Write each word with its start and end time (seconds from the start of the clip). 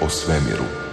o 0.00 0.08
svemiru. 0.08 0.85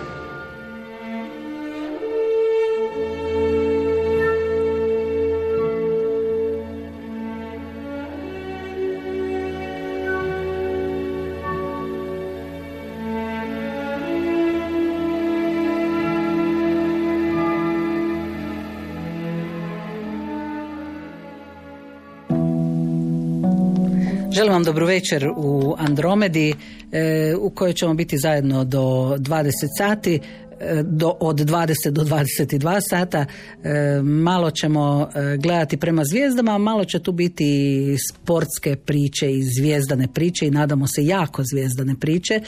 Dobro 24.63 24.85
večer 24.85 25.29
u 25.37 25.75
Andromedi 25.77 26.53
e, 26.91 27.35
u 27.39 27.49
kojoj 27.49 27.73
ćemo 27.73 27.93
biti 27.93 28.17
zajedno 28.17 28.63
do 28.63 28.79
20 29.19 29.51
sati 29.77 30.19
e, 30.59 30.83
do, 30.83 31.17
od 31.19 31.39
20 31.39 31.89
do 31.89 32.03
22 32.03 32.79
sata. 32.89 33.25
E, 33.63 34.01
malo 34.03 34.51
ćemo 34.51 35.09
gledati 35.39 35.77
prema 35.77 36.03
zvijezdama, 36.05 36.57
malo 36.57 36.85
će 36.85 36.99
tu 36.99 37.11
biti 37.11 37.95
sportske 38.09 38.75
priče 38.75 39.31
i 39.31 39.43
zvijezdane 39.43 40.07
priče 40.13 40.47
i 40.47 40.51
nadamo 40.51 40.87
se 40.87 41.05
jako 41.05 41.43
zvijezdane 41.43 41.95
priče 41.99 42.41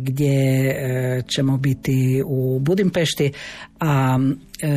gdje 0.00 1.24
ćemo 1.28 1.56
biti 1.56 2.22
u 2.26 2.58
Budimpešti 2.58 3.32
a 3.80 4.18
E, 4.62 4.68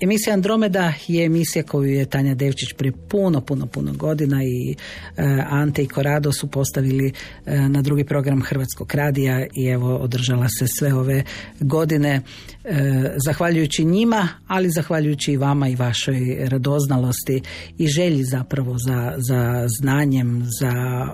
emisija 0.00 0.34
Andromeda 0.34 0.92
je 1.08 1.24
emisija 1.24 1.62
koju 1.62 1.90
je 1.90 2.04
Tanja 2.04 2.34
Devčić 2.34 2.72
prije 2.76 2.92
puno, 2.92 3.40
puno, 3.40 3.66
puno 3.66 3.92
godina 3.92 4.44
i 4.44 4.74
e, 5.16 5.22
Ante 5.48 5.82
i 5.82 5.88
Korado 5.88 6.32
su 6.32 6.46
postavili 6.46 7.12
e, 7.46 7.68
na 7.68 7.82
drugi 7.82 8.04
program 8.04 8.42
Hrvatskog 8.42 8.94
radija 8.94 9.46
i 9.54 9.66
evo 9.66 9.96
održala 9.96 10.46
se 10.58 10.66
sve 10.66 10.94
ove 10.94 11.22
godine. 11.60 12.20
Zahvaljujući 13.24 13.84
njima, 13.84 14.28
ali 14.46 14.70
zahvaljujući 14.70 15.32
i 15.32 15.36
vama 15.36 15.68
i 15.68 15.76
vašoj 15.76 16.48
radoznalosti 16.48 17.42
i 17.78 17.86
želji 17.86 18.24
zapravo 18.24 18.78
za, 18.78 19.14
za 19.16 19.66
znanjem, 19.80 20.42
za 20.60 20.72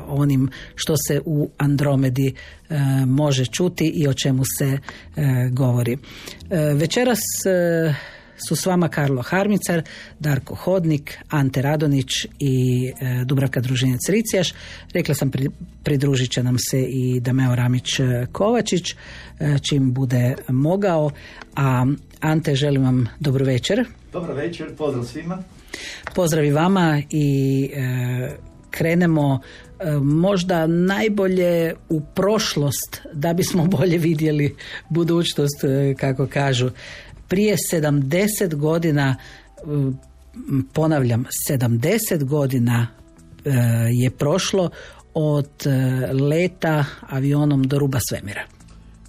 onim 0.08 0.50
što 0.74 0.94
se 0.96 1.20
u 1.24 1.50
Andromedi 1.58 2.34
može 3.06 3.46
čuti 3.46 3.88
i 3.88 4.08
o 4.08 4.14
čemu 4.14 4.42
se 4.58 4.78
govori. 5.52 5.98
Večeras 6.74 7.18
su 8.48 8.56
s 8.56 8.66
vama 8.66 8.88
Karlo 8.88 9.22
Harmicar, 9.22 9.82
Darko 10.18 10.54
Hodnik, 10.54 11.18
Ante 11.28 11.62
Radonić 11.62 12.10
i 12.38 12.86
e, 13.00 13.24
Dubravka 13.24 13.60
Družinjac 13.60 14.00
Ricijaš. 14.08 14.52
Rekla 14.92 15.14
sam 15.14 15.30
pridružit 15.82 16.30
će 16.30 16.42
nam 16.42 16.56
se 16.58 16.82
i 16.82 17.20
Dameo 17.20 17.54
Ramić 17.54 18.00
e, 18.00 18.26
Kovačić 18.32 18.90
e, 18.90 18.96
čim 19.68 19.92
bude 19.92 20.34
mogao. 20.48 21.10
A 21.56 21.86
Ante, 22.20 22.54
želim 22.54 22.82
vam 22.82 23.08
dobro 23.20 23.44
večer. 23.44 23.84
Dobro 24.12 24.34
večer, 24.34 24.76
pozdrav 24.76 25.04
svima. 25.04 25.42
Pozdrav 26.14 26.44
i 26.44 26.50
vama 26.50 27.02
i 27.10 27.70
krenemo 28.70 29.40
možda 30.02 30.66
najbolje 30.66 31.74
u 31.88 32.00
prošlost 32.00 33.00
da 33.12 33.32
bismo 33.32 33.64
bolje 33.64 33.98
vidjeli 33.98 34.56
budućnost 34.88 35.60
kako 35.98 36.26
kažu 36.26 36.70
prije 37.28 37.56
70 37.72 38.54
godina 38.54 39.16
ponavljam 40.72 41.24
70 41.50 42.24
godina 42.24 42.86
e, 43.44 43.50
je 43.90 44.10
prošlo 44.10 44.70
od 45.14 45.50
e, 45.66 45.70
leta 46.12 46.84
avionom 47.08 47.62
do 47.62 47.78
ruba 47.78 47.98
svemira. 48.08 48.42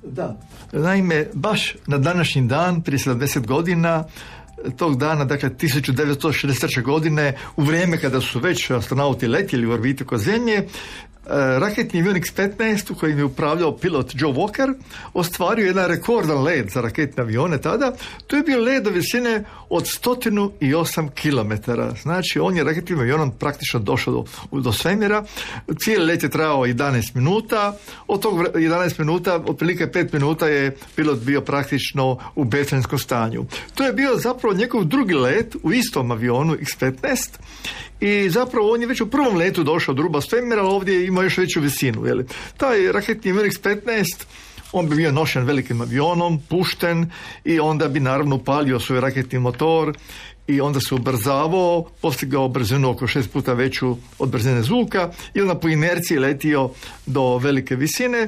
Da, 0.03 0.39
naime, 0.71 1.25
baš 1.33 1.75
na 1.87 1.97
današnji 1.97 2.47
dan, 2.47 2.81
prije 2.81 2.97
70 2.97 3.47
godina, 3.47 4.03
tog 4.77 4.97
dana, 4.97 5.25
dakle 5.25 5.49
1963. 5.49 6.81
godine, 6.81 7.33
u 7.55 7.61
vrijeme 7.63 7.97
kada 7.97 8.21
su 8.21 8.39
već 8.39 8.71
astronauti 8.71 9.27
letjeli 9.27 9.67
u 9.67 9.71
orbitu 9.71 10.03
oko 10.03 10.17
Zemlje, 10.17 10.67
raketni 11.59 11.99
avion 11.99 12.15
X-15 12.15 12.91
u 12.91 12.95
kojim 12.95 13.17
je 13.17 13.23
upravljao 13.23 13.77
pilot 13.77 14.11
Joe 14.15 14.33
Walker 14.33 14.73
ostvario 15.13 15.65
jedan 15.65 15.87
rekordan 15.87 16.43
led 16.43 16.69
za 16.69 16.81
raketne 16.81 17.23
avione 17.23 17.61
tada. 17.61 17.93
To 18.27 18.35
je 18.35 18.43
bio 18.43 18.59
led 18.59 18.83
do 18.83 18.89
visine 18.89 19.43
od 19.69 19.83
108 19.83 21.09
km. 21.09 21.71
Znači, 22.01 22.39
on 22.39 22.57
je 22.57 22.63
raketnim 22.63 22.99
avionom 22.99 23.31
praktično 23.31 23.79
došao 23.79 24.13
do, 24.13 24.23
do 24.59 24.71
svemira. 24.71 25.23
Cijeli 25.79 26.05
let 26.05 26.23
je 26.23 26.29
trajao 26.29 26.65
11 26.65 27.15
minuta. 27.15 27.77
Od 28.07 28.21
tog 28.21 28.39
11 28.39 28.99
minuta, 28.99 29.43
otprilike 29.47 29.87
5 29.87 30.13
minuta 30.13 30.47
je 30.47 30.75
pilot 30.95 31.19
bio 31.19 31.41
praktično 31.41 32.17
u 32.35 32.43
besenskom 32.43 32.99
stanju. 32.99 33.45
To 33.75 33.83
je 33.83 33.93
bio 33.93 34.17
zapravo 34.17 34.55
njegov 34.55 34.83
drugi 34.83 35.13
let 35.13 35.55
u 35.63 35.73
istom 35.73 36.11
avionu 36.11 36.53
X-15 36.53 37.39
i 38.01 38.29
zapravo 38.29 38.71
on 38.71 38.81
je 38.81 38.87
već 38.87 39.01
u 39.01 39.09
prvom 39.09 39.37
letu 39.37 39.63
došao 39.63 39.93
do 39.93 40.01
ruba 40.01 40.21
svemira, 40.21 40.61
ali 40.61 40.71
ovdje 40.71 41.05
ima 41.11 41.23
još 41.23 41.37
veću 41.37 41.61
visinu. 41.61 42.05
Jeli. 42.05 42.25
Taj 42.57 42.91
raketni 42.91 43.33
MX-15 43.33 44.05
on 44.71 44.89
bi 44.89 44.95
bio 44.95 45.11
nošen 45.11 45.43
velikim 45.43 45.81
avionom, 45.81 46.39
pušten 46.49 47.11
i 47.43 47.59
onda 47.59 47.87
bi 47.87 47.99
naravno 47.99 48.35
upalio 48.35 48.79
svoj 48.79 49.01
raketni 49.01 49.39
motor 49.39 49.97
i 50.47 50.61
onda 50.61 50.79
se 50.79 50.95
ubrzavao, 50.95 51.85
postigao 52.01 52.47
brzinu 52.47 52.89
oko 52.89 53.07
šest 53.07 53.31
puta 53.31 53.53
veću 53.53 53.97
od 54.19 54.29
brzine 54.29 54.61
zvuka 54.61 55.11
i 55.33 55.41
onda 55.41 55.55
po 55.55 55.67
inerciji 55.67 56.19
letio 56.19 56.69
do 57.05 57.37
velike 57.37 57.75
visine 57.75 58.27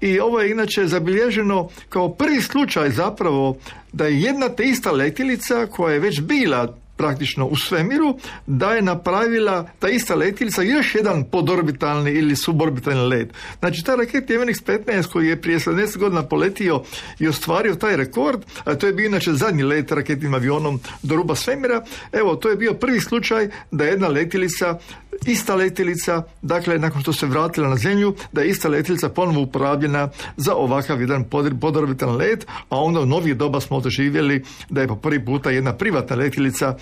i 0.00 0.20
ovo 0.20 0.40
je 0.40 0.50
inače 0.50 0.86
zabilježeno 0.86 1.68
kao 1.88 2.08
prvi 2.08 2.42
slučaj 2.42 2.90
zapravo 2.90 3.56
da 3.92 4.06
je 4.06 4.20
jedna 4.20 4.48
te 4.48 4.64
ista 4.64 4.92
letilica 4.92 5.66
koja 5.66 5.94
je 5.94 6.00
već 6.00 6.20
bila 6.20 6.76
praktično 7.00 7.46
u 7.46 7.56
svemiru, 7.56 8.18
da 8.46 8.72
je 8.74 8.82
napravila 8.82 9.70
ta 9.78 9.88
ista 9.88 10.14
letilica 10.14 10.62
još 10.62 10.94
jedan 10.94 11.24
podorbitalni 11.24 12.10
ili 12.12 12.36
suborbitalni 12.36 13.08
let. 13.08 13.32
Znači, 13.58 13.84
ta 13.84 13.94
raket 13.94 14.28
MNX 14.28 14.64
15 14.64 15.06
koji 15.12 15.28
je 15.28 15.40
prije 15.40 15.58
70 15.58 15.98
godina 15.98 16.22
poletio 16.22 16.82
i 17.18 17.28
ostvario 17.28 17.74
taj 17.74 17.96
rekord, 17.96 18.44
a 18.64 18.74
to 18.74 18.86
je 18.86 18.92
bio 18.92 19.06
inače 19.06 19.32
zadnji 19.32 19.62
let 19.62 19.92
raketnim 19.92 20.34
avionom 20.34 20.80
do 21.02 21.16
ruba 21.16 21.34
svemira, 21.34 21.84
evo, 22.12 22.36
to 22.36 22.48
je 22.48 22.56
bio 22.56 22.74
prvi 22.74 23.00
slučaj 23.00 23.48
da 23.70 23.84
jedna 23.84 24.08
letilica 24.08 24.78
ista 25.26 25.54
letilica, 25.54 26.22
dakle, 26.42 26.78
nakon 26.78 27.02
što 27.02 27.12
se 27.12 27.26
vratila 27.26 27.68
na 27.68 27.76
zemlju, 27.76 28.14
da 28.32 28.40
je 28.40 28.50
ista 28.50 28.68
letilica 28.68 29.08
ponovo 29.08 29.40
uporabljena 29.40 30.08
za 30.36 30.54
ovakav 30.54 31.00
jedan 31.00 31.24
podorbitan 31.60 32.16
let, 32.16 32.46
a 32.68 32.80
onda 32.80 33.00
u 33.00 33.06
novije 33.06 33.34
doba 33.34 33.60
smo 33.60 33.80
doživjeli 33.80 34.44
da 34.70 34.80
je 34.80 34.88
po 34.88 34.96
prvi 34.96 35.24
puta 35.24 35.50
jedna 35.50 35.72
privatna 35.72 36.16
letilica 36.16 36.76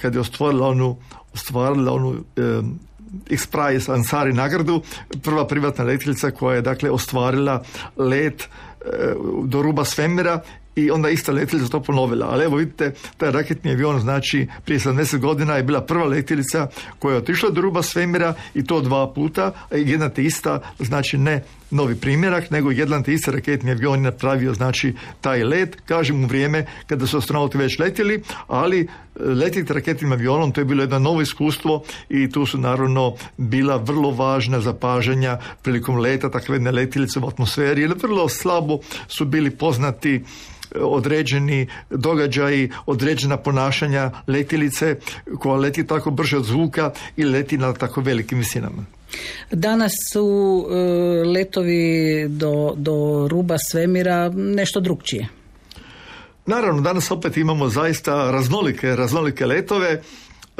kad 0.00 0.14
je 0.14 0.20
ostvarila 0.20 0.68
onu, 0.68 0.96
ostvarila 1.34 1.92
onu 1.92 2.24
X-Prize 3.30 3.92
Ansari 3.92 4.32
nagradu, 4.32 4.82
prva 5.22 5.46
privatna 5.46 5.84
letilica 5.84 6.30
koja 6.30 6.56
je 6.56 6.62
dakle 6.62 6.90
ostvarila 6.90 7.62
let 7.96 8.42
e, 8.42 9.14
do 9.44 9.62
ruba 9.62 9.84
svemira 9.84 10.40
i 10.76 10.90
onda 10.90 11.08
ista 11.08 11.32
letjelica 11.32 11.70
to 11.70 11.80
ponovila. 11.80 12.26
Ali 12.30 12.44
evo 12.44 12.56
vidite, 12.56 12.92
taj 13.16 13.30
raketni 13.30 13.70
avion 13.70 14.00
znači 14.00 14.46
prije 14.64 14.78
70 14.80 15.18
godina 15.18 15.56
je 15.56 15.62
bila 15.62 15.80
prva 15.80 16.04
letjelica 16.04 16.68
koja 16.98 17.12
je 17.12 17.18
otišla 17.18 17.50
do 17.50 17.60
ruba 17.60 17.82
svemira 17.82 18.34
i 18.54 18.64
to 18.64 18.80
dva 18.80 19.12
puta, 19.12 19.52
jedna 19.70 20.08
te 20.08 20.24
ista, 20.24 20.60
znači 20.78 21.18
ne 21.18 21.42
novi 21.74 21.94
primjerak, 21.94 22.50
nego 22.50 22.70
jedan 22.70 23.02
te 23.02 23.12
isti 23.12 23.30
raketni 23.30 23.70
avion 23.70 23.98
je 23.98 24.10
napravio 24.10 24.54
znači 24.54 24.94
taj 25.20 25.44
let, 25.44 25.76
kažem 25.86 26.24
u 26.24 26.26
vrijeme 26.26 26.66
kada 26.86 27.06
su 27.06 27.18
astronauti 27.18 27.58
već 27.58 27.78
letjeli, 27.78 28.22
ali 28.46 28.80
e, 28.80 28.86
letjeti 29.24 29.72
raketnim 29.72 30.12
avionom 30.12 30.52
to 30.52 30.60
je 30.60 30.64
bilo 30.64 30.82
jedno 30.82 30.98
novo 30.98 31.20
iskustvo 31.20 31.82
i 32.08 32.30
tu 32.30 32.46
su 32.46 32.58
naravno 32.58 33.14
bila 33.36 33.76
vrlo 33.76 34.10
važna 34.10 34.60
zapažanja 34.60 35.38
prilikom 35.62 35.98
leta 35.98 36.30
takve 36.30 36.56
jedne 36.56 36.70
letjelice 36.70 37.18
u 37.18 37.28
atmosferi, 37.28 37.82
jer 37.82 37.94
vrlo 38.02 38.28
slabo 38.28 38.78
su 39.08 39.24
bili 39.24 39.50
poznati 39.50 40.24
određeni 40.80 41.66
događaji, 41.90 42.70
određena 42.86 43.36
ponašanja 43.36 44.10
letilice 44.26 44.96
koja 45.38 45.56
leti 45.56 45.86
tako 45.86 46.10
brže 46.10 46.36
od 46.36 46.44
zvuka 46.44 46.90
i 47.16 47.24
leti 47.24 47.58
na 47.58 47.72
tako 47.72 48.00
velikim 48.00 48.38
visinama. 48.38 48.84
Danas 49.50 49.92
su 50.12 50.66
e, 50.70 50.74
letovi 51.28 52.26
do, 52.28 52.74
do 52.76 53.28
ruba 53.30 53.56
svemira 53.70 54.28
nešto 54.34 54.80
drugčije. 54.80 55.28
Naravno, 56.46 56.80
danas 56.80 57.10
opet 57.10 57.36
imamo 57.36 57.68
zaista 57.68 58.30
raznolike, 58.30 58.96
raznolike 58.96 59.46
letove. 59.46 59.90
E, 59.90 60.00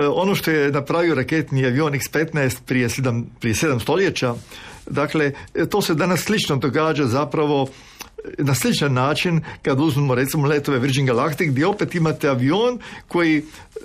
ono 0.07 0.35
što 0.35 0.51
je 0.51 0.71
napravio 0.71 1.15
raketni 1.15 1.67
avion 1.67 1.95
X-15 1.95 2.57
prije 2.67 2.89
sedam, 2.89 3.27
prije 3.41 3.55
sedam 3.55 3.81
stoljeća, 3.81 4.35
dakle, 4.87 5.33
to 5.71 5.83
se 5.83 5.95
danas 5.95 6.21
slično 6.21 6.57
događa 6.57 7.05
zapravo 7.05 7.69
na 8.39 8.55
sličan 8.55 8.93
način 8.93 9.41
kad 9.63 9.81
uzmemo 9.81 10.15
recimo 10.15 10.47
letove 10.47 10.79
Virgin 10.79 11.07
Galactic 11.07 11.51
gdje 11.51 11.67
opet 11.67 11.95
imate 11.95 12.29
avion 12.29 12.79
koji 13.09 13.43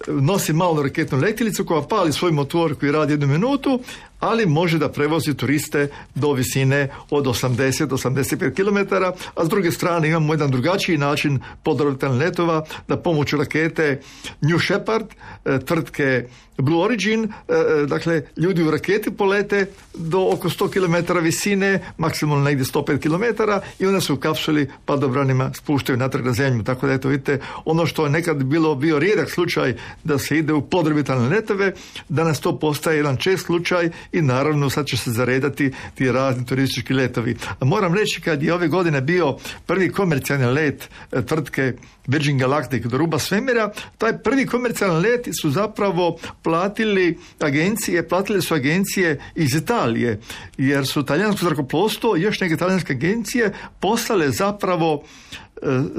nosi 0.08 0.54
malu 0.54 0.84
raketnu 0.84 1.18
letjelicu 1.18 1.66
koja 1.66 1.82
pali 1.82 2.14
svoj 2.14 2.32
motor 2.32 2.76
koji 2.80 2.92
radi 2.92 3.14
jednu 3.14 3.28
minutu, 3.28 3.80
ali 4.20 4.46
može 4.46 4.78
da 4.78 4.90
prevozi 4.90 5.34
turiste 5.34 5.88
do 6.16 6.34
visine 6.34 6.90
od 7.10 7.26
80-85 7.26 8.56
km, 8.56 8.96
a 9.36 9.46
s 9.46 9.50
druge 9.50 9.72
strane 9.72 10.08
imamo 10.08 10.34
jedan 10.34 10.52
drugačiji 10.52 10.98
način 10.98 11.40
podorbitalnih 11.64 12.20
letova 12.20 12.66
da 12.88 12.98
pomoću 12.98 13.38
rakete 13.38 14.02
New 14.42 14.60
Shepard, 14.60 15.06
e, 15.46 15.60
tvrtke 15.60 16.26
Blue 16.62 16.84
Origin, 16.84 17.24
e, 17.24 17.54
e, 17.54 17.86
dakle 17.86 18.24
ljudi 18.38 18.64
u 18.64 18.72
raketi 18.72 19.12
polete 19.12 19.66
do 19.94 20.30
oko 20.32 20.50
100 20.50 20.70
km 20.70 21.20
visine, 21.20 21.80
maksimalno 21.98 22.44
negdje 22.44 22.66
105 22.66 23.00
km 23.00 23.44
i 23.80 23.86
onda 23.86 24.02
se 24.02 24.14
u 24.14 24.18
kapsuli 24.18 24.70
padobranima 24.86 25.52
spuštaju 25.54 25.98
natrag 25.98 26.26
na 26.26 26.34
zemlju. 26.34 26.64
Tako 26.64 26.88
da 26.88 26.94
eto 26.94 27.08
vidite, 27.08 27.40
ono 27.66 27.86
što 27.86 28.04
je 28.04 28.10
nekad 28.10 28.44
bilo 28.44 28.76
bio 28.76 29.00
rijedak 29.00 29.30
slučaj 29.32 29.76
da 30.04 30.18
se 30.18 30.38
ide 30.38 30.54
u 30.54 30.62
podorbitalne 30.62 31.30
letove, 31.30 31.74
danas 32.10 32.40
to 32.40 32.60
postaje 32.60 32.98
jedan 32.98 33.18
čest 33.18 33.46
slučaj 33.46 33.90
i 34.12 34.22
naravno 34.22 34.70
sad 34.70 34.86
će 34.86 34.98
se 34.98 35.12
zaredati 35.12 35.72
ti 35.96 36.12
razni 36.12 36.46
turistički 36.46 36.94
letovi. 36.94 37.36
A 37.60 37.66
moram 37.66 37.94
reći 37.94 38.22
kad 38.22 38.44
je 38.44 38.54
ove 38.54 38.68
godine 38.68 39.02
bio 39.02 39.38
prvi 39.66 39.92
komercijalni 39.92 40.46
let 40.46 40.90
e, 41.12 41.26
tvrtke 41.26 41.74
Virgin 42.08 42.38
Galactic 42.38 42.86
do 42.86 42.98
ruba 42.98 43.20
svemira, 43.20 43.72
taj 43.98 44.18
prvi 44.18 44.46
komercijalni 44.46 45.02
let 45.10 45.28
su 45.42 45.52
zapravo 45.52 46.18
platili 46.44 47.18
agencije, 47.40 48.08
platile 48.08 48.42
su 48.42 48.54
agencije 48.54 49.20
iz 49.36 49.56
Italije, 49.56 50.20
jer 50.58 50.88
su 50.88 51.06
talijansko 51.06 51.46
zrakoplovstvo 51.46 52.18
i 52.18 52.22
još 52.22 52.40
neke 52.40 52.58
talijanske 52.58 52.94
agencije 52.94 53.54
poslale 53.80 54.30
zapravo 54.32 55.04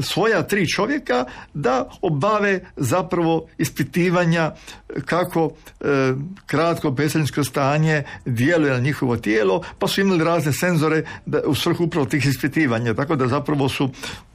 svoja 0.02 0.42
tri 0.42 0.68
čovjeka 0.68 1.24
da 1.54 1.88
obave 2.02 2.60
zapravo 2.76 3.46
ispitivanja 3.58 4.52
kako 5.04 5.50
e, 5.80 5.84
kratko 6.46 6.94
peseljinsko 6.94 7.44
stanje 7.44 8.02
djeluje 8.26 8.72
na 8.72 8.78
njihovo 8.78 9.16
tijelo, 9.16 9.62
pa 9.78 9.88
su 9.88 10.00
imali 10.00 10.24
razne 10.24 10.52
senzore 10.52 11.04
da, 11.26 11.40
u 11.46 11.54
svrhu 11.54 11.84
upravo 11.84 12.06
tih 12.06 12.26
ispitivanja. 12.26 12.94
Tako 12.94 13.16
da 13.16 13.28
zapravo 13.28 13.68
su 13.68 13.90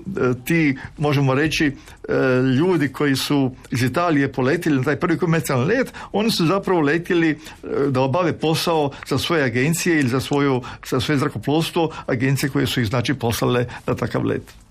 e, 0.08 0.34
ti, 0.46 0.78
možemo 0.98 1.34
reći, 1.34 1.72
ljudi 2.60 2.88
koji 2.88 3.16
su 3.16 3.52
iz 3.72 3.84
Italije 3.84 4.32
poletili 4.32 4.78
na 4.78 4.84
taj 4.84 4.96
prvi 4.96 5.18
komercijalni 5.18 5.66
let, 5.66 5.94
oni 6.12 6.32
su 6.32 6.46
zapravo 6.46 6.82
letjeli 6.82 7.40
da 7.90 8.02
obave 8.02 8.34
posao 8.34 8.92
za 9.08 9.18
svoje 9.18 9.44
agencije 9.44 10.00
ili 10.00 10.10
za, 10.10 10.20
svoju, 10.20 10.62
za 10.90 11.00
svoje 11.00 11.18
zrakoplovstvo, 11.18 11.92
agencije 12.06 12.50
koje 12.50 12.68
su 12.68 12.82
ih 12.82 12.88
znači 12.88 13.14
poslale 13.14 13.66
na 13.88 13.96
takav 13.96 14.26
let. 14.26 14.65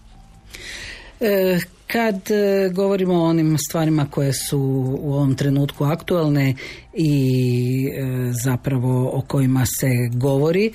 E, 1.24 1.58
kad 1.86 2.30
e, 2.30 2.68
govorimo 2.72 3.14
o 3.14 3.24
onim 3.24 3.58
stvarima 3.68 4.06
koje 4.10 4.32
su 4.32 4.58
u 5.00 5.14
ovom 5.14 5.34
trenutku 5.34 5.84
aktualne 5.84 6.54
i 6.94 7.90
e, 7.92 8.32
zapravo 8.44 9.10
o 9.14 9.20
kojima 9.20 9.66
se 9.80 9.88
govori, 10.12 10.72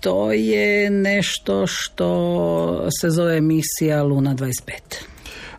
to 0.00 0.32
je 0.32 0.90
nešto 0.90 1.66
što 1.66 2.90
se 3.00 3.10
zove 3.10 3.40
misija 3.40 4.02
Luna 4.02 4.34
25. 4.34 4.60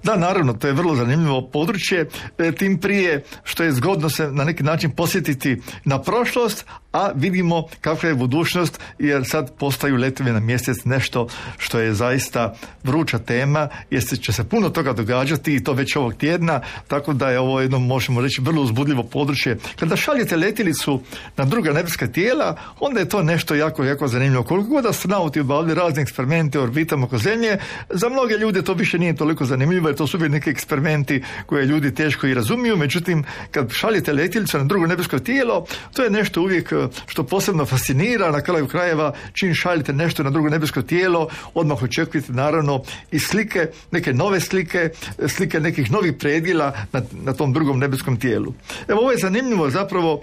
Da, 0.03 0.15
naravno, 0.15 0.53
to 0.53 0.67
je 0.67 0.73
vrlo 0.73 0.95
zanimljivo 0.95 1.41
područje, 1.41 2.09
tim 2.57 2.77
prije 2.77 3.23
što 3.43 3.63
je 3.63 3.71
zgodno 3.71 4.09
se 4.09 4.31
na 4.31 4.43
neki 4.43 4.63
način 4.63 4.91
posjetiti 4.91 5.61
na 5.85 6.01
prošlost, 6.01 6.65
a 6.93 7.11
vidimo 7.15 7.67
kakva 7.81 8.09
je 8.09 8.15
budućnost 8.15 8.79
jer 8.99 9.23
sad 9.25 9.57
postaju 9.57 9.95
letovi 9.95 10.31
na 10.31 10.39
mjesec 10.39 10.77
nešto 10.85 11.27
što 11.57 11.79
je 11.79 11.93
zaista 11.93 12.55
vruća 12.83 13.19
tema 13.19 13.67
jer 13.89 14.03
će 14.21 14.33
se 14.33 14.43
puno 14.43 14.69
toga 14.69 14.93
događati 14.93 15.55
i 15.55 15.63
to 15.63 15.73
već 15.73 15.95
ovog 15.95 16.13
tjedna 16.13 16.61
tako 16.87 17.13
da 17.13 17.29
je 17.29 17.39
ovo 17.39 17.61
jedno 17.61 17.79
možemo 17.79 18.21
reći 18.21 18.41
vrlo 18.41 18.61
uzbudljivo 18.61 19.03
područje. 19.03 19.57
Kada 19.79 19.95
šaljete 19.95 20.37
letjelicu 20.37 21.01
na 21.37 21.45
druga 21.45 21.73
nebeska 21.73 22.07
tijela 22.07 22.57
onda 22.79 22.99
je 22.99 23.09
to 23.09 23.23
nešto 23.23 23.55
jako 23.55 23.83
jako 23.83 24.07
zanimljivo. 24.07 24.43
Koliko 24.43 24.69
god 24.69 24.85
astronauti 24.85 25.39
obavljaju 25.39 25.75
razne 25.75 26.01
eksperimente 26.01 26.59
u 26.59 26.63
orbitama 26.63 27.05
oko 27.05 27.17
zemlje 27.17 27.57
za 27.89 28.09
mnoge 28.09 28.35
ljude 28.35 28.61
to 28.61 28.73
više 28.73 28.99
nije 28.99 29.15
toliko 29.15 29.45
zanimljivo 29.45 29.89
jer 29.91 29.97
to 29.97 30.07
su 30.07 30.17
uvijek 30.17 30.31
neki 30.31 30.49
eksperimenti 30.49 31.23
koje 31.45 31.65
ljudi 31.65 31.95
teško 31.95 32.27
i 32.27 32.33
razumiju 32.33 32.77
međutim 32.77 33.23
kad 33.51 33.71
šaljete 33.71 34.13
letjelicu 34.13 34.57
na 34.57 34.63
drugo 34.63 34.87
nebesko 34.87 35.19
tijelo 35.19 35.65
to 35.93 36.03
je 36.03 36.09
nešto 36.09 36.41
uvijek 36.41 36.73
što 37.07 37.23
posebno 37.23 37.65
fascinira 37.65 38.31
na 38.31 38.41
kraju 38.41 38.67
krajeva 38.67 39.13
čim 39.33 39.53
šaljete 39.53 39.93
nešto 39.93 40.23
na 40.23 40.29
drugo 40.29 40.49
nebesko 40.49 40.81
tijelo 40.81 41.27
odmah 41.53 41.83
očekujete 41.83 42.33
naravno 42.33 42.83
i 43.11 43.19
slike, 43.19 43.67
neke 43.91 44.13
nove 44.13 44.39
slike 44.39 44.89
slike 45.27 45.59
nekih 45.59 45.91
novih 45.91 46.13
predjela 46.13 46.73
na, 46.91 47.01
na 47.23 47.33
tom 47.33 47.53
drugom 47.53 47.79
nebeskom 47.79 48.19
tijelu. 48.19 48.53
Evo 48.87 48.99
ovo 49.01 49.11
je 49.11 49.17
zanimljivo 49.17 49.69
zapravo 49.69 50.21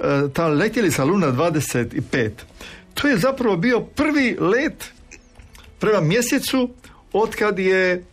e, 0.00 0.02
ta 0.32 0.48
letjelica 0.48 1.04
Luna 1.04 1.26
25 1.32 2.30
to 2.94 3.08
je 3.08 3.18
zapravo 3.18 3.56
bio 3.56 3.80
prvi 3.80 4.36
let 4.40 4.84
prema 5.78 6.00
mjesecu 6.00 6.70
otkad 7.12 7.58
je 7.58 8.04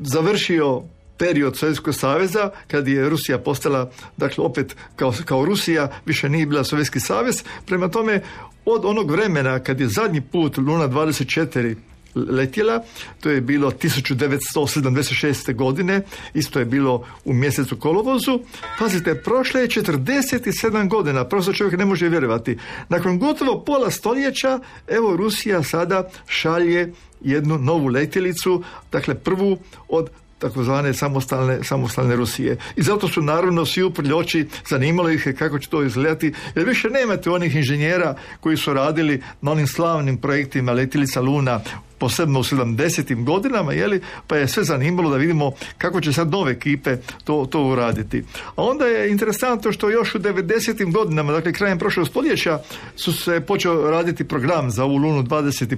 završio 0.00 0.82
period 1.18 1.56
Sovjetskog 1.56 1.94
saveza 1.94 2.50
kad 2.66 2.88
je 2.88 3.08
Rusija 3.08 3.38
postala 3.38 3.90
dakle 4.16 4.44
opet 4.44 4.76
kao, 4.96 5.14
kao 5.24 5.44
Rusija 5.44 5.90
više 6.06 6.28
nije 6.28 6.46
bila 6.46 6.64
Sovjetski 6.64 7.00
savez. 7.00 7.42
Prema 7.66 7.88
tome 7.88 8.22
od 8.64 8.84
onog 8.84 9.10
vremena 9.10 9.58
kad 9.58 9.80
je 9.80 9.88
zadnji 9.88 10.20
put 10.20 10.58
Luna 10.58 10.88
24 10.88 11.74
letjela, 12.14 12.82
to 13.20 13.30
je 13.30 13.40
bilo 13.40 13.70
1976. 13.70 15.54
godine, 15.54 16.02
isto 16.34 16.58
je 16.58 16.64
bilo 16.64 17.06
u 17.24 17.32
mjesecu 17.32 17.76
kolovozu. 17.76 18.40
Pazite, 18.78 19.14
prošle 19.14 19.60
je 19.60 19.68
47 19.68 20.88
godina, 20.88 21.24
prosto 21.24 21.52
čovjek 21.52 21.78
ne 21.78 21.84
može 21.84 22.08
vjerovati. 22.08 22.58
Nakon 22.88 23.18
gotovo 23.18 23.64
pola 23.64 23.90
stoljeća, 23.90 24.60
evo 24.88 25.16
Rusija 25.16 25.62
sada 25.62 26.10
šalje 26.26 26.92
jednu 27.20 27.58
novu 27.58 27.86
letjelicu, 27.86 28.62
dakle 28.92 29.14
prvu 29.14 29.58
od 29.88 30.10
takozvane 30.40 30.94
samostalne, 30.94 31.58
samostalne 31.64 32.16
Rusije. 32.16 32.56
I 32.76 32.82
zato 32.82 33.08
su 33.08 33.22
naravno 33.22 33.66
svi 33.66 33.82
uprli 33.82 34.12
oči, 34.12 34.48
zanimalo 34.68 35.10
ih 35.10 35.26
je 35.26 35.36
kako 35.36 35.58
će 35.58 35.68
to 35.68 35.82
izgledati, 35.82 36.32
jer 36.54 36.66
više 36.66 36.90
nemate 36.90 37.30
onih 37.30 37.56
inženjera 37.56 38.14
koji 38.40 38.56
su 38.56 38.74
radili 38.74 39.22
na 39.40 39.50
onim 39.50 39.66
slavnim 39.66 40.16
projektima 40.16 40.72
Letilica 40.72 41.20
Luna, 41.20 41.60
posebno 41.98 42.40
u 42.40 42.42
70. 42.42 43.24
godinama, 43.24 43.72
jeli, 43.72 44.00
pa 44.26 44.36
je 44.36 44.48
sve 44.48 44.64
zanimalo 44.64 45.10
da 45.10 45.16
vidimo 45.16 45.52
kako 45.78 46.00
će 46.00 46.12
sad 46.12 46.30
nove 46.30 46.52
ekipe 46.52 46.96
to, 47.24 47.46
to 47.50 47.64
uraditi. 47.64 48.24
A 48.56 48.64
onda 48.64 48.86
je 48.86 49.10
interesantno 49.10 49.72
što 49.72 49.90
još 49.90 50.14
u 50.14 50.18
90. 50.18 50.92
godinama, 50.92 51.32
dakle 51.32 51.52
krajem 51.52 51.78
prošlog 51.78 52.08
stoljeća, 52.08 52.58
su 52.96 53.12
se 53.12 53.40
počeo 53.40 53.90
raditi 53.90 54.24
program 54.24 54.70
za 54.70 54.84
ovu 54.84 54.96
Lunu 54.96 55.22
25, 55.22 55.76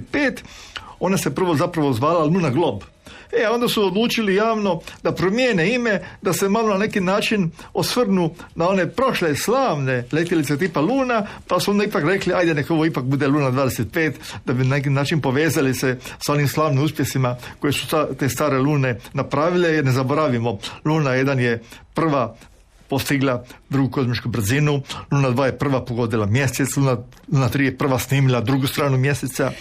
ona 0.99 1.17
se 1.17 1.35
prvo 1.35 1.55
zapravo 1.55 1.93
zvala 1.93 2.25
Luna 2.25 2.49
Glob. 2.49 2.92
E, 3.41 3.47
onda 3.49 3.67
su 3.67 3.85
odlučili 3.85 4.35
javno 4.35 4.79
da 5.03 5.11
promijene 5.11 5.73
ime, 5.73 6.01
da 6.21 6.33
se 6.33 6.49
malo 6.49 6.69
na 6.69 6.77
neki 6.77 7.01
način 7.01 7.51
osvrnu 7.73 8.35
na 8.55 8.69
one 8.69 8.89
prošle 8.89 9.35
slavne 9.35 10.05
letjelice 10.11 10.57
tipa 10.57 10.81
Luna, 10.81 11.25
pa 11.47 11.59
su 11.59 11.71
onda 11.71 11.83
ipak 11.83 12.03
rekli, 12.03 12.33
ajde 12.33 12.53
neka 12.53 12.73
ovo 12.73 12.85
ipak 12.85 13.03
bude 13.03 13.27
Luna 13.27 13.51
25, 13.51 14.13
da 14.45 14.53
bi 14.53 14.63
na 14.63 14.75
neki 14.75 14.89
način 14.89 15.21
povezali 15.21 15.73
se 15.73 15.97
sa 16.19 16.33
onim 16.33 16.47
slavnim 16.47 16.83
uspjesima 16.83 17.35
koje 17.59 17.73
su 17.73 17.87
te 18.19 18.29
stare 18.29 18.57
Lune 18.57 18.99
napravile, 19.13 19.69
jer 19.69 19.85
ne 19.85 19.91
zaboravimo, 19.91 20.57
Luna 20.85 21.11
1 21.11 21.37
je 21.39 21.63
prva 21.93 22.35
postigla 22.93 23.43
drugu 23.69 23.89
kozmičku 23.91 24.29
brzinu, 24.29 24.81
Luna 25.11 25.29
2 25.29 25.43
je 25.43 25.57
prva 25.57 25.85
pogodila 25.85 26.25
mjesec, 26.25 26.75
Luna, 26.77 26.97
Luna 27.31 27.49
3 27.49 27.61
je 27.61 27.77
prva 27.77 27.99
snimila 27.99 28.41
drugu 28.41 28.67
stranu 28.67 28.97
mjeseca. 28.97 29.51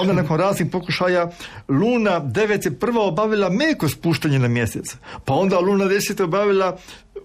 Onda 0.00 0.12
nakon 0.12 0.38
raznih 0.38 0.70
pokušaja 0.72 1.30
Luna 1.68 2.20
9 2.20 2.66
je 2.66 2.78
prva 2.78 3.02
obavila 3.02 3.50
meko 3.50 3.88
spuštanje 3.88 4.38
na 4.38 4.48
mjesec. 4.48 4.96
Pa 5.24 5.34
onda 5.34 5.58
Luna 5.58 5.84
10 5.84 6.20
je 6.20 6.24
obavila 6.24 6.76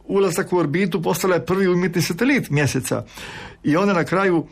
ulazak 0.08 0.54
u 0.54 0.58
orbitu, 0.58 1.02
postala 1.02 1.36
je 1.36 1.46
prvi 1.46 1.68
umjetni 1.68 2.02
satelit 2.02 2.50
mjeseca. 2.50 3.04
I 3.64 3.78
onda 3.78 3.94
na 3.94 4.04
kraju 4.04 4.48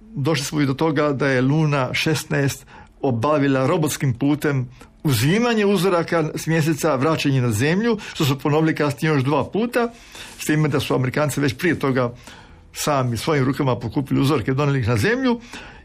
došli 0.00 0.44
smo 0.44 0.60
i 0.60 0.66
do 0.66 0.74
toga 0.74 1.12
da 1.12 1.26
je 1.28 1.42
Luna 1.42 1.88
16 1.92 2.64
obavila 3.02 3.66
robotskim 3.66 4.14
putem 4.14 4.68
uzimanje 5.04 5.66
uzoraka 5.66 6.30
s 6.34 6.46
mjeseca, 6.46 6.94
vraćanje 6.94 7.40
na 7.40 7.52
zemlju, 7.52 7.98
što 8.14 8.24
su 8.24 8.38
ponovili 8.38 8.74
kasnije 8.74 9.12
još 9.12 9.22
dva 9.22 9.44
puta, 9.44 9.88
s 10.38 10.44
time 10.44 10.68
da 10.68 10.80
su 10.80 10.94
Amerikanci 10.94 11.40
već 11.40 11.54
prije 11.54 11.78
toga 11.78 12.12
sami 12.72 13.16
svojim 13.16 13.44
rukama 13.44 13.78
pokupili 13.78 14.20
uzorke, 14.20 14.54
donijeli 14.54 14.80
ih 14.80 14.88
na 14.88 14.96
zemlju 14.96 15.40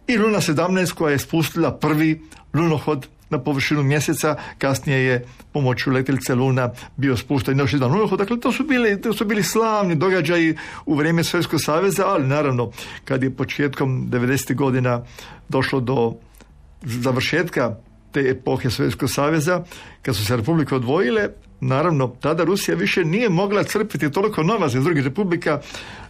i 0.07 0.17
Luna 0.17 0.37
17 0.41 0.93
koja 0.93 1.11
je 1.11 1.19
spustila 1.19 1.77
prvi 1.77 2.21
lunohod 2.53 3.07
na 3.29 3.39
površinu 3.39 3.83
mjeseca, 3.83 4.35
kasnije 4.57 4.99
je 4.99 5.25
pomoću 5.53 5.91
letjelice 5.91 6.35
Luna 6.35 6.69
bio 6.97 7.17
spušten 7.17 7.59
još 7.59 7.73
jedan 7.73 7.91
lunohod, 7.91 8.19
dakle 8.19 8.39
to 8.39 8.51
su 8.51 8.63
bili, 8.63 9.01
to 9.01 9.13
su 9.13 9.25
bili 9.25 9.43
slavni 9.43 9.95
događaji 9.95 10.57
u 10.85 10.95
vrijeme 10.95 11.23
Svjetskog 11.23 11.59
saveza, 11.61 12.07
ali 12.07 12.27
naravno 12.27 12.71
kad 13.05 13.23
je 13.23 13.35
početkom 13.35 14.07
90. 14.11 14.55
godina 14.55 15.01
došlo 15.49 15.79
do 15.79 16.13
završetka 16.81 17.75
te 18.13 18.29
epohe 18.29 18.69
Sovjetskog 18.69 19.09
saveza, 19.09 19.63
kad 20.01 20.15
su 20.15 20.25
se 20.25 20.37
republike 20.37 20.75
odvojile, 20.75 21.29
naravno, 21.59 22.07
tada 22.07 22.43
Rusija 22.43 22.75
više 22.75 23.05
nije 23.05 23.29
mogla 23.29 23.63
crpiti 23.63 24.11
toliko 24.11 24.43
novaca 24.43 24.77
iz 24.77 24.83
drugih 24.83 25.03
republika 25.03 25.61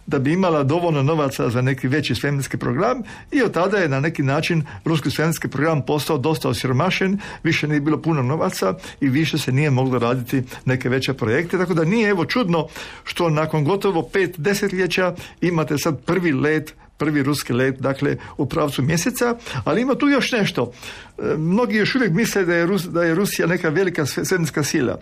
da 0.06 0.18
bi 0.18 0.32
imala 0.32 0.62
dovoljno 0.62 1.02
novaca 1.02 1.50
za 1.50 1.62
neki 1.62 1.88
veći 1.88 2.14
svemirski 2.14 2.56
program 2.56 3.02
i 3.32 3.42
od 3.42 3.52
tada 3.52 3.78
je 3.78 3.88
na 3.88 4.00
neki 4.00 4.22
način 4.22 4.64
ruski 4.84 5.10
svemirski 5.10 5.48
program 5.48 5.82
postao 5.86 6.18
dosta 6.18 6.48
osiromašen, 6.48 7.18
više 7.42 7.68
nije 7.68 7.80
bilo 7.80 8.02
puno 8.02 8.22
novaca 8.22 8.74
i 9.00 9.08
više 9.08 9.38
se 9.38 9.52
nije 9.52 9.70
moglo 9.70 9.98
raditi 9.98 10.42
neke 10.64 10.88
veće 10.88 11.14
projekte, 11.14 11.58
tako 11.58 11.74
da 11.74 11.84
nije 11.84 12.08
evo 12.08 12.24
čudno 12.24 12.66
što 13.04 13.30
nakon 13.30 13.64
gotovo 13.64 14.02
pet 14.02 14.34
desetljeća 14.38 15.14
imate 15.40 15.78
sad 15.78 16.04
prvi 16.04 16.32
let 16.32 16.74
prvi 16.96 17.22
ruski 17.22 17.52
let, 17.52 17.80
dakle, 17.80 18.16
u 18.36 18.46
pravcu 18.46 18.82
mjeseca, 18.82 19.36
ali 19.64 19.82
ima 19.82 19.94
tu 19.94 20.08
još 20.08 20.32
nešto. 20.32 20.72
E, 21.18 21.22
mnogi 21.36 21.76
još 21.76 21.94
uvijek 21.94 22.12
misle 22.12 22.44
da 22.44 22.54
je, 22.54 22.66
Rus, 22.66 22.84
da 22.84 23.04
je 23.04 23.14
Rusija 23.14 23.46
neka 23.46 23.68
velika 23.68 24.06
svemirska 24.06 24.62
sila, 24.62 25.00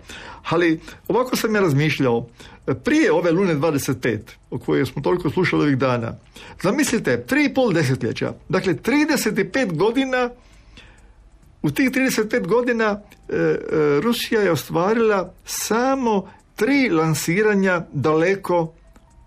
ali 0.49 0.79
ovako 1.07 1.35
sam 1.35 1.55
ja 1.55 1.61
razmišljao, 1.61 2.27
prije 2.83 3.11
ove 3.11 3.31
Lune 3.31 3.55
25, 3.55 4.19
o 4.49 4.59
kojoj 4.59 4.85
smo 4.85 5.01
toliko 5.01 5.29
slušali 5.29 5.63
ovih 5.63 5.77
dana, 5.77 6.15
zamislite, 6.61 7.23
tri 7.25 7.45
i 7.45 7.53
pol 7.53 7.73
desetljeća, 7.73 8.33
dakle 8.49 8.73
35 8.73 9.77
godina, 9.77 10.29
u 11.61 11.71
tih 11.71 11.91
35 11.91 12.47
godina 12.47 13.01
e, 13.29 13.35
e, 13.35 13.57
Rusija 14.01 14.41
je 14.41 14.51
ostvarila 14.51 15.33
samo 15.45 16.29
tri 16.55 16.89
lansiranja 16.89 17.81
daleko 17.93 18.73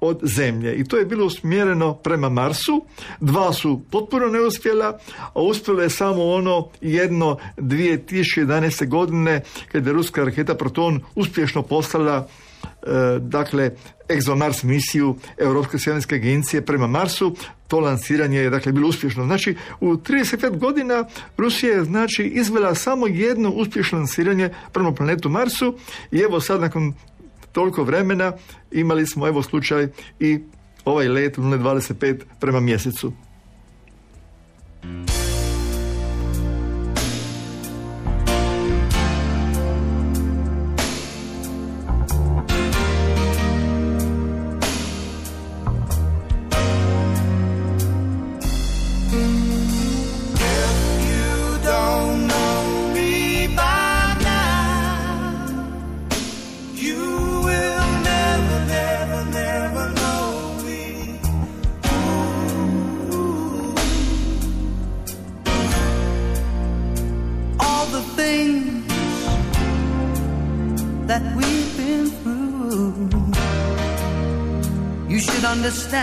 od 0.06 0.20
zemlje 0.22 0.74
i 0.74 0.84
to 0.84 0.96
je 0.96 1.04
bilo 1.04 1.26
usmjereno 1.26 1.94
prema 1.94 2.28
Marsu. 2.28 2.84
Dva 3.20 3.52
su 3.52 3.82
potpuno 3.90 4.26
neuspjela, 4.26 4.98
a 5.34 5.42
uspjelo 5.42 5.82
je 5.82 5.90
samo 5.90 6.24
ono 6.24 6.68
jedno 6.80 7.38
2011. 7.56 8.88
godine 8.88 9.42
kada 9.72 9.90
je 9.90 9.94
ruska 9.94 10.24
raketa 10.24 10.54
Proton 10.54 11.00
uspješno 11.14 11.62
poslala 11.62 12.28
e, 12.62 13.18
dakle 13.20 13.70
ExoMars 14.08 14.62
misiju 14.62 15.16
Europske 15.38 15.78
svemirske 15.78 16.14
agencije 16.14 16.62
prema 16.62 16.86
Marsu. 16.86 17.36
To 17.68 17.80
lansiranje 17.80 18.38
je 18.38 18.50
dakle 18.50 18.72
bilo 18.72 18.88
uspješno. 18.88 19.24
Znači 19.24 19.56
u 19.80 19.86
35 19.86 20.58
godina 20.58 21.04
Rusija 21.36 21.74
je 21.74 21.84
znači 21.84 22.24
izvela 22.24 22.74
samo 22.74 23.06
jedno 23.06 23.50
uspješno 23.50 23.98
lansiranje 23.98 24.50
prema 24.72 24.92
planetu 24.92 25.28
Marsu 25.28 25.74
i 26.10 26.18
evo 26.18 26.40
sad 26.40 26.60
nakon 26.60 26.94
toliko 27.56 27.84
vremena 27.84 28.32
imali 28.72 29.06
smo 29.06 29.28
evo 29.28 29.42
slučaj 29.42 29.88
i 30.20 30.40
ovaj 30.84 31.08
let 31.08 31.38
025 31.38 32.20
prema 32.40 32.60
mjesecu. 32.60 33.12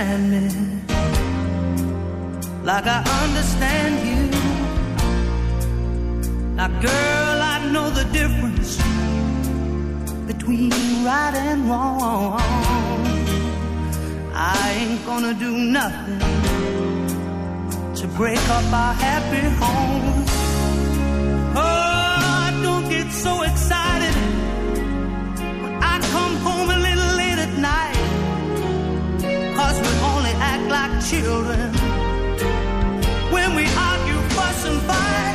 Understand 0.04 0.32
me 0.32 0.44
like 2.64 2.86
I 2.86 3.00
understand 3.24 3.94
you. 4.08 4.24
Now, 6.56 6.68
girl, 6.82 7.42
I 7.54 7.70
know 7.72 7.90
the 7.90 8.06
difference 8.12 8.78
between 10.28 10.72
right 11.06 11.36
and 11.36 11.70
wrong. 11.70 12.40
I 14.34 14.76
ain't 14.80 15.06
gonna 15.06 15.34
do 15.34 15.58
nothing 15.58 16.20
to 17.96 18.08
break 18.18 18.44
up 18.50 18.74
our 18.74 18.94
happy 18.94 19.48
home. 19.62 20.26
Oh, 21.56 22.62
don't 22.64 22.90
get 22.90 23.12
so 23.12 23.44
excited 23.44 24.16
when 25.62 25.74
I 25.84 26.00
come 26.12 26.36
home 26.38 26.73
like 30.74 31.06
children 31.06 31.72
when 33.32 33.54
we 33.54 33.66
argue, 33.78 34.20
fuss, 34.34 34.66
and 34.66 34.82
fight. 34.88 35.33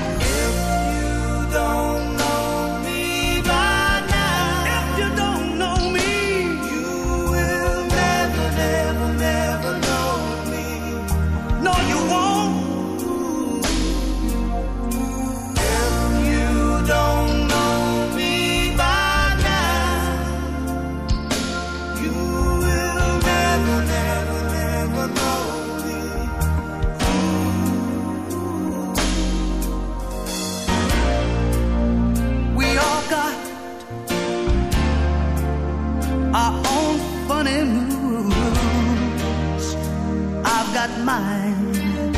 Mine. 41.08 42.12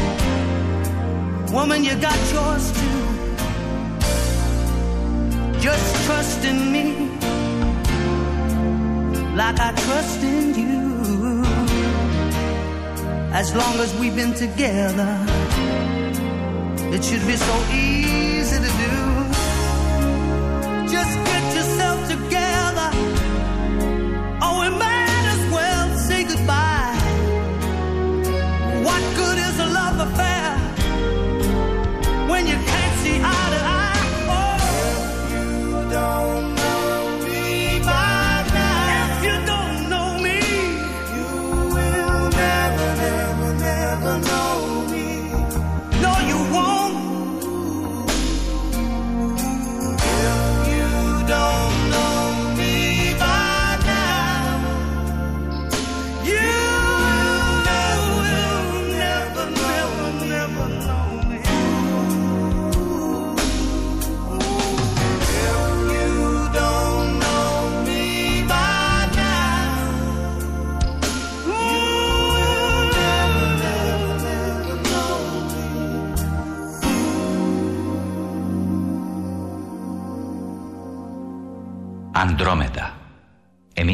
Woman, 1.54 1.80
you 1.88 1.94
got 2.08 2.20
yours 2.34 2.64
too. 2.78 3.02
Just 5.66 5.88
trust 6.06 6.40
in 6.50 6.58
me 6.74 6.86
like 9.40 9.58
I 9.68 9.70
trust 9.84 10.20
in 10.34 10.46
you. 10.62 10.80
As 13.40 13.48
long 13.60 13.74
as 13.84 13.90
we've 14.00 14.16
been 14.22 14.34
together, 14.46 15.12
it 16.94 17.00
should 17.06 17.24
be 17.30 17.36
so 17.48 17.56
easy 17.72 17.89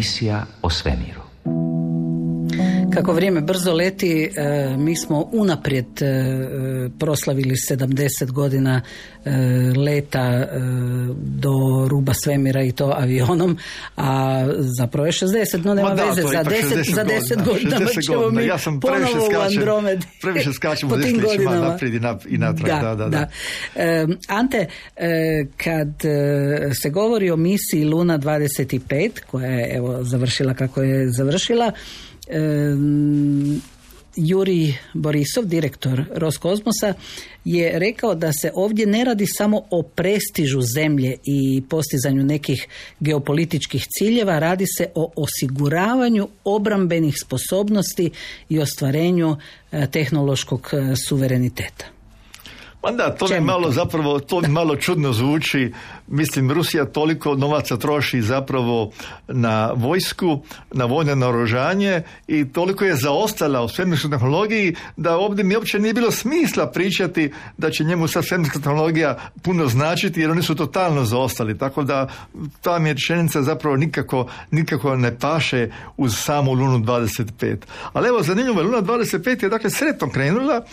Andromeda. 0.07 0.17
Emisija 0.17 0.47
o 0.63 0.71
svemiru. 0.71 1.16
Kako 2.97 3.13
vrijeme 3.13 3.41
brzo 3.41 3.73
leti, 3.73 4.31
e, 4.37 4.77
mi 4.79 4.97
smo 4.97 5.29
unaprijed 5.33 6.03
e, 6.03 6.07
proslavili 6.99 7.55
70 7.71 8.31
godina 8.31 8.81
e, 9.25 9.31
leta 9.77 10.47
do 11.17 11.89
ruba 11.89 12.15
svemira 12.15 12.63
i 12.63 12.73
to 12.73 12.95
avionom, 12.97 13.59
a 13.97 14.45
zapravo 14.79 15.07
je 15.07 15.13
60, 15.13 15.65
no 15.65 15.75
nema 15.75 15.89
Ma 15.89 15.95
da, 15.95 16.05
veze, 16.05 16.23
za 16.23 16.41
ipak 16.41 16.53
10, 16.53 16.95
za 16.95 17.05
10 17.05 17.45
godina 17.45 17.77
60 17.79 18.07
ćemo 18.07 18.19
godina. 18.19 18.41
mi 18.41 18.47
Ja 18.47 18.59
sam 18.59 18.81
ponovo 18.81 18.99
previše 19.01 19.19
u 19.19 19.31
skačem, 19.31 19.59
Andromedi. 19.59 20.07
previše 20.23 20.53
skačem 20.53 20.89
po 20.91 20.95
u 20.95 20.99
tim 20.99 21.21
godinama. 21.21 21.69
naprijed 21.69 21.95
i, 21.95 22.01
nap, 22.01 22.23
i 22.29 22.39
natrag. 22.39 22.81
Da, 22.83 22.95
da, 22.95 23.09
da. 23.09 23.29
E, 23.77 24.07
Ante, 24.29 24.67
kad 25.57 25.89
se 26.83 26.91
govori 26.91 27.31
o 27.31 27.37
misiji 27.37 27.85
Luna 27.85 28.19
25, 28.19 29.11
koja 29.31 29.47
je 29.47 29.77
evo 29.77 29.99
završila 30.03 30.55
kako 30.55 30.83
je 30.83 31.11
završila, 31.11 31.73
e, 32.27 32.39
Juri 34.17 34.75
Borisov, 34.95 35.45
direktor 35.45 36.05
Roskosmosa, 36.15 36.95
je 37.45 37.79
rekao 37.79 38.15
da 38.15 38.33
se 38.33 38.51
ovdje 38.55 38.87
ne 38.87 39.05
radi 39.05 39.27
samo 39.27 39.63
o 39.71 39.83
prestižu 39.83 40.61
zemlje 40.61 41.17
i 41.25 41.63
postizanju 41.69 42.25
nekih 42.25 42.69
geopolitičkih 43.01 43.87
ciljeva, 43.99 44.39
radi 44.39 44.65
se 44.77 44.89
o 44.95 45.13
osiguravanju 45.17 46.29
obrambenih 46.45 47.15
sposobnosti 47.25 48.11
i 48.49 48.59
ostvarenju 48.59 49.37
e, 49.73 49.87
tehnološkog 49.87 50.71
e, 50.73 50.97
suvereniteta. 50.97 51.96
Pa 52.87 52.93
da, 52.93 53.11
to 53.11 53.27
mi 53.29 53.41
malo 53.41 53.65
to? 53.65 53.71
zapravo, 53.71 54.21
to 54.21 54.41
mi 54.41 54.49
malo 54.49 54.77
čudno 54.77 55.13
zvuči. 55.13 55.73
Mislim, 56.07 56.53
Rusija 56.53 56.85
toliko 56.85 57.35
novaca 57.35 57.77
troši 57.77 58.23
zapravo 58.23 58.91
na 59.29 59.73
vojsku, 59.75 60.43
na 60.73 60.85
vojno 60.85 61.15
naoružanje 61.15 62.03
i 62.27 62.53
toliko 62.53 62.85
je 62.85 62.95
zaostala 62.95 63.63
u 63.63 63.69
svemirskoj 63.69 64.11
tehnologiji 64.11 64.75
da 64.97 65.17
ovdje 65.17 65.45
mi 65.45 65.57
uopće 65.57 65.79
nije 65.79 65.95
bilo 65.95 66.11
smisla 66.11 66.67
pričati 66.67 67.33
da 67.59 67.71
će 67.71 67.85
njemu 67.85 68.09
sad 68.09 68.27
svemirska 68.27 68.59
tehnologija 68.59 69.19
puno 69.43 69.67
značiti 69.67 70.21
jer 70.21 70.31
oni 70.31 70.43
su 70.43 70.55
totalno 70.55 71.05
zaostali. 71.05 71.59
Tako 71.59 71.83
da 71.83 72.09
ta 72.63 72.79
mi 72.79 72.93
rečenica 72.93 73.43
zapravo 73.43 73.77
nikako, 73.77 74.27
nikako 74.51 74.97
ne 74.97 75.19
paše 75.19 75.71
uz 75.97 76.17
samu 76.17 76.53
Lunu 76.53 76.79
25. 76.79 77.57
Ali 77.93 78.09
evo, 78.09 78.23
zanimljivo 78.23 78.61
je, 78.61 78.65
Luna 78.65 78.83
25 78.83 79.43
je 79.43 79.49
dakle 79.49 79.71
sretno 79.71 80.11
krenula, 80.11 80.65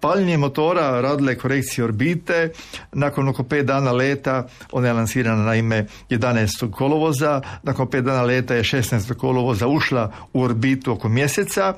paljenje 0.00 0.36
motora 0.36 1.00
radile 1.00 1.38
korekcije 1.54 1.84
orbite, 1.84 2.50
nakon 2.92 3.28
oko 3.28 3.44
pet 3.44 3.66
dana 3.66 3.92
leta 3.92 4.46
ona 4.72 4.86
je 4.88 4.92
lansirana 4.92 5.44
na 5.44 5.54
ime 5.54 5.86
11. 6.10 6.70
kolovoza, 6.70 7.40
nakon 7.62 7.90
pet 7.90 8.04
dana 8.04 8.22
leta 8.22 8.54
je 8.54 8.62
16. 8.62 9.14
kolovoza 9.14 9.68
ušla 9.68 10.12
u 10.32 10.42
orbitu 10.42 10.92
oko 10.92 11.08
mjeseca, 11.08 11.74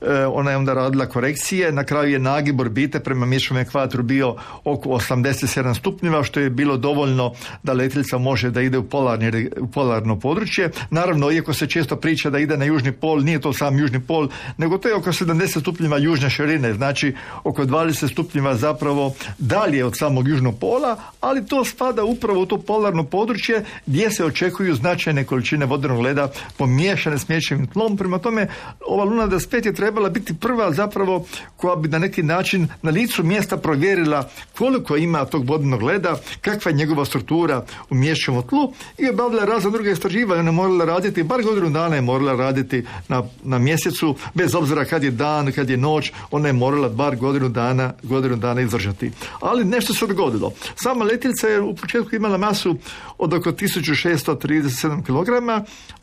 e, 0.00 0.26
ona 0.26 0.50
je 0.50 0.56
onda 0.56 0.74
radila 0.74 1.06
korekcije, 1.06 1.72
na 1.72 1.84
kraju 1.84 2.12
je 2.12 2.18
nagib 2.18 2.60
orbite 2.60 3.00
prema 3.00 3.26
mječnom 3.26 3.58
ekvatoru 3.58 4.02
bio 4.02 4.36
oko 4.64 4.88
87 4.88 5.74
stupnjeva, 5.74 6.24
što 6.24 6.40
je 6.40 6.50
bilo 6.50 6.76
dovoljno 6.76 7.32
da 7.62 7.72
letjelica 7.72 8.18
može 8.18 8.50
da 8.50 8.62
ide 8.62 8.78
u, 8.78 8.88
polarni, 8.88 9.50
u 9.60 9.66
polarno 9.66 10.18
područje. 10.18 10.70
Naravno, 10.90 11.30
iako 11.30 11.52
se 11.52 11.66
često 11.66 11.96
priča 11.96 12.30
da 12.30 12.38
ide 12.38 12.56
na 12.56 12.64
južni 12.64 12.92
pol, 12.92 13.20
nije 13.20 13.40
to 13.40 13.52
sam 13.52 13.78
južni 13.78 14.00
pol, 14.00 14.28
nego 14.56 14.78
to 14.78 14.88
je 14.88 14.94
oko 14.94 15.12
70 15.12 15.60
stupnjeva 15.60 15.98
južne 15.98 16.30
širine, 16.30 16.72
znači 16.74 17.14
oko 17.44 17.64
20 17.64 18.12
stupnjeva 18.12 18.54
zapravo 18.54 19.14
dalje 19.38 19.84
od 19.84 19.96
samog 19.96 20.28
južnog 20.28 20.58
pola, 20.60 20.96
ali 21.20 21.46
to 21.46 21.64
spada 21.64 22.04
upravo 22.04 22.40
u 22.40 22.46
to 22.46 22.58
polarno 22.58 23.04
područje 23.04 23.64
gdje 23.86 24.10
se 24.10 24.24
očekuju 24.24 24.74
značajne 24.74 25.24
količine 25.24 25.66
vodenog 25.66 26.00
leda 26.00 26.30
pomiješane 26.56 27.18
s 27.18 27.28
mječevim 27.28 27.66
tlom. 27.66 27.96
Prema 27.96 28.18
tome, 28.18 28.46
ova 28.86 29.04
Luna 29.04 29.26
25 29.26 29.66
je 29.66 29.74
trebala 29.74 30.08
biti 30.08 30.34
prva 30.34 30.72
zapravo 30.72 31.24
koja 31.56 31.76
bi 31.76 31.88
na 31.88 31.98
neki 31.98 32.22
način 32.22 32.68
na 32.82 32.90
licu 32.90 33.22
mjesta 33.22 33.56
provjerila 33.56 34.28
koliko 34.58 34.96
ima 34.96 35.24
tog 35.24 35.48
vodenog 35.48 35.82
leda, 35.82 36.16
kakva 36.40 36.70
je 36.70 36.76
njegova 36.76 37.04
struktura 37.04 37.64
u 37.90 37.94
mječevom 37.94 38.42
tlu 38.42 38.72
i 38.98 39.08
obavila 39.08 39.44
razna 39.44 39.70
druga 39.70 39.90
istraživanja. 39.90 40.40
Ona 40.40 40.48
je 40.48 40.52
morala 40.52 40.84
raditi, 40.84 41.22
bar 41.22 41.42
godinu 41.42 41.70
dana 41.70 41.94
je 41.96 42.02
morala 42.02 42.34
raditi 42.34 42.84
na, 43.08 43.22
na 43.42 43.58
mjesecu, 43.58 44.14
bez 44.34 44.54
obzira 44.54 44.84
kad 44.84 45.02
je 45.04 45.10
dan, 45.10 45.52
kad 45.52 45.70
je 45.70 45.76
noć, 45.76 46.12
ona 46.30 46.48
je 46.48 46.52
morala 46.52 46.88
bar 46.88 47.16
godinu 47.16 47.48
dana, 47.48 47.92
godinu 48.02 48.36
dana 48.36 48.60
izdržati. 48.60 48.97
Ali 49.40 49.64
nešto 49.64 49.94
se 49.94 50.06
dogodilo. 50.06 50.52
Sama 50.74 51.04
letjelica 51.04 51.48
je 51.48 51.60
u 51.60 51.74
početku 51.74 52.16
imala 52.16 52.38
masu 52.38 52.76
od 53.18 53.34
oko 53.34 53.50
1637 53.50 55.02
kg, 55.02 55.28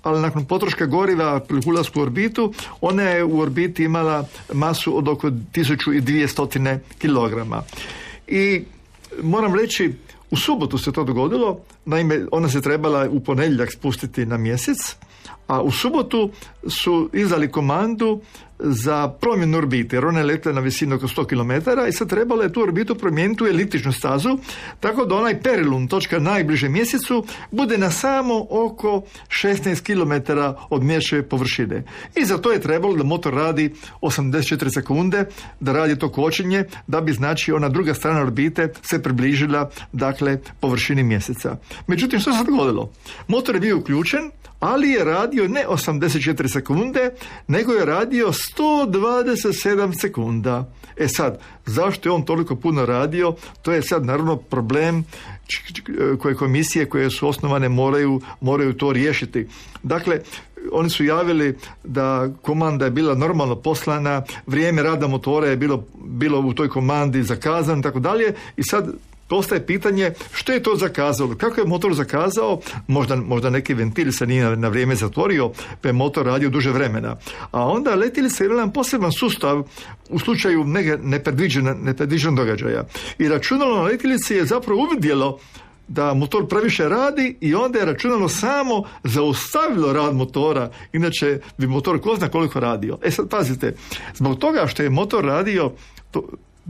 ali 0.04 0.22
nakon 0.22 0.46
potroška 0.46 0.86
goriva 0.86 1.40
pri 1.40 1.62
ulasku 1.66 2.00
u 2.00 2.04
orbitu, 2.04 2.54
ona 2.82 3.04
je 3.04 3.24
u 3.24 3.40
orbiti 3.40 3.84
imala 3.84 4.28
masu 4.54 4.98
od 4.98 5.08
oko 5.08 5.30
1200 5.30 6.80
kg. 7.02 7.54
I 8.28 8.64
moram 9.24 9.56
reći, 9.56 9.94
u 10.32 10.38
subotu 10.38 10.78
se 10.78 10.92
to 10.92 11.04
dogodilo, 11.04 11.60
naime 11.86 12.26
ona 12.32 12.50
se 12.50 12.62
trebala 12.62 13.10
u 13.10 13.20
ponedjeljak 13.20 13.72
spustiti 13.72 14.26
na 14.26 14.38
mjesec, 14.38 14.78
a 15.48 15.62
u 15.62 15.72
subotu 15.72 16.32
su 16.68 17.10
izdali 17.14 17.52
komandu 17.52 18.22
za 18.60 19.10
promjenu 19.10 19.58
orbite, 19.58 19.96
jer 19.96 20.06
ona 20.06 20.20
je 20.20 20.40
na 20.54 20.62
visinu 20.62 20.96
oko 20.96 21.08
100 21.08 21.26
km 21.26 21.70
i 21.90 21.92
sad 21.92 22.10
trebalo 22.10 22.44
je 22.44 22.54
tu 22.54 22.62
orbitu 22.62 22.96
promijeniti 22.96 23.44
u 23.44 23.48
eliptičnu 23.48 23.92
stazu, 23.92 24.38
tako 24.80 25.06
da 25.06 25.16
onaj 25.16 25.42
perilum, 25.42 25.88
točka 25.88 26.20
najbliže 26.20 26.70
mjesecu, 26.70 27.26
bude 27.52 27.78
na 27.78 27.92
samo 27.92 28.48
oko 28.50 29.02
16 29.28 29.82
km 29.82 30.32
od 30.70 30.84
mječeve 30.84 31.30
površine. 31.30 31.84
I 32.16 32.26
za 32.26 32.38
to 32.38 32.52
je 32.52 32.62
trebalo 32.62 32.96
da 32.96 33.04
motor 33.04 33.34
radi 33.34 33.74
84 34.02 34.74
sekunde, 34.74 35.26
da 35.60 35.72
radi 35.72 36.00
to 36.00 36.12
kočenje, 36.12 36.64
da 36.88 37.02
bi 37.02 37.14
znači 37.14 37.52
ona 37.52 37.70
druga 37.70 37.94
strana 37.94 38.22
orbite 38.22 38.74
se 38.82 39.04
približila 39.04 39.70
dakle 39.92 40.40
površini 40.60 41.04
mjeseca. 41.04 41.58
Međutim, 41.88 42.20
što 42.20 42.34
se 42.34 42.44
dogodilo? 42.44 42.92
Motor 43.28 43.56
je 43.56 43.62
bio 43.62 43.78
uključen, 43.78 44.32
ali 44.60 44.90
je 44.90 45.04
radio 45.04 45.48
ne 45.48 45.66
84 45.68 46.48
sekunde, 46.48 47.10
nego 47.48 47.74
je 47.74 47.86
radio 47.86 48.32
127 48.58 50.02
sekunda. 50.02 50.72
E 50.98 51.08
sad, 51.08 51.40
zašto 51.66 52.10
je 52.10 52.14
on 52.14 52.26
toliko 52.26 52.56
puno 52.56 52.86
radio? 52.86 53.36
To 53.62 53.72
je 53.72 53.82
sad 53.82 54.06
naravno 54.06 54.38
problem 54.38 55.04
č- 55.48 55.82
koje 56.20 56.36
komisije 56.36 56.90
koje 56.90 57.10
su 57.10 57.28
osnovane 57.28 57.70
moraju, 57.70 58.22
moraju 58.42 58.74
to 58.74 58.92
riješiti. 58.94 59.48
Dakle, 59.84 60.20
oni 60.72 60.90
su 60.90 61.06
javili 61.06 61.58
da 61.84 62.30
komanda 62.42 62.86
je 62.86 62.92
bila 62.92 63.16
normalno 63.16 63.56
poslana, 63.56 64.22
vrijeme 64.48 64.84
rada 64.84 65.08
motora 65.08 65.48
je 65.48 65.58
bilo, 65.58 65.84
bilo 65.98 66.40
u 66.40 66.54
toj 66.54 66.70
komandi 66.70 67.24
zakazano 67.24 67.80
i 67.80 67.84
tako 67.84 68.00
dalje 68.00 68.34
i 68.58 68.64
sad 68.64 68.94
Postaje 69.28 69.66
pitanje 69.66 70.12
što 70.34 70.52
je 70.52 70.64
to 70.64 70.76
zakazalo, 70.76 71.36
kako 71.36 71.62
je 71.62 71.68
motor 71.68 71.94
zakazao, 71.94 72.60
možda, 72.88 73.16
možda 73.16 73.50
neki 73.50 73.74
ventil 73.74 74.12
se 74.12 74.28
nije 74.28 74.44
na, 74.44 74.56
na 74.56 74.68
vrijeme 74.68 74.96
zatvorio, 74.96 75.52
pa 75.82 75.90
je 75.90 75.94
motor 75.94 76.26
radio 76.26 76.50
duže 76.50 76.72
vremena. 76.72 77.16
A 77.52 77.68
onda 77.68 77.96
letjelica 77.96 78.44
je 78.44 78.46
imala 78.46 78.62
jedan 78.62 78.74
poseban 78.74 79.12
sustav 79.12 79.64
u 80.10 80.20
slučaju 80.20 80.66
nepredviđenog 81.82 82.36
događaja. 82.36 82.84
I 83.18 83.28
računalo 83.28 83.76
na 83.76 83.84
letjelici 83.84 84.34
je 84.34 84.46
zapravo 84.46 84.82
uvidjelo 84.82 85.40
da 85.88 86.14
motor 86.14 86.48
previše 86.48 86.90
radi 86.90 87.38
i 87.42 87.56
onda 87.56 87.80
je 87.80 87.86
računalo 87.86 88.30
samo 88.30 88.84
zaustavilo 89.04 89.94
rad 89.94 90.16
motora, 90.16 90.72
inače 90.94 91.40
bi 91.58 91.68
motor 91.68 92.02
ko 92.02 92.16
zna 92.16 92.30
koliko 92.30 92.60
radio. 92.60 92.98
E 93.04 93.12
sad 93.12 93.30
pazite, 93.30 93.76
zbog 94.14 94.40
toga 94.40 94.68
što 94.68 94.84
je 94.84 94.90
motor 94.90 95.26
radio 95.26 95.72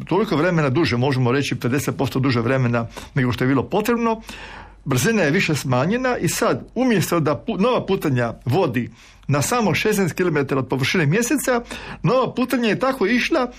toliko 0.08 0.36
vremena 0.36 0.69
duže, 0.69 0.97
možemo 0.97 1.31
reći 1.31 1.55
50% 1.55 2.19
duže 2.19 2.41
vremena 2.41 2.88
nego 3.13 3.31
što 3.31 3.43
je 3.43 3.47
bilo 3.47 3.63
potrebno, 3.63 4.21
brzina 4.86 5.21
je 5.21 5.31
više 5.31 5.55
smanjena 5.55 6.17
i 6.17 6.29
sad 6.29 6.67
umjesto 6.75 7.19
da 7.19 7.43
pu- 7.47 7.62
nova 7.62 7.86
putanja 7.86 8.34
vodi 8.45 8.89
na 9.27 9.41
samo 9.41 9.71
16 9.71 10.13
km 10.13 10.58
od 10.58 10.67
površine 10.67 11.05
mjeseca, 11.05 11.62
nova 12.03 12.34
putanja 12.34 12.69
je 12.69 12.79
tako 12.79 13.05
išla 13.08 13.51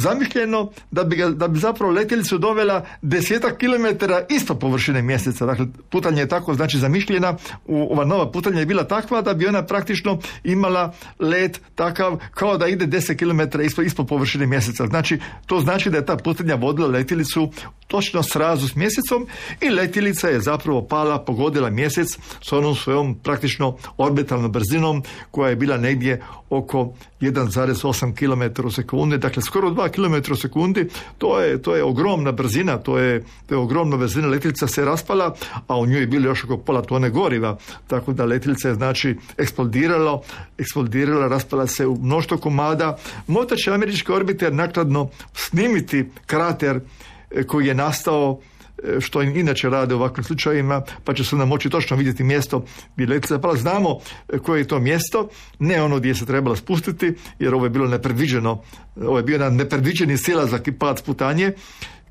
zamišljeno 0.00 0.70
da 0.90 1.04
bi, 1.04 1.16
ga, 1.16 1.28
da 1.28 1.48
bi 1.48 1.58
zapravo 1.58 1.92
letjelicu 1.92 2.38
dovela 2.38 2.86
desetak 3.02 3.58
kilometara 3.58 4.26
ispod 4.28 4.58
površine 4.58 5.02
mjeseca. 5.02 5.46
Dakle, 5.46 5.66
putanje 5.90 6.22
je 6.22 6.28
tako 6.28 6.54
znači 6.54 6.78
zamišljena, 6.78 7.36
u, 7.66 7.92
ova 7.92 8.04
nova 8.04 8.30
putanja 8.32 8.60
je 8.60 8.66
bila 8.66 8.84
takva 8.84 9.22
da 9.22 9.34
bi 9.34 9.46
ona 9.46 9.62
praktično 9.66 10.18
imala 10.44 10.92
let 11.18 11.60
takav 11.74 12.18
kao 12.34 12.56
da 12.56 12.66
ide 12.66 12.86
10 12.86 13.16
km 13.16 13.60
ispod, 13.60 13.86
ispod 13.86 14.08
površine 14.08 14.46
mjeseca. 14.46 14.86
Znači, 14.86 15.18
to 15.46 15.60
znači 15.60 15.90
da 15.90 15.96
je 15.96 16.06
ta 16.06 16.16
putanja 16.16 16.54
vodila 16.54 16.88
letjelicu 16.88 17.52
točno 17.86 18.22
srazu 18.22 18.68
s 18.68 18.76
mjesecom 18.76 19.26
i 19.60 19.70
letjelica 19.70 20.28
je 20.28 20.40
zapravo 20.40 20.86
pala, 20.86 21.24
pogodila 21.24 21.70
mjesec 21.70 22.18
s 22.42 22.52
onom 22.52 22.74
svojom 22.74 23.14
praktično 23.14 23.76
orbitalnom 23.98 24.52
brzinom 24.52 25.02
koja 25.30 25.50
je 25.50 25.56
bila 25.56 25.76
negdje 25.76 26.22
oko 26.50 26.92
1,8 27.20 28.14
km 28.14 28.66
u 28.66 28.70
sekundi, 28.70 29.18
dakle 29.18 29.42
skoro 29.42 29.70
2 29.70 29.89
km 29.90 30.34
sekundi, 30.34 30.88
to 31.18 31.40
je, 31.40 31.62
to 31.62 31.76
je 31.76 31.84
ogromna 31.84 32.32
brzina, 32.32 32.78
to 32.78 32.98
je, 32.98 33.24
to 33.46 33.54
je 33.54 33.58
ogromna 33.58 33.96
brzina, 33.96 34.28
letjelica 34.28 34.66
se 34.66 34.84
raspala, 34.84 35.34
a 35.66 35.78
u 35.78 35.86
njoj 35.86 36.00
je 36.00 36.06
bilo 36.06 36.26
još 36.26 36.44
oko 36.44 36.56
pola 36.56 36.82
tone 36.82 37.10
goriva, 37.10 37.58
tako 37.86 38.12
da 38.12 38.24
letjelica 38.24 38.68
je 38.68 38.74
znači 38.74 39.16
eksplodirala, 39.38 40.22
eksplodirala, 40.58 41.28
raspala 41.28 41.66
se 41.66 41.86
u 41.86 41.96
mnoštvo 41.96 42.38
komada. 42.38 42.96
Možda 43.26 43.56
će 43.56 43.72
američke 43.72 44.12
orbite 44.12 44.50
nakladno 44.50 45.08
snimiti 45.34 46.10
krater 46.26 46.80
e, 47.30 47.42
koji 47.42 47.66
je 47.66 47.74
nastao 47.74 48.40
što 49.00 49.22
im 49.22 49.36
inače 49.36 49.70
rade 49.70 49.94
u 49.94 49.98
ovakvim 49.98 50.24
slučajevima, 50.24 50.82
pa 51.04 51.14
će 51.14 51.24
se 51.24 51.36
nam 51.36 51.48
moći 51.48 51.70
točno 51.70 51.96
vidjeti 51.96 52.24
mjesto 52.24 52.64
gdje 52.94 53.06
letjelica 53.06 53.38
pala. 53.38 53.56
Znamo 53.56 53.98
e, 54.28 54.38
koje 54.38 54.60
je 54.60 54.68
to 54.68 54.78
mjesto, 54.78 55.28
ne 55.58 55.82
ono 55.82 55.98
gdje 55.98 56.14
se 56.14 56.26
trebala 56.26 56.56
spustiti, 56.56 57.14
jer 57.38 57.54
ovo 57.54 57.66
je 57.66 57.70
bilo 57.70 57.88
nepredviđeno, 57.88 58.62
ovo 58.96 59.16
je 59.16 59.22
bio 59.22 59.34
jedan 59.34 59.56
nepredviđeni 59.56 60.16
silazak 60.16 60.68
i 60.68 60.72
pad 60.72 60.98
sputanje, 60.98 61.52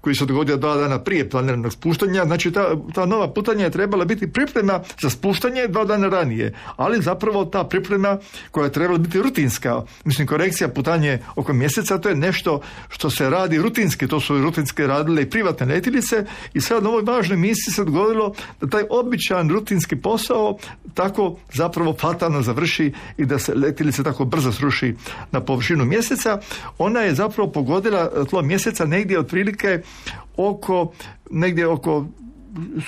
koji 0.01 0.15
se 0.15 0.25
dogodio 0.25 0.57
dva 0.57 0.75
dana 0.75 0.99
prije 0.99 1.29
planiranog 1.29 1.73
spuštanja, 1.73 2.25
znači 2.25 2.51
ta, 2.51 2.75
ta 2.93 3.05
nova 3.05 3.33
putanja 3.33 3.63
je 3.63 3.71
trebala 3.71 4.05
biti 4.05 4.31
priprema 4.31 4.79
za 5.01 5.09
spuštanje 5.09 5.67
dva 5.67 5.85
dana 5.85 6.07
ranije, 6.07 6.53
ali 6.75 7.01
zapravo 7.01 7.45
ta 7.45 7.63
priprema 7.63 8.17
koja 8.51 8.65
je 8.65 8.71
trebala 8.71 8.97
biti 8.97 9.21
rutinska, 9.21 9.81
mislim 10.05 10.27
korekcija 10.27 10.67
putanje 10.67 11.19
oko 11.35 11.53
mjeseca, 11.53 11.97
to 11.97 12.09
je 12.09 12.15
nešto 12.15 12.61
što 12.89 13.09
se 13.09 13.29
radi 13.29 13.57
rutinski, 13.57 14.07
to 14.07 14.19
su 14.19 14.37
rutinske 14.41 14.87
radile 14.87 15.21
i 15.21 15.29
privatne 15.29 15.65
letilice 15.65 16.25
i 16.53 16.61
sad 16.61 16.83
na 16.83 16.89
ovoj 16.89 17.03
važnoj 17.03 17.37
misiji 17.37 17.73
se 17.73 17.85
dogodilo 17.85 18.33
da 18.61 18.67
taj 18.67 18.83
običan 18.89 19.49
rutinski 19.49 19.95
posao 19.95 20.57
tako 20.93 21.37
zapravo 21.53 21.95
fatalno 21.99 22.41
završi 22.41 22.93
i 23.17 23.25
da 23.25 23.39
se 23.39 23.53
letilica 23.53 24.03
tako 24.03 24.25
brzo 24.25 24.51
sruši 24.51 24.95
na 25.31 25.41
površinu 25.41 25.85
mjeseca. 25.85 26.39
Ona 26.77 26.99
je 26.99 27.15
zapravo 27.15 27.51
pogodila 27.51 28.25
tlo 28.29 28.41
mjeseca 28.41 28.85
negdje 28.85 29.19
otprilike 29.19 29.81
oko 30.37 30.91
negdje 31.31 31.67
oko 31.67 32.05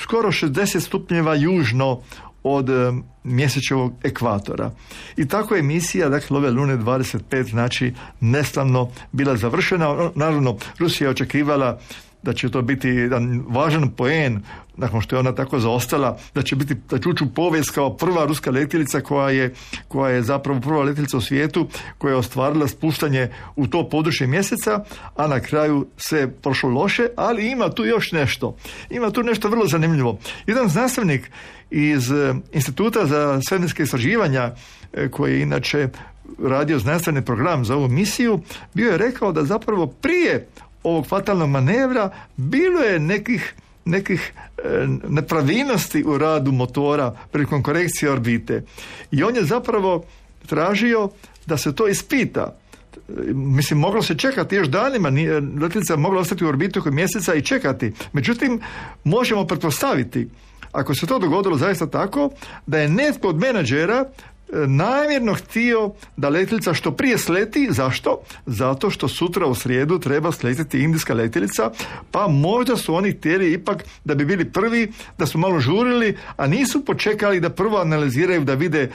skoro 0.02 0.32
60 0.32 0.80
stupnjeva 0.80 1.36
južno 1.36 2.00
od 2.44 2.70
e, 2.70 2.94
mjesečevog 3.24 3.94
ekvatora. 4.04 4.72
I 5.18 5.28
tako 5.28 5.56
je 5.56 5.62
misija, 5.62 6.10
dakle, 6.10 6.38
ove 6.38 6.52
Lune 6.52 6.78
25, 6.78 7.50
znači, 7.50 7.94
neslavno 8.20 8.90
bila 9.12 9.38
završena. 9.38 10.12
Naravno, 10.16 10.58
Rusija 10.80 11.08
je 11.08 11.12
očekivala 11.12 11.80
da 12.24 12.34
će 12.34 12.50
to 12.50 12.62
biti 12.62 12.88
jedan 12.88 13.44
važan 13.48 13.90
poen 13.90 14.42
nakon 14.78 15.02
što 15.02 15.16
je 15.16 15.20
ona 15.20 15.36
tako 15.36 15.60
zaostala, 15.60 16.18
da 16.36 16.42
će 16.42 16.56
biti 16.56 16.76
da 16.90 17.00
će 17.00 17.10
ući 17.10 17.24
u 17.24 17.30
povijest 17.30 17.70
kao 17.70 17.98
prva 17.98 18.26
ruska 18.26 18.52
letjelica 18.52 19.02
koja 19.02 19.30
je, 19.30 19.54
koja 19.88 20.12
je 20.12 20.22
zapravo 20.22 20.60
prva 20.60 20.84
letjelica 20.84 21.18
u 21.18 21.22
svijetu 21.22 21.68
koja 21.98 22.12
je 22.12 22.18
ostvarila 22.18 22.68
spuštanje 22.68 23.30
u 23.56 23.68
to 23.68 23.90
područje 23.90 24.28
mjeseca, 24.28 24.84
a 25.16 25.28
na 25.28 25.40
kraju 25.40 25.88
se 25.98 26.32
prošlo 26.42 26.70
loše, 26.70 27.08
ali 27.16 27.52
ima 27.52 27.70
tu 27.70 27.86
još 27.86 28.12
nešto. 28.12 28.56
Ima 28.90 29.12
tu 29.12 29.24
nešto 29.24 29.50
vrlo 29.50 29.68
zanimljivo. 29.68 30.18
Jedan 30.48 30.68
znanstvenik 30.68 31.32
iz 31.70 32.12
e, 32.12 32.34
Instituta 32.52 33.06
za 33.06 33.40
svemirske 33.50 33.84
istraživanja 33.84 34.52
e, 34.94 35.10
koji 35.10 35.34
je 35.34 35.42
inače 35.42 35.90
radio 36.44 36.80
znanstveni 36.80 37.26
program 37.26 37.66
za 37.66 37.76
ovu 37.76 37.88
misiju, 37.88 38.40
bio 38.74 38.92
je 38.92 38.98
rekao 38.98 39.32
da 39.32 39.44
zapravo 39.44 39.88
prije 39.88 40.48
ovog 40.84 41.08
fatalnog 41.08 41.50
manevra 41.50 42.10
bilo 42.38 42.80
je 42.80 43.00
nekih 43.00 43.54
nekih 43.86 44.34
e, 44.58 44.88
nepravilnosti 45.10 46.04
u 46.04 46.18
radu 46.18 46.52
motora 46.52 47.16
prilikom 47.32 47.64
korekcije 47.64 48.12
orbite. 48.12 48.64
I 49.12 49.24
on 49.24 49.36
je 49.36 49.44
zapravo 49.44 50.06
tražio 50.48 51.10
da 51.46 51.58
se 51.58 51.76
to 51.76 51.88
ispita. 51.88 52.58
Mislim, 53.34 53.80
moglo 53.80 54.02
se 54.02 54.18
čekati 54.18 54.56
još 54.56 54.68
danima, 54.68 55.10
letjelica 55.62 55.96
mogla 55.96 56.22
ostati 56.22 56.46
u 56.46 56.48
orbitu 56.48 56.80
oko 56.80 56.92
mjeseca 56.92 57.36
i 57.36 57.42
čekati. 57.42 57.94
Međutim, 58.14 58.62
možemo 59.04 59.48
pretpostaviti, 59.48 60.30
ako 60.72 60.96
se 60.96 61.08
to 61.08 61.20
dogodilo 61.20 61.58
zaista 61.58 61.88
tako, 61.88 62.30
da 62.68 62.80
je 62.80 62.90
netko 62.90 63.28
od 63.28 63.38
menadžera 63.38 64.06
namjerno 64.68 65.34
htio 65.34 65.92
da 66.18 66.30
letjelica 66.30 66.74
što 66.74 66.92
prije 66.92 67.18
sleti. 67.18 67.68
Zašto? 67.72 68.22
Zato 68.46 68.90
što 68.90 69.08
sutra 69.08 69.46
u 69.46 69.56
srijedu 69.56 70.00
treba 70.00 70.32
sletiti 70.32 70.80
indijska 70.80 71.14
letjelica, 71.14 71.72
pa 72.12 72.28
možda 72.28 72.78
su 72.78 72.96
oni 72.96 73.12
htjeli 73.12 73.54
ipak 73.54 73.84
da 74.06 74.16
bi 74.16 74.26
bili 74.26 74.52
prvi, 74.52 74.92
da 75.18 75.26
su 75.26 75.38
malo 75.38 75.60
žurili, 75.60 76.18
a 76.38 76.48
nisu 76.48 76.86
počekali 76.86 77.40
da 77.40 77.50
prvo 77.50 77.78
analiziraju 77.78 78.44
da 78.44 78.54
vide 78.54 78.92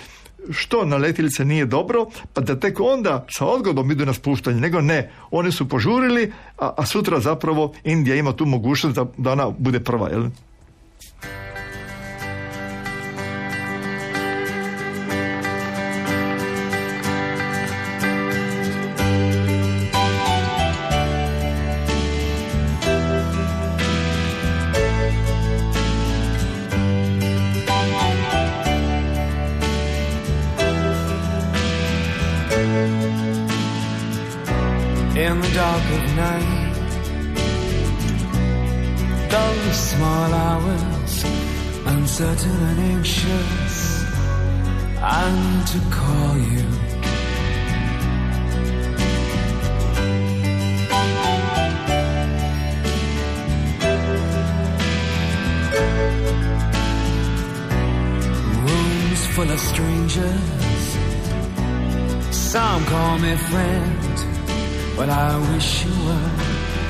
što 0.50 0.84
na 0.84 0.96
letjelice 0.96 1.44
nije 1.44 1.66
dobro, 1.66 2.06
pa 2.32 2.40
da 2.40 2.60
tek 2.60 2.80
onda 2.80 3.26
sa 3.30 3.46
odgodom 3.46 3.90
idu 3.90 4.06
na 4.06 4.12
spuštanje, 4.12 4.60
nego 4.60 4.80
ne. 4.80 5.10
Oni 5.30 5.52
su 5.52 5.68
požurili, 5.68 6.32
a, 6.58 6.74
a 6.76 6.86
sutra 6.86 7.20
zapravo 7.20 7.74
Indija 7.84 8.16
ima 8.16 8.32
tu 8.32 8.46
mogućnost 8.46 8.96
da, 8.96 9.06
da 9.16 9.32
ona 9.32 9.50
bude 9.50 9.80
prva. 9.80 10.08
Jel? 10.08 10.24
Uncertain 42.18 42.50
and 42.50 42.78
anxious. 42.78 44.04
Need 44.94 45.66
to 45.66 45.80
call 45.90 46.38
you. 46.38 46.64
Rooms 58.64 59.26
full 59.34 59.50
of 59.50 59.60
strangers. 59.60 60.96
Some 62.30 62.84
call 62.86 63.18
me 63.18 63.36
friend, 63.36 64.16
but 64.96 65.10
I 65.10 65.36
wish 65.52 65.84
you 65.84 65.92
were 66.06 66.30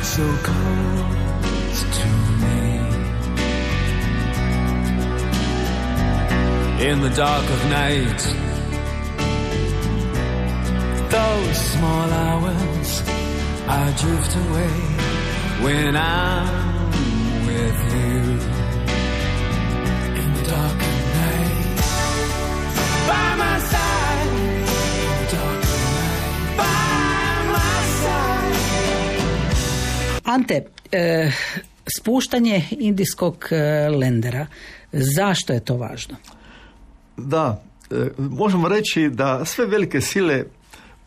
so 0.03 0.25
close 0.45 1.83
to 1.99 2.26
in 6.81 7.01
the 7.01 7.09
dark 7.09 7.45
of 7.51 7.71
night. 7.71 8.21
Those 11.11 11.57
small 11.57 12.11
hours 12.13 13.03
I 13.67 13.93
drift 14.03 14.37
away 14.37 14.77
when 15.65 15.97
I'm 15.97 16.91
with 17.47 17.81
you. 17.95 18.21
In 20.21 20.35
the 20.35 20.43
dark 20.51 20.81
of 20.91 20.99
night, 21.17 21.79
by 23.09 23.29
my 23.43 23.59
side. 23.73 24.31
By 26.57 27.45
my 27.57 27.77
side. 28.03 28.61
Ante, 30.25 30.67
e, 30.93 31.31
spuštanje 31.99 32.63
indijskog 32.71 33.49
e, 33.51 33.89
lendera, 33.89 34.47
zašto 34.93 35.53
je 35.53 35.61
to 35.61 35.77
važno? 35.77 36.17
Da, 37.17 37.63
e, 37.91 38.11
možemo 38.19 38.69
reći 38.69 39.09
da 39.09 39.45
sve 39.45 39.67
velike 39.67 40.01
sile 40.01 40.45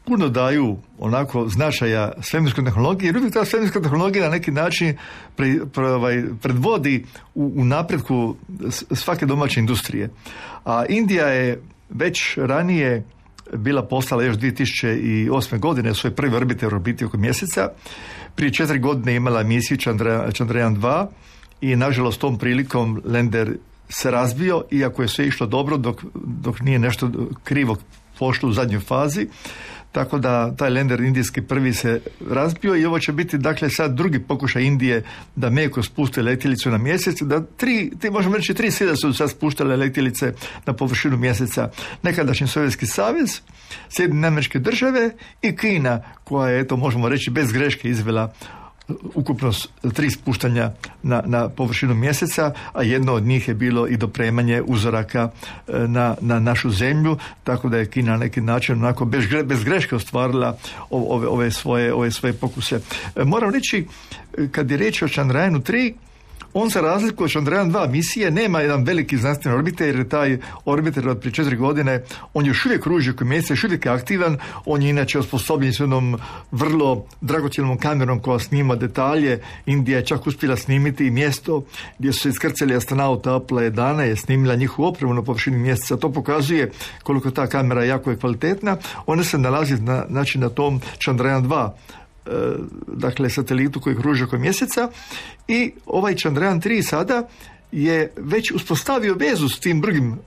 puno 0.05 0.29
daju 0.29 0.77
onako 0.99 1.47
značaja 1.47 2.11
svemirskoj 2.21 2.65
tehnologiji, 2.65 3.07
jer 3.07 3.17
uvijek 3.17 3.33
ta 3.33 3.45
svemirska 3.45 3.81
tehnologija 3.81 4.25
na 4.25 4.31
neki 4.31 4.51
način 4.51 4.97
pre, 5.35 5.55
ovaj, 5.75 6.23
predvodi 6.41 7.05
u, 7.35 7.53
u 7.55 7.65
napretku 7.65 8.35
svake 8.91 9.25
domaće 9.25 9.59
industrije. 9.59 10.09
A 10.65 10.85
Indija 10.89 11.27
je 11.27 11.61
već 11.89 12.37
ranije 12.37 13.03
bila 13.53 13.83
postala 13.83 14.23
još 14.23 14.37
2008. 14.37 15.59
godine 15.59 15.93
svoj 15.93 16.15
prvi 16.15 16.35
orbiter 16.35 16.75
orbiti 16.75 17.05
oko 17.05 17.17
mjeseca. 17.17 17.69
Prije 18.35 18.53
četiri 18.53 18.79
godine 18.79 19.15
imala 19.15 19.43
misiju 19.43 19.77
Chandrayaan 19.77 20.75
2 20.75 21.07
i 21.61 21.75
nažalost 21.75 22.21
tom 22.21 22.37
prilikom 22.37 23.01
Lender 23.05 23.57
se 23.89 24.11
razbio, 24.11 24.63
iako 24.71 25.01
je 25.01 25.07
sve 25.07 25.27
išlo 25.27 25.47
dobro 25.47 25.77
dok, 25.77 26.03
dok 26.15 26.59
nije 26.61 26.79
nešto 26.79 27.11
krivo 27.43 27.77
pošlo 28.19 28.49
u 28.49 28.53
zadnjoj 28.53 28.79
fazi. 28.79 29.27
tako 29.91 30.17
da 30.17 30.55
taj 30.55 30.69
lender 30.69 31.01
indijski 31.01 31.41
prvi 31.41 31.73
se 31.73 32.01
razbio 32.29 32.75
i 32.75 32.85
ovo 32.85 32.99
će 32.99 33.11
biti 33.11 33.37
dakle 33.37 33.69
sad 33.69 33.95
drugi 33.95 34.19
pokušaj 34.19 34.63
Indije 34.63 35.03
da 35.35 35.49
meko 35.49 35.83
spuste 35.83 36.21
letjelicu 36.21 36.69
na 36.69 36.77
mjesec, 36.77 37.21
da 37.21 37.45
tri, 37.45 37.91
ti 37.99 38.09
možemo 38.09 38.35
reći 38.35 38.53
tri 38.53 38.71
sile 38.71 38.95
su 38.95 39.13
sad 39.13 39.29
spuštale 39.29 39.75
letjelice 39.75 40.33
na 40.65 40.73
površinu 40.73 41.17
mjeseca. 41.17 41.71
Nekadašnji 42.03 42.47
Sovjetski 42.47 42.85
savez, 42.85 43.41
Sjedinjene 43.89 44.27
američke 44.27 44.59
države 44.59 45.11
i 45.41 45.55
Kina 45.55 46.01
koja 46.23 46.49
je, 46.49 46.59
eto 46.59 46.77
možemo 46.77 47.09
reći, 47.09 47.31
bez 47.31 47.51
greške 47.51 47.89
izvela 47.89 48.33
ukupno 49.13 49.51
tri 49.93 50.11
spuštanja 50.11 50.71
na, 51.03 51.21
na 51.25 51.49
površinu 51.49 51.93
mjeseca, 51.93 52.53
a 52.73 52.83
jedno 52.83 53.13
od 53.13 53.23
njih 53.23 53.47
je 53.47 53.53
bilo 53.53 53.87
i 53.87 53.97
dopremanje 53.97 54.61
uzoraka 54.61 55.29
e, 55.67 55.87
na, 55.87 56.15
na 56.21 56.39
našu 56.39 56.71
zemlju, 56.71 57.17
tako 57.43 57.69
da 57.69 57.77
je 57.77 57.85
Kina 57.85 58.11
na 58.11 58.17
neki 58.17 58.41
način 58.41 58.75
onako 58.75 59.05
bez, 59.05 59.25
bez 59.45 59.63
greške 59.63 59.95
ostvarila 59.95 60.57
ove, 60.89 61.27
ove, 61.27 61.51
svoje, 61.51 61.93
ove 61.93 62.11
svoje 62.11 62.33
pokuse. 62.33 62.79
E, 63.15 63.23
moram 63.23 63.53
reći, 63.53 63.87
e, 64.37 64.47
kad 64.51 64.71
je 64.71 64.77
riječ 64.77 65.01
o 65.01 65.07
Chandrayanu 65.07 65.61
3, 65.61 65.93
on 66.53 66.69
za 66.69 66.81
razliku 66.81 67.23
od 67.23 67.29
Chandrayaan 67.29 67.71
2 67.71 67.89
misije 67.89 68.31
nema 68.31 68.61
jedan 68.61 68.83
veliki 68.83 69.17
znanstveni 69.17 69.57
orbiter 69.57 69.87
jer 69.87 69.95
je 69.95 70.09
taj 70.09 70.37
orbiter 70.65 71.09
od 71.09 71.19
prije 71.19 71.33
četiri 71.33 71.55
godine 71.55 72.03
on 72.33 72.45
još 72.45 72.65
uvijek 72.65 72.83
kruži 72.83 73.11
oko 73.11 73.25
mjeseca, 73.25 73.53
još 73.53 73.63
uvijek 73.63 73.85
je 73.85 73.91
aktivan, 73.91 74.37
on 74.65 74.81
je 74.81 74.89
inače 74.89 75.19
osposobljen 75.19 75.73
s 75.73 75.79
jednom 75.79 76.17
vrlo 76.51 77.05
dragocjenom 77.21 77.77
kamerom 77.77 78.19
koja 78.19 78.39
snima 78.39 78.75
detalje. 78.75 79.41
Indija 79.65 79.97
je 79.97 80.05
čak 80.05 80.27
uspjela 80.27 80.55
snimiti 80.57 81.09
mjesto 81.09 81.63
gdje 81.99 82.13
su 82.13 82.19
se 82.19 82.29
iskrcali 82.29 82.75
astronauta 82.75 83.35
Apollo 83.35 83.61
11 83.61 83.99
je 83.99 84.15
snimila 84.15 84.55
njihovu 84.55 84.87
opremu 84.87 85.13
na 85.13 85.23
površini 85.23 85.57
mjeseca. 85.57 85.97
To 85.97 86.11
pokazuje 86.11 86.71
koliko 87.03 87.31
ta 87.31 87.47
kamera 87.47 87.83
jako 87.83 88.11
je 88.11 88.17
kvalitetna. 88.17 88.77
Ona 89.05 89.23
se 89.23 89.37
nalazi 89.37 89.81
na, 89.81 90.05
znači, 90.09 90.37
na 90.37 90.49
tom 90.49 90.81
Chandrayaan 90.99 91.47
2 91.47 91.69
E, 91.98 91.98
dakle 92.87 93.29
satelitu 93.29 93.79
koji 93.79 93.95
kruži 93.95 94.23
oko 94.23 94.37
mjeseca 94.37 94.89
i 95.47 95.71
ovaj 95.85 96.13
Chandrayaan 96.13 96.61
3 96.61 96.81
sada 96.81 97.27
je 97.71 98.13
već 98.17 98.51
uspostavio 98.51 99.15
vezu 99.15 99.49
s 99.49 99.59
tim 99.59 99.81
drugim 99.81 100.13
e, 100.13 100.17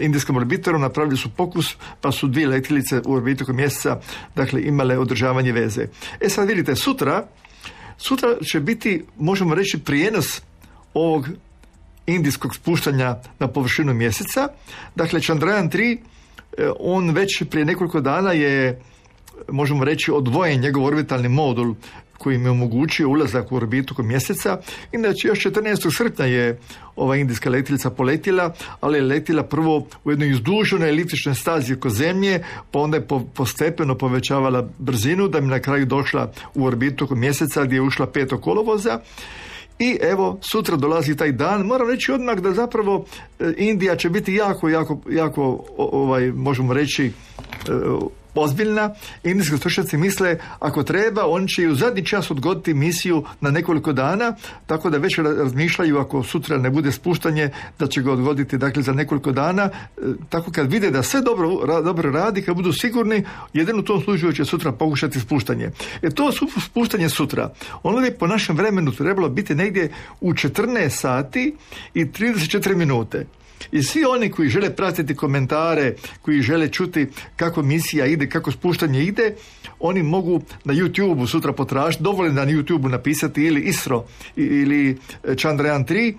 indijskom 0.00 0.36
orbitorom, 0.36 0.80
napravili 0.80 1.16
su 1.16 1.30
pokus, 1.30 1.76
pa 2.00 2.12
su 2.12 2.28
dvije 2.28 2.48
letilice 2.48 3.00
u 3.06 3.14
orbitu 3.14 3.44
oko 3.44 3.52
mjeseca, 3.52 4.00
dakle 4.36 4.62
imale 4.62 4.98
održavanje 4.98 5.52
veze. 5.52 5.86
E 6.20 6.28
sad 6.28 6.48
vidite, 6.48 6.76
sutra, 6.76 7.26
sutra 7.98 8.28
će 8.44 8.60
biti, 8.60 9.04
možemo 9.18 9.54
reći, 9.54 9.78
prijenos 9.78 10.42
ovog 10.94 11.28
indijskog 12.06 12.54
spuštanja 12.54 13.16
na 13.38 13.48
površinu 13.48 13.94
mjeseca. 13.94 14.48
Dakle, 14.94 15.20
Chandrayaan 15.20 15.70
3, 15.70 15.98
e, 16.58 16.70
on 16.80 17.10
već 17.10 17.42
prije 17.50 17.64
nekoliko 17.64 18.00
dana 18.00 18.32
je 18.32 18.80
možemo 19.48 19.84
reći 19.84 20.10
odvojen 20.10 20.60
njegov 20.60 20.84
orbitalni 20.84 21.28
modul 21.28 21.74
koji 22.18 22.42
je 22.42 22.50
omogućio 22.50 23.08
ulazak 23.08 23.52
u 23.52 23.56
orbitu 23.56 23.94
kod 23.94 24.04
mjeseca. 24.04 24.58
Inače, 24.92 25.28
još 25.28 25.44
14. 25.44 25.96
srpnja 25.96 26.24
je 26.24 26.58
ova 26.96 27.16
indijska 27.16 27.50
letilica 27.50 27.90
poletila, 27.90 28.54
ali 28.80 28.98
je 28.98 29.02
letila 29.02 29.42
prvo 29.42 29.86
u 30.04 30.10
jednoj 30.10 30.30
izduženoj 30.30 30.88
eliptičnoj 30.88 31.34
stazi 31.34 31.74
oko 31.74 31.90
zemlje, 31.90 32.44
pa 32.70 32.78
onda 32.78 32.96
je 32.96 33.06
postepeno 33.34 33.94
povećavala 33.94 34.68
brzinu 34.78 35.28
da 35.28 35.40
bi 35.40 35.46
na 35.46 35.60
kraju 35.60 35.86
došla 35.86 36.32
u 36.54 36.64
orbitu 36.64 37.06
kod 37.06 37.18
mjeseca 37.18 37.64
gdje 37.64 37.76
je 37.76 37.82
ušla 37.82 38.06
peto 38.06 38.38
kolovoza. 38.40 39.00
I 39.78 39.98
evo, 40.02 40.38
sutra 40.52 40.76
dolazi 40.76 41.16
taj 41.16 41.32
dan. 41.32 41.66
Moram 41.66 41.90
reći 41.90 42.12
odmah 42.12 42.36
da 42.38 42.52
zapravo 42.52 43.04
e, 43.40 43.52
Indija 43.56 43.96
će 43.96 44.10
biti 44.10 44.34
jako, 44.34 44.68
jako, 44.68 45.00
jako, 45.10 45.64
ovaj, 45.76 46.32
možemo 46.32 46.72
reći, 46.72 47.06
e, 47.06 47.10
ozbiljna. 48.38 48.94
Indijski 49.24 49.56
stručnjaci 49.56 49.96
misle 49.96 50.38
ako 50.58 50.82
treba, 50.82 51.26
oni 51.26 51.48
će 51.48 51.62
i 51.62 51.68
u 51.68 51.74
zadnji 51.74 52.04
čas 52.04 52.30
odgoditi 52.30 52.74
misiju 52.74 53.24
na 53.40 53.50
nekoliko 53.50 53.92
dana, 53.92 54.36
tako 54.66 54.90
da 54.90 54.98
već 54.98 55.18
razmišljaju 55.18 55.98
ako 55.98 56.22
sutra 56.22 56.58
ne 56.58 56.70
bude 56.70 56.92
spuštanje, 56.92 57.50
da 57.78 57.86
će 57.86 58.02
ga 58.02 58.12
odgoditi 58.12 58.58
dakle 58.58 58.82
za 58.82 58.92
nekoliko 58.92 59.32
dana. 59.32 59.62
E, 59.62 60.00
tako 60.28 60.52
kad 60.52 60.72
vide 60.72 60.90
da 60.90 61.02
sve 61.02 61.20
dobro, 61.20 61.48
dobro 61.82 62.12
radi, 62.12 62.42
kad 62.42 62.56
budu 62.56 62.72
sigurni, 62.72 63.24
jedino 63.52 63.78
u 63.78 63.82
tom 63.82 64.02
slučaju 64.02 64.32
će 64.32 64.44
sutra 64.44 64.72
pokušati 64.72 65.20
spuštanje. 65.20 65.70
E 66.02 66.10
to 66.10 66.30
spuštanje 66.66 67.08
sutra. 67.08 67.52
Ono 67.82 68.00
bi 68.00 68.10
po 68.10 68.26
našem 68.26 68.56
vremenu 68.56 68.92
trebalo 68.92 69.28
biti 69.28 69.54
negdje 69.54 69.90
u 70.20 70.32
14 70.32 70.88
sati 70.88 71.56
i 71.94 72.04
34 72.04 72.74
minute. 72.74 73.26
I 73.72 73.82
svi 73.82 74.04
oni 74.04 74.30
koji 74.30 74.48
žele 74.48 74.76
pratiti 74.76 75.14
komentare, 75.14 75.94
koji 76.22 76.42
žele 76.42 76.68
čuti 76.68 77.06
kako 77.36 77.62
misija 77.62 78.06
ide, 78.06 78.28
kako 78.28 78.52
spuštanje 78.52 79.04
ide, 79.04 79.34
oni 79.80 80.02
mogu 80.02 80.42
na 80.64 80.74
YouTube 80.74 81.26
sutra 81.26 81.52
potražiti, 81.52 82.02
dovoljno 82.02 82.44
na 82.44 82.52
YouTube 82.52 82.90
napisati 82.90 83.42
ili 83.42 83.60
ISRO 83.60 84.04
ili 84.36 84.98
Chandrayaan 85.22 85.84
3 85.86 86.14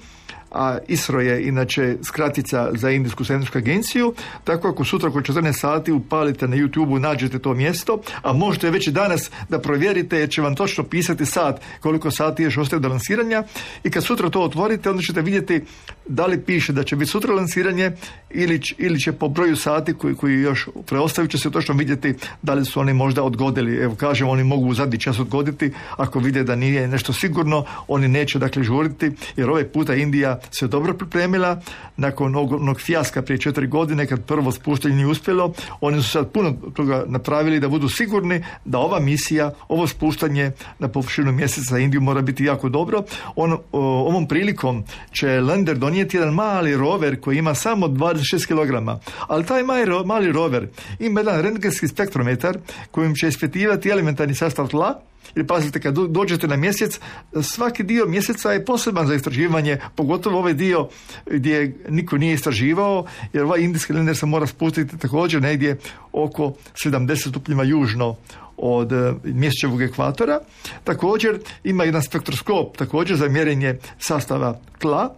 a 0.52 0.78
ISRO 0.88 1.20
je 1.20 1.48
inače 1.48 1.96
skratica 2.04 2.70
za 2.74 2.90
Indijsku 2.92 3.24
svemirsku 3.24 3.58
agenciju, 3.58 4.14
tako 4.44 4.68
ako 4.68 4.86
sutra 4.86 5.10
oko 5.10 5.20
14 5.20 5.54
sati 5.54 5.92
upalite 5.92 6.48
na 6.48 6.58
YouTube 6.58 7.00
nađete 7.00 7.40
to 7.40 7.54
mjesto, 7.54 8.02
a 8.22 8.34
možete 8.34 8.70
već 8.70 8.88
i 8.88 8.92
danas 8.92 9.32
da 9.50 9.60
provjerite 9.60 10.18
jer 10.18 10.30
će 10.30 10.42
vam 10.42 10.56
točno 10.56 10.84
pisati 10.84 11.26
sat 11.26 11.62
koliko 11.80 12.12
sati 12.12 12.44
još 12.44 12.58
ostaje 12.58 12.80
do 12.80 12.90
lansiranja 12.90 13.44
i 13.84 13.90
kad 13.90 14.04
sutra 14.04 14.30
to 14.30 14.42
otvorite 14.42 14.90
onda 14.90 15.02
ćete 15.02 15.22
vidjeti 15.22 15.62
da 16.10 16.26
li 16.26 16.42
piše 16.42 16.74
da 16.74 16.84
će 16.84 16.96
biti 16.96 17.12
sutra 17.12 17.34
lansiranje 17.34 17.92
ili, 18.30 18.62
ili 18.78 19.00
će 19.00 19.12
po 19.12 19.28
broju 19.28 19.56
sati 19.56 19.94
koji, 19.94 20.16
koji 20.16 20.42
još 20.42 20.68
preostaju 20.86 21.28
će 21.28 21.38
se 21.38 21.52
točno 21.52 21.76
vidjeti 21.76 22.14
da 22.42 22.54
li 22.54 22.66
su 22.66 22.80
oni 22.80 22.94
možda 22.94 23.24
odgodili. 23.24 23.78
Evo 23.78 23.96
kažem, 23.96 24.28
oni 24.28 24.44
mogu 24.44 24.68
u 24.68 24.74
zadnji 24.74 25.00
čas 25.00 25.20
odgoditi 25.20 25.72
ako 25.98 26.20
vide 26.20 26.44
da 26.44 26.56
nije 26.56 26.88
nešto 26.88 27.14
sigurno, 27.14 27.66
oni 27.88 28.08
neće 28.08 28.40
dakle 28.40 28.64
žuriti 28.64 29.12
jer 29.36 29.50
ovaj 29.50 29.64
puta 29.64 29.96
Indija 29.96 30.40
se 30.52 30.68
dobro 30.68 30.94
pripremila 30.94 31.62
nakon 31.98 32.36
onog 32.36 32.82
fijaska 32.82 33.22
prije 33.22 33.38
četiri 33.38 33.68
godine 33.68 34.08
kad 34.08 34.26
prvo 34.26 34.52
spuštanje 34.52 34.96
nije 34.96 35.08
uspjelo. 35.08 35.54
Oni 35.82 36.04
su 36.04 36.10
sad 36.10 36.32
puno 36.32 36.54
toga 36.74 37.04
napravili 37.08 37.60
da 37.60 37.68
budu 37.68 37.90
sigurni 37.90 38.44
da 38.66 38.80
ova 38.80 39.00
misija, 39.00 39.54
ovo 39.68 39.88
spuštanje 39.88 40.52
na 40.80 40.88
površinu 40.88 41.32
mjeseca 41.32 41.80
Indiju 41.80 42.02
mora 42.02 42.22
biti 42.22 42.44
jako 42.44 42.70
dobro. 42.70 43.04
On, 43.36 43.58
ovom 43.72 44.28
prilikom 44.28 44.84
će 45.12 45.42
Lander 45.42 45.78
donijeti 45.78 45.99
jedan 46.00 46.34
mali 46.34 46.78
rover 46.78 47.20
koji 47.22 47.38
ima 47.38 47.56
samo 47.56 47.88
26 47.88 48.48
kg. 48.48 49.02
Ali 49.28 49.46
taj 49.46 49.64
mali, 50.06 50.32
rover 50.32 50.68
ima 51.00 51.20
jedan 51.20 51.42
rentgenski 51.42 51.88
spektrometar 51.88 52.58
kojim 52.92 53.16
će 53.16 53.28
ispitivati 53.28 53.90
elementarni 53.90 54.36
sastav 54.36 54.68
tla 54.68 55.02
jer 55.36 55.48
pazite, 55.48 55.80
kad 55.80 55.94
dođete 55.94 56.48
na 56.48 56.56
mjesec, 56.56 57.00
svaki 57.42 57.84
dio 57.84 58.06
mjeseca 58.06 58.52
je 58.52 58.66
poseban 58.66 59.08
za 59.08 59.16
istraživanje, 59.16 59.78
pogotovo 59.96 60.38
ovaj 60.38 60.54
dio 60.54 60.88
gdje 61.26 61.76
niko 61.90 62.18
nije 62.18 62.34
istraživao, 62.34 63.06
jer 63.34 63.44
ovaj 63.44 63.62
indijski 63.62 63.94
lender 63.94 64.18
se 64.18 64.26
mora 64.26 64.48
spustiti 64.48 64.98
također 64.98 65.42
negdje 65.42 65.78
oko 66.12 66.54
70 66.86 67.30
stupnjeva 67.30 67.64
južno 67.64 68.16
od 68.58 68.92
e, 68.92 69.14
mjesečevog 69.24 69.82
ekvatora. 69.82 70.40
Također 70.84 71.40
ima 71.64 71.84
jedan 71.84 72.04
spektroskop 72.04 72.78
također 72.78 73.18
za 73.18 73.30
mjerenje 73.30 73.78
sastava 74.00 74.60
tla, 74.80 75.16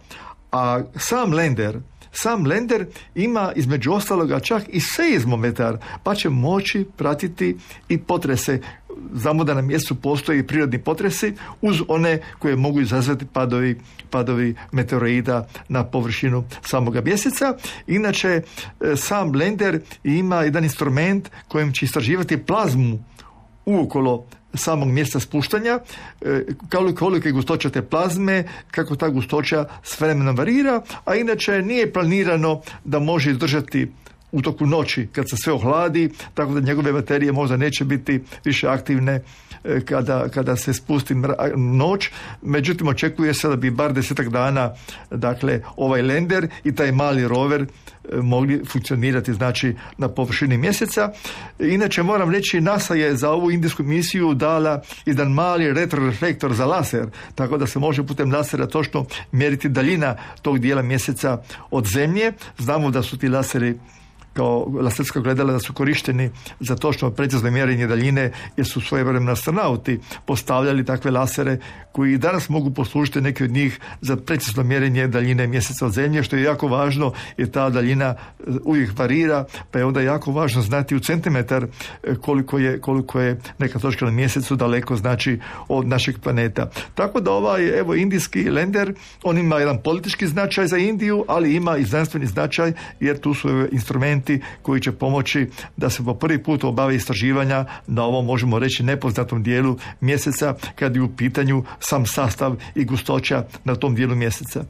a 0.52 0.82
sam 0.96 1.32
lender 1.32 1.80
sam 2.12 2.46
lender 2.46 2.86
ima 3.14 3.52
između 3.56 3.92
ostaloga 3.92 4.40
čak 4.40 4.62
i 4.68 4.80
seizmometar, 4.80 5.76
pa 6.02 6.14
će 6.14 6.28
moći 6.28 6.86
pratiti 6.96 7.56
i 7.88 7.98
potrese 7.98 8.60
znamo 9.14 9.44
da 9.44 9.54
na 9.54 9.62
mjestu 9.62 9.94
postoji 9.94 10.46
prirodni 10.46 10.78
potresi 10.78 11.34
uz 11.60 11.80
one 11.88 12.18
koje 12.38 12.56
mogu 12.56 12.80
izazvati 12.80 13.26
padovi, 13.32 13.80
padovi 14.10 14.54
meteoroida 14.72 15.48
na 15.68 15.84
površinu 15.84 16.44
samoga 16.64 17.00
mjeseca. 17.00 17.56
Inače, 17.86 18.28
e, 18.28 18.42
sam 18.96 19.32
blender 19.32 19.80
ima 20.04 20.42
jedan 20.42 20.64
instrument 20.64 21.30
kojim 21.48 21.72
će 21.72 21.84
istraživati 21.84 22.44
plazmu 22.44 23.04
uokolo 23.64 24.24
samog 24.54 24.88
mjesta 24.88 25.20
spuštanja, 25.20 25.80
e, 26.20 26.44
koliko 26.98 27.28
je 27.28 27.32
gustoća 27.32 27.70
te 27.70 27.82
plazme, 27.82 28.44
kako 28.70 28.96
ta 28.96 29.08
gustoća 29.08 29.64
s 29.82 30.00
vremenom 30.00 30.36
varira, 30.36 30.82
a 31.04 31.14
inače 31.14 31.62
nije 31.62 31.92
planirano 31.92 32.60
da 32.84 32.98
može 32.98 33.30
izdržati 33.30 33.92
u 34.32 34.42
toku 34.42 34.66
noći 34.66 35.08
kad 35.12 35.30
se 35.30 35.36
sve 35.36 35.52
ohladi, 35.52 36.10
tako 36.34 36.54
da 36.54 36.60
njegove 36.60 36.92
baterije 36.92 37.32
možda 37.32 37.56
neće 37.56 37.84
biti 37.84 38.20
više 38.44 38.68
aktivne 38.68 39.22
e, 39.64 39.80
kada, 39.80 40.28
kada 40.28 40.56
se 40.56 40.74
spusti 40.74 41.14
noć. 41.56 42.10
Međutim, 42.42 42.88
očekuje 42.88 43.34
se 43.34 43.48
da 43.48 43.56
bi 43.56 43.70
bar 43.70 43.92
desetak 43.92 44.28
dana 44.28 44.72
dakle, 45.10 45.60
ovaj 45.76 46.02
lender 46.02 46.48
i 46.64 46.74
taj 46.74 46.92
mali 46.92 47.28
rover 47.28 47.62
e, 47.62 47.66
mogli 48.16 48.62
funkcionirati 48.64 49.32
znači 49.32 49.76
na 49.98 50.08
površini 50.08 50.58
mjeseca. 50.58 51.12
Inače 51.58 52.02
moram 52.02 52.30
reći 52.30 52.60
NASA 52.60 52.94
je 52.94 53.16
za 53.16 53.30
ovu 53.30 53.50
indijsku 53.50 53.82
misiju 53.82 54.34
dala 54.34 54.82
jedan 55.06 55.32
mali 55.32 55.72
retroreflektor 55.72 56.54
za 56.54 56.66
laser, 56.66 57.06
tako 57.34 57.56
da 57.58 57.66
se 57.66 57.78
može 57.78 58.06
putem 58.06 58.32
lasera 58.32 58.66
točno 58.66 59.06
mjeriti 59.32 59.68
daljina 59.68 60.16
tog 60.42 60.58
dijela 60.58 60.82
mjeseca 60.82 61.42
od 61.70 61.86
zemlje. 61.86 62.32
Znamo 62.58 62.90
da 62.90 63.02
su 63.02 63.18
ti 63.18 63.28
laseri 63.28 63.78
kao 64.32 64.66
laserska 64.80 65.20
gledala 65.20 65.52
da 65.52 65.58
su 65.58 65.72
korišteni 65.72 66.30
za 66.60 66.76
točno 66.76 67.10
precizno 67.10 67.50
mjerenje 67.50 67.86
daljine 67.86 68.32
jer 68.56 68.66
su 68.66 68.80
svojevremeno 68.80 69.32
astronauti 69.32 70.00
postavljali 70.26 70.84
takve 70.84 71.10
lasere 71.10 71.58
koji 71.92 72.12
i 72.12 72.18
danas 72.18 72.48
mogu 72.48 72.70
poslužiti 72.70 73.20
neki 73.20 73.44
od 73.44 73.50
njih 73.50 73.80
za 74.00 74.16
precizno 74.16 74.62
mjerenje 74.62 75.08
daljine 75.08 75.46
mjeseca 75.46 75.86
od 75.86 75.92
zemlje 75.92 76.22
što 76.22 76.36
je 76.36 76.42
jako 76.42 76.68
važno 76.68 77.12
jer 77.36 77.50
ta 77.50 77.70
daljina 77.70 78.04
e, 78.04 78.14
uvijek 78.64 78.98
varira 78.98 79.44
pa 79.70 79.78
je 79.78 79.84
onda 79.84 80.00
jako 80.00 80.32
važno 80.32 80.62
znati 80.62 80.96
u 80.96 81.00
centimetar 81.00 81.64
e, 82.02 82.14
koliko 82.14 82.58
je, 82.58 82.80
koliko 82.80 83.20
je 83.20 83.40
neka 83.58 83.78
točka 83.78 84.04
na 84.04 84.10
mjesecu 84.10 84.56
daleko 84.56 84.96
znači 84.96 85.38
od 85.68 85.86
našeg 85.86 86.18
planeta. 86.22 86.70
Tako 86.94 87.20
da 87.20 87.32
ovaj 87.32 87.78
evo 87.78 87.94
indijski 87.94 88.50
lender 88.50 88.94
on 89.22 89.38
ima 89.38 89.58
jedan 89.58 89.82
politički 89.82 90.26
značaj 90.26 90.66
za 90.66 90.78
Indiju 90.78 91.24
ali 91.28 91.54
ima 91.54 91.76
i 91.76 91.84
znanstveni 91.84 92.26
značaj 92.26 92.72
jer 93.00 93.20
tu 93.20 93.34
su 93.34 93.48
instrumenti 93.72 94.21
koji 94.62 94.80
će 94.80 94.92
pomoći 94.92 95.46
da 95.76 95.90
se 95.90 96.04
po 96.04 96.14
prvi 96.14 96.42
put 96.42 96.64
obave 96.64 96.96
istraživanja 96.96 97.64
na 97.86 98.04
ovom 98.04 98.26
možemo 98.26 98.58
reći 98.58 98.82
nepoznatom 98.82 99.42
dijelu 99.42 99.76
mjeseca 100.00 100.54
kad 100.74 100.96
je 100.96 101.02
u 101.02 101.16
pitanju 101.16 101.64
sam 101.80 102.06
sastav 102.06 102.56
i 102.74 102.84
gustoća 102.84 103.44
na 103.64 103.74
tom 103.74 103.94
dijelu 103.94 104.14
mjeseca. 104.14 104.64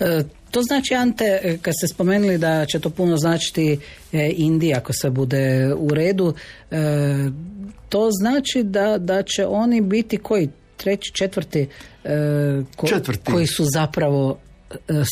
E, 0.00 0.24
to 0.50 0.62
znači, 0.62 0.94
Ante, 0.94 1.58
kad 1.62 1.74
ste 1.78 1.88
spomenuli 1.88 2.38
da 2.38 2.66
će 2.66 2.80
to 2.80 2.90
puno 2.90 3.16
značiti 3.16 3.78
e, 4.12 4.32
Indija 4.36 4.78
ako 4.78 4.92
se 4.92 5.10
bude 5.10 5.74
u 5.76 5.94
redu, 5.94 6.34
e, 6.70 6.76
to 7.88 8.08
znači 8.10 8.62
da, 8.62 8.98
da 8.98 9.22
će 9.22 9.46
oni 9.46 9.80
biti 9.80 10.16
koji 10.16 10.48
treći, 10.76 11.12
četvrti, 11.12 11.68
četvrti. 12.88 13.32
koji 13.32 13.46
su 13.46 13.64
zapravo 13.74 14.38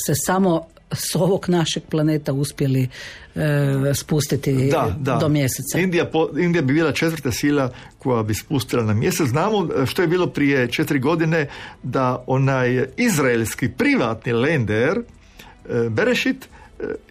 se 0.06 0.12
samo 0.26 0.66
s 0.92 1.14
ovog 1.14 1.48
našeg 1.48 1.82
planeta 1.90 2.32
uspjeli 2.32 2.88
e, 3.34 3.94
spustiti 3.94 4.72
do 5.20 5.28
mjeseca. 5.28 5.78
Indija, 5.78 6.04
po, 6.04 6.28
Indija 6.38 6.62
bi 6.62 6.72
bila 6.74 6.92
četvrta 6.92 7.32
sila 7.32 7.70
koja 7.98 8.22
bi 8.22 8.34
spustila 8.34 8.82
na 8.82 8.94
mjesec. 8.94 9.28
Znamo 9.28 9.68
e, 9.82 9.86
što 9.86 10.02
je 10.02 10.08
bilo 10.08 10.26
prije 10.26 10.68
četiri 10.68 10.98
godine 10.98 11.48
da 11.82 12.24
onaj 12.26 12.86
izraelski 12.96 13.68
privatni 13.68 14.32
lender 14.32 14.98
e, 14.98 15.88
Berešit 15.88 16.48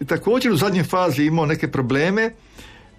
e, 0.00 0.04
također 0.04 0.52
u 0.52 0.56
zadnjoj 0.56 0.84
fazi 0.84 1.22
imao 1.22 1.46
neke 1.46 1.68
probleme 1.68 2.30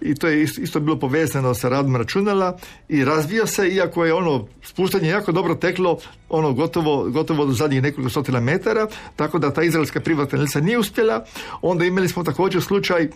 i 0.04 0.14
to 0.14 0.28
je 0.28 0.42
isto 0.42 0.80
bilo 0.80 0.98
povezano 0.98 1.54
sa 1.54 1.68
radom 1.68 1.96
računala 1.96 2.58
i 2.88 3.04
razvio 3.04 3.46
se, 3.46 3.68
iako 3.68 4.04
je 4.04 4.14
ono 4.14 4.46
spuštanje 4.62 5.08
jako 5.08 5.32
dobro 5.32 5.54
teklo, 5.54 5.98
ono 6.28 6.52
gotovo, 6.52 7.10
gotovo 7.10 7.46
do 7.46 7.52
zadnjih 7.52 7.82
nekoliko 7.82 8.10
stotina 8.10 8.40
metara, 8.40 8.86
tako 9.16 9.38
da 9.38 9.52
ta 9.52 9.62
izraelska 9.62 10.00
privatna 10.00 10.38
lica 10.38 10.60
nije 10.60 10.78
uspjela. 10.78 11.24
Onda 11.62 11.84
imali 11.84 12.08
smo 12.08 12.24
također 12.24 12.62
slučaj 12.62 13.08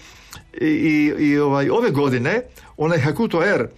i, 0.60 0.66
i, 0.66 1.14
i 1.18 1.38
ovaj, 1.38 1.70
ove 1.70 1.90
godine, 1.90 2.42
onaj 2.76 2.98
Hakuto 2.98 3.44
R, 3.44 3.68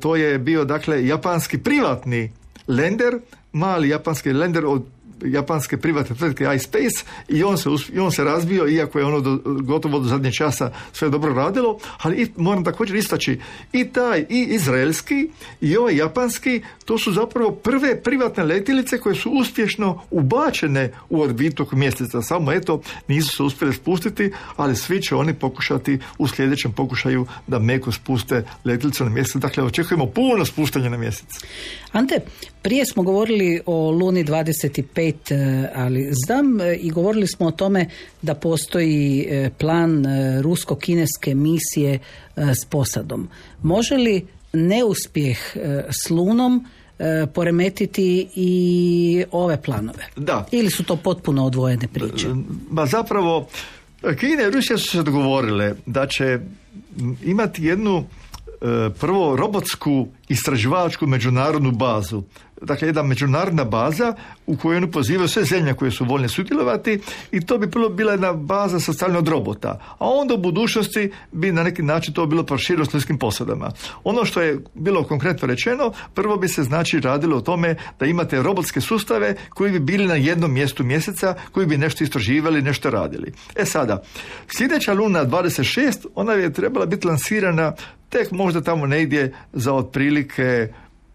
to 0.00 0.16
je 0.16 0.38
bio 0.38 0.64
dakle 0.64 1.06
japanski 1.06 1.58
privatni 1.58 2.32
lender, 2.68 3.18
mali 3.52 3.88
japanski 3.88 4.32
lender 4.32 4.66
od 4.66 4.95
japanske 5.24 5.76
privatne 5.76 6.16
tvrtke 6.16 6.44
iSpace 6.56 7.04
i 7.28 7.44
on 7.44 7.58
se, 7.58 7.68
i 7.92 7.98
on 7.98 8.12
se 8.12 8.24
razbio, 8.24 8.68
iako 8.68 8.98
je 8.98 9.04
ono 9.04 9.20
do, 9.20 9.38
gotovo 9.44 9.98
do 9.98 10.08
zadnje 10.08 10.32
časa 10.32 10.72
sve 10.92 11.10
dobro 11.10 11.34
radilo, 11.34 11.78
ali 12.02 12.32
moram 12.36 12.64
također 12.64 12.96
istaći 12.96 13.40
i 13.72 13.84
taj 13.84 14.26
i 14.30 14.46
izraelski 14.50 15.28
i 15.60 15.76
ovaj 15.76 15.96
japanski, 15.96 16.62
to 16.84 16.98
su 16.98 17.12
zapravo 17.12 17.52
prve 17.52 18.02
privatne 18.02 18.44
letilice 18.44 18.98
koje 18.98 19.14
su 19.14 19.30
uspješno 19.30 20.02
ubačene 20.10 20.92
u 21.08 21.20
orbitu 21.20 21.66
mjeseca. 21.72 22.22
Samo 22.22 22.52
eto, 22.52 22.80
nisu 23.08 23.36
se 23.36 23.42
uspjeli 23.42 23.74
spustiti, 23.74 24.32
ali 24.56 24.76
svi 24.76 25.02
će 25.02 25.14
oni 25.14 25.34
pokušati 25.34 25.98
u 26.18 26.28
sljedećem 26.28 26.72
pokušaju 26.72 27.26
da 27.46 27.58
meko 27.58 27.92
spuste 27.92 28.44
letilicu 28.64 29.04
na 29.04 29.10
mjesec. 29.10 29.36
Dakle, 29.36 29.64
očekujemo 29.64 30.06
puno 30.06 30.44
spuštanja 30.44 30.88
na 30.88 30.96
mjesec. 30.96 31.44
Ante, 31.96 32.20
prije 32.62 32.86
smo 32.86 33.02
govorili 33.02 33.60
o 33.66 33.90
Luni 33.90 34.24
25, 34.24 35.34
e, 35.34 35.68
ali 35.74 36.10
znam 36.26 36.60
e, 36.60 36.74
i 36.74 36.90
govorili 36.90 37.26
smo 37.26 37.46
o 37.46 37.50
tome 37.50 37.88
da 38.22 38.34
postoji 38.34 39.26
e, 39.30 39.50
plan 39.58 40.04
rusko-kineske 40.42 41.34
misije 41.34 41.98
s 42.36 42.64
posadom. 42.64 43.28
Može 43.62 43.94
li 43.94 44.26
neuspjeh 44.52 45.38
s 45.90 46.10
Lunom 46.10 46.66
poremetiti 47.34 48.28
i 48.34 49.24
ove 49.32 49.62
planove? 49.62 50.06
Da. 50.16 50.46
Ili 50.52 50.70
su 50.70 50.84
to 50.84 50.96
potpuno 50.96 51.46
odvojene 51.46 51.88
priče? 51.88 52.28
Ba 52.70 52.86
zapravo, 52.86 53.48
Kina 54.20 54.42
i 54.42 54.50
Rusija 54.50 54.78
su 54.78 54.90
se 54.90 55.02
dogovorile 55.02 55.74
da 55.86 56.06
će 56.06 56.38
imati 57.24 57.64
jednu 57.64 58.04
prvo 59.00 59.36
robotsku 59.36 60.08
istraživačku 60.28 61.06
međunarodnu 61.06 61.70
bazu 61.70 62.22
dakle 62.62 62.88
jedna 62.88 63.02
međunarodna 63.02 63.64
baza 63.64 64.14
u 64.46 64.56
kojoj 64.56 64.76
oni 64.76 64.90
pozivaju 64.90 65.28
sve 65.28 65.44
zemlje 65.44 65.74
koje 65.74 65.90
su 65.90 66.04
voljne 66.04 66.28
sudjelovati 66.28 67.00
i 67.32 67.46
to 67.46 67.58
bi 67.58 67.66
bilo 67.66 67.88
bila 67.88 68.12
jedna 68.12 68.32
baza 68.32 68.80
sastavljena 68.80 69.18
od 69.18 69.28
robota. 69.28 69.80
A 69.98 70.08
onda 70.08 70.34
u 70.34 70.38
budućnosti 70.38 71.12
bi 71.32 71.52
na 71.52 71.62
neki 71.62 71.82
način 71.82 72.14
to 72.14 72.26
bilo 72.26 72.42
prošireno 72.42 72.84
s 72.84 72.94
ljudskim 72.94 73.18
posadama. 73.18 73.70
Ono 74.04 74.24
što 74.24 74.42
je 74.42 74.60
bilo 74.74 75.04
konkretno 75.04 75.48
rečeno, 75.48 75.92
prvo 76.14 76.36
bi 76.36 76.48
se 76.48 76.62
znači 76.62 77.00
radilo 77.00 77.36
o 77.36 77.40
tome 77.40 77.76
da 78.00 78.06
imate 78.06 78.42
robotske 78.42 78.80
sustave 78.80 79.36
koji 79.48 79.72
bi 79.72 79.78
bili 79.78 80.06
na 80.06 80.14
jednom 80.14 80.52
mjestu 80.52 80.84
mjeseca, 80.84 81.34
koji 81.52 81.66
bi 81.66 81.78
nešto 81.78 82.04
istraživali, 82.04 82.62
nešto 82.62 82.90
radili. 82.90 83.32
E 83.54 83.64
sada, 83.64 84.02
sljedeća 84.56 84.92
luna 84.92 85.24
26, 85.24 86.06
ona 86.14 86.32
je 86.32 86.52
trebala 86.52 86.86
biti 86.86 87.06
lansirana 87.06 87.72
tek 88.16 88.30
možda 88.32 88.60
tamo 88.60 88.86
negdje 88.86 89.32
za 89.52 89.72
otprilike 89.72 90.72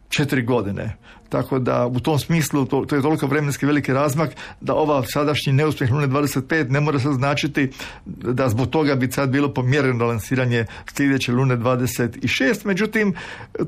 četiri 0.09 0.41
godine. 0.41 0.97
Tako 1.29 1.59
da 1.59 1.87
u 1.87 1.99
tom 1.99 2.19
smislu 2.19 2.65
to, 2.65 2.85
to 2.85 2.95
je 2.95 3.01
toliko 3.01 3.27
vremenski 3.27 3.65
veliki 3.65 3.93
razmak 3.93 4.29
da 4.61 4.73
ova 4.73 5.03
sadašnji 5.05 5.53
neuspjeh 5.53 5.91
Lune 5.91 6.07
25 6.07 6.69
ne 6.69 6.79
mora 6.79 6.99
se 6.99 7.13
značiti 7.13 7.71
da 8.05 8.49
zbog 8.49 8.69
toga 8.69 8.95
bi 8.95 9.11
sad 9.11 9.29
bilo 9.29 9.53
pomjereno 9.53 10.05
lansiranje 10.05 10.65
sljedeće 10.93 11.31
Lune 11.31 11.57
26. 11.57 12.65
Međutim, 12.65 13.13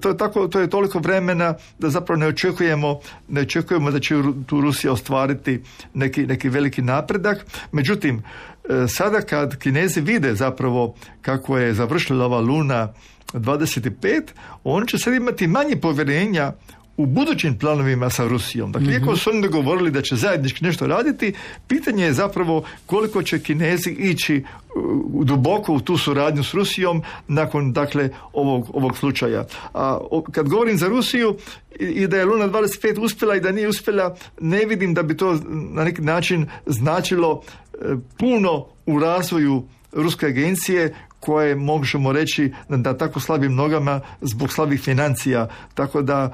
to 0.02 0.10
je, 0.10 0.18
tako, 0.18 0.48
to 0.48 0.60
je 0.60 0.70
toliko 0.70 1.00
vremena 1.00 1.54
da 1.80 1.90
zapravo 1.90 2.20
ne 2.20 2.28
očekujemo, 2.28 3.00
ne 3.28 3.42
očekujemo 3.42 3.92
da 3.92 4.00
će 4.00 4.16
tu 4.46 4.62
Rusija 4.62 4.94
ostvariti 4.94 5.62
neki, 5.94 6.28
neki 6.28 6.50
veliki 6.50 6.82
napredak. 6.82 7.46
Međutim, 7.72 8.24
e, 8.70 8.88
sada 8.88 9.22
kad 9.22 9.58
Kinezi 9.58 10.02
vide 10.02 10.36
zapravo 10.36 10.96
kako 11.22 11.58
je 11.58 11.74
završila 11.74 12.26
ova 12.26 12.40
Luna 12.40 12.94
25, 13.34 14.22
on 14.64 14.86
će 14.88 14.98
sad 14.98 15.14
imati 15.14 15.48
manje 15.48 15.76
povjerenja 15.76 16.54
u 16.98 17.06
budućim 17.06 17.58
planovima 17.58 18.10
sa 18.10 18.28
Rusijom. 18.28 18.72
Dakle, 18.72 18.88
mm 18.88 18.92
iako 18.92 19.18
su 19.18 19.30
oni 19.30 19.42
dogovorili 19.42 19.92
da 19.92 20.02
će 20.02 20.16
zajednički 20.16 20.64
nešto 20.64 20.88
raditi, 20.88 21.34
pitanje 21.68 22.06
je 22.06 22.14
zapravo 22.14 22.64
koliko 22.86 23.24
će 23.24 23.40
Kinezi 23.40 23.90
ići 23.90 24.44
uh, 24.76 25.26
duboko 25.26 25.74
u 25.74 25.80
tu 25.80 25.98
suradnju 25.98 26.44
s 26.44 26.54
Rusijom 26.54 27.02
nakon 27.28 27.74
dakle 27.74 28.10
ovog, 28.34 28.70
ovog 28.74 28.98
slučaja. 28.98 29.46
A 29.74 30.00
kad 30.32 30.50
govorim 30.50 30.78
za 30.78 30.88
Rusiju 30.88 31.38
i, 31.80 32.08
da 32.08 32.18
je 32.18 32.26
Luna 32.26 32.48
25 32.48 33.00
uspjela 33.00 33.36
i 33.36 33.40
da 33.40 33.52
nije 33.52 33.68
uspjela, 33.68 34.16
ne 34.42 34.66
vidim 34.66 34.94
da 34.94 35.04
bi 35.04 35.18
to 35.18 35.40
na 35.50 35.84
neki 35.84 36.02
način 36.02 36.48
značilo 36.66 37.32
uh, 37.32 38.00
puno 38.18 38.66
u 38.86 39.00
razvoju 39.00 39.64
ruske 39.92 40.26
agencije 40.26 40.94
koje 41.26 41.56
možemo 41.56 42.12
reći 42.12 42.54
da 42.70 42.98
tako 42.98 43.20
slabim 43.20 43.56
nogama 43.56 44.00
zbog 44.22 44.52
slabih 44.54 44.82
financija. 44.82 45.48
Tako 45.74 46.02
da 46.02 46.34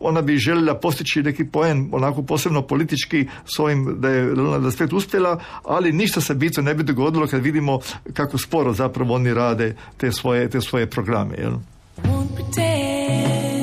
ona 0.00 0.22
bi 0.22 0.36
željela 0.36 0.74
postići 0.74 1.22
neki 1.22 1.44
poen 1.44 1.88
onako 1.92 2.22
posebno 2.22 2.62
politički 2.62 3.28
s 3.44 3.58
ovim 3.58 3.96
da 3.98 4.08
je 4.08 4.34
da 4.60 4.70
svijet 4.70 4.92
uspjela, 4.92 5.40
ali 5.64 5.92
ništa 5.92 6.20
se 6.20 6.34
bitno 6.34 6.62
ne 6.62 6.74
bi 6.74 6.82
dogodilo 6.82 7.26
kad 7.26 7.42
vidimo 7.42 7.78
kako 8.14 8.38
sporo 8.38 8.72
zapravo 8.72 9.14
oni 9.14 9.34
rade 9.34 9.76
te 9.96 10.12
svoje, 10.12 10.50
te 10.50 10.60
svoje 10.60 10.86
programe. 10.86 11.34
Jel? 11.38 11.52
pretend 12.34 13.61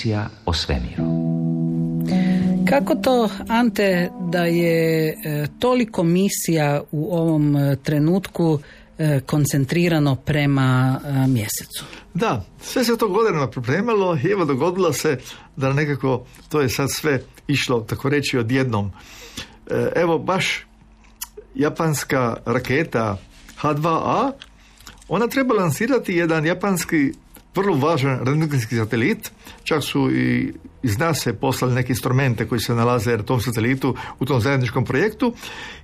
Emisija 0.00 0.28
o 0.46 0.52
svemiru. 0.52 1.04
Kako 2.68 2.94
to, 2.94 3.28
Ante, 3.48 4.10
da 4.20 4.44
je 4.44 5.08
e, 5.08 5.46
toliko 5.58 6.02
misija 6.02 6.82
u 6.90 7.16
ovom 7.16 7.56
e, 7.56 7.76
trenutku 7.76 8.58
e, 8.98 9.20
koncentrirano 9.26 10.16
prema 10.16 11.00
mjesecu? 11.28 11.84
Da, 12.14 12.44
sve 12.62 12.84
se 12.84 12.98
to 12.98 13.08
godinama 13.08 13.50
pripremalo 13.50 14.16
i 14.24 14.26
evo 14.32 14.44
dogodilo 14.44 14.92
se 14.92 15.18
da 15.56 15.72
nekako 15.72 16.26
to 16.48 16.60
je 16.60 16.68
sad 16.68 16.88
sve 16.90 17.22
išlo, 17.48 17.80
tako 17.80 18.08
reći, 18.08 18.38
odjednom. 18.38 18.92
Evo 19.96 20.18
baš 20.18 20.66
japanska 21.54 22.36
raketa 22.46 23.16
H2A, 23.62 24.32
ona 25.08 25.28
treba 25.28 25.54
lansirati 25.54 26.14
jedan 26.14 26.46
japanski 26.46 27.12
vrlo 27.54 27.76
važan 27.76 28.20
rentgenski 28.24 28.76
satelit, 28.76 29.30
čak 29.64 29.82
su 29.84 30.10
i 30.10 30.52
iz 30.82 30.98
NASA 30.98 31.32
poslali 31.32 31.74
neke 31.74 31.92
instrumente 31.92 32.48
koji 32.48 32.60
se 32.60 32.74
nalaze 32.74 33.16
na 33.16 33.22
tom 33.22 33.40
satelitu 33.40 33.94
u 34.18 34.24
tom 34.24 34.40
zajedničkom 34.40 34.84
projektu 34.84 35.34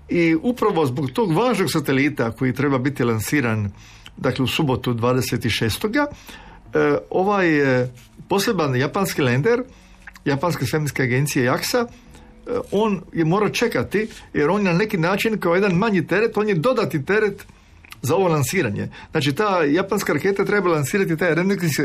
i 0.09 0.37
upravo 0.43 0.87
zbog 0.87 1.11
tog 1.11 1.33
važnog 1.33 1.73
satelita 1.73 2.31
koji 2.31 2.55
treba 2.55 2.79
biti 2.79 3.05
lansiran 3.05 3.71
dakle 4.17 4.43
u 4.43 4.47
subotu 4.47 4.95
26. 4.95 6.07
E, 6.75 6.99
ovaj 7.11 7.49
poseban 8.29 8.77
japanski 8.77 9.23
lender 9.23 9.63
japanske 10.25 10.67
svemirske 10.67 11.03
agencije 11.03 11.45
JAXA 11.45 11.87
e, 11.87 11.87
on 12.73 13.03
je 13.13 13.25
morao 13.25 13.49
čekati 13.49 14.09
jer 14.35 14.51
on 14.51 14.67
je 14.67 14.73
na 14.73 14.79
neki 14.79 14.97
način 14.97 15.41
kao 15.41 15.55
jedan 15.55 15.73
manji 15.73 16.07
teret, 16.07 16.37
on 16.37 16.49
je 16.49 16.55
dodati 16.55 17.05
teret 17.05 17.47
za 18.03 18.17
ovo 18.17 18.29
lansiranje. 18.29 18.89
Znači 19.11 19.33
ta 19.35 19.63
japanska 19.63 20.13
raketa 20.13 20.45
treba 20.45 20.71
lansirati 20.71 21.17
taj 21.17 21.35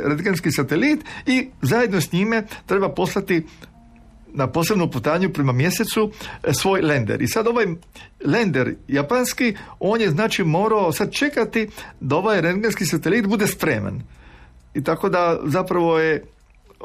rentgenski 0.05 0.51
satelit 0.51 0.99
i 1.25 1.47
zajedno 1.61 2.01
s 2.01 2.11
njime 2.11 2.43
treba 2.65 2.89
poslati 2.89 3.45
na 4.33 4.47
posebnu 4.47 4.91
putanju 4.91 5.33
prema 5.33 5.51
mjesecu 5.51 6.11
e, 6.43 6.53
svoj 6.53 6.81
lender. 6.81 7.21
I 7.21 7.27
sad 7.27 7.47
ovaj 7.47 7.65
lender 8.25 8.75
japanski, 8.87 9.55
on 9.79 10.01
je 10.01 10.09
znači 10.09 10.43
morao 10.43 10.91
sad 10.91 11.11
čekati 11.11 11.69
da 11.99 12.15
ovaj 12.15 12.41
rentgenski 12.41 12.85
satelit 12.85 13.27
bude 13.27 13.47
spreman. 13.47 14.01
I 14.73 14.83
tako 14.83 15.09
da 15.09 15.39
zapravo 15.43 15.99
je 15.99 16.23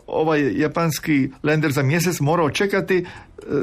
ovaj 0.06 0.60
japanski 0.60 1.30
lender 1.42 1.72
za 1.72 1.82
mjesec 1.82 2.20
morao 2.20 2.50
čekati 2.50 3.06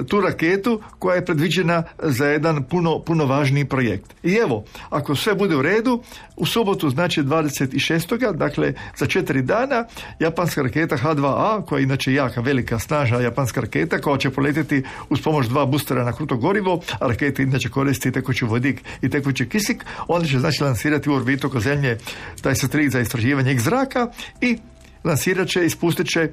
tu 0.10 0.22
raketu 0.22 0.82
koja 1.00 1.16
je 1.16 1.26
predviđena 1.26 1.84
za 2.04 2.26
jedan 2.26 2.64
puno, 2.64 3.00
puno 3.00 3.26
važniji 3.26 3.66
projekt. 3.66 4.14
I 4.24 4.34
evo, 4.34 4.64
ako 4.90 5.16
sve 5.16 5.36
bude 5.36 5.56
u 5.56 5.62
redu, 5.62 6.04
u 6.38 6.46
subotu 6.46 6.90
znači 6.90 7.22
26. 7.22 8.36
dakle 8.36 8.74
za 8.98 9.06
četiri 9.06 9.42
dana 9.42 9.86
japanska 10.20 10.62
raketa 10.62 10.98
H2A 10.98 11.66
koja 11.66 11.80
je 11.80 11.84
inače 11.84 12.14
jaka, 12.14 12.42
velika, 12.42 12.80
snažna 12.80 13.20
japanska 13.20 13.62
raketa 13.62 14.02
koja 14.02 14.18
će 14.18 14.30
poletiti 14.30 14.84
uz 15.10 15.22
pomoć 15.22 15.48
dva 15.48 15.66
boostera 15.66 16.04
na 16.04 16.14
kruto 16.14 16.38
gorivo, 16.38 16.82
a 17.00 17.08
raketa 17.08 17.42
inače 17.42 17.70
koristi 17.70 18.12
tekući 18.12 18.46
vodik 18.46 18.84
i 19.02 19.10
tekući 19.10 19.50
kisik, 19.50 19.86
onda 20.08 20.28
će 20.28 20.40
znači 20.40 20.64
lansirati 20.64 21.10
u 21.10 21.14
orbitu 21.14 21.48
oko 21.48 21.60
zemlje 21.60 21.98
taj 22.42 22.56
satelit 22.56 22.92
za 22.92 23.00
istraživanje 23.00 23.52
X 23.52 23.64
zraka 23.64 24.08
i 24.42 24.58
lansirat 25.04 25.48
će 25.48 25.66
i 25.66 25.70
spustit 25.70 26.08
će 26.08 26.20
e, 26.22 26.30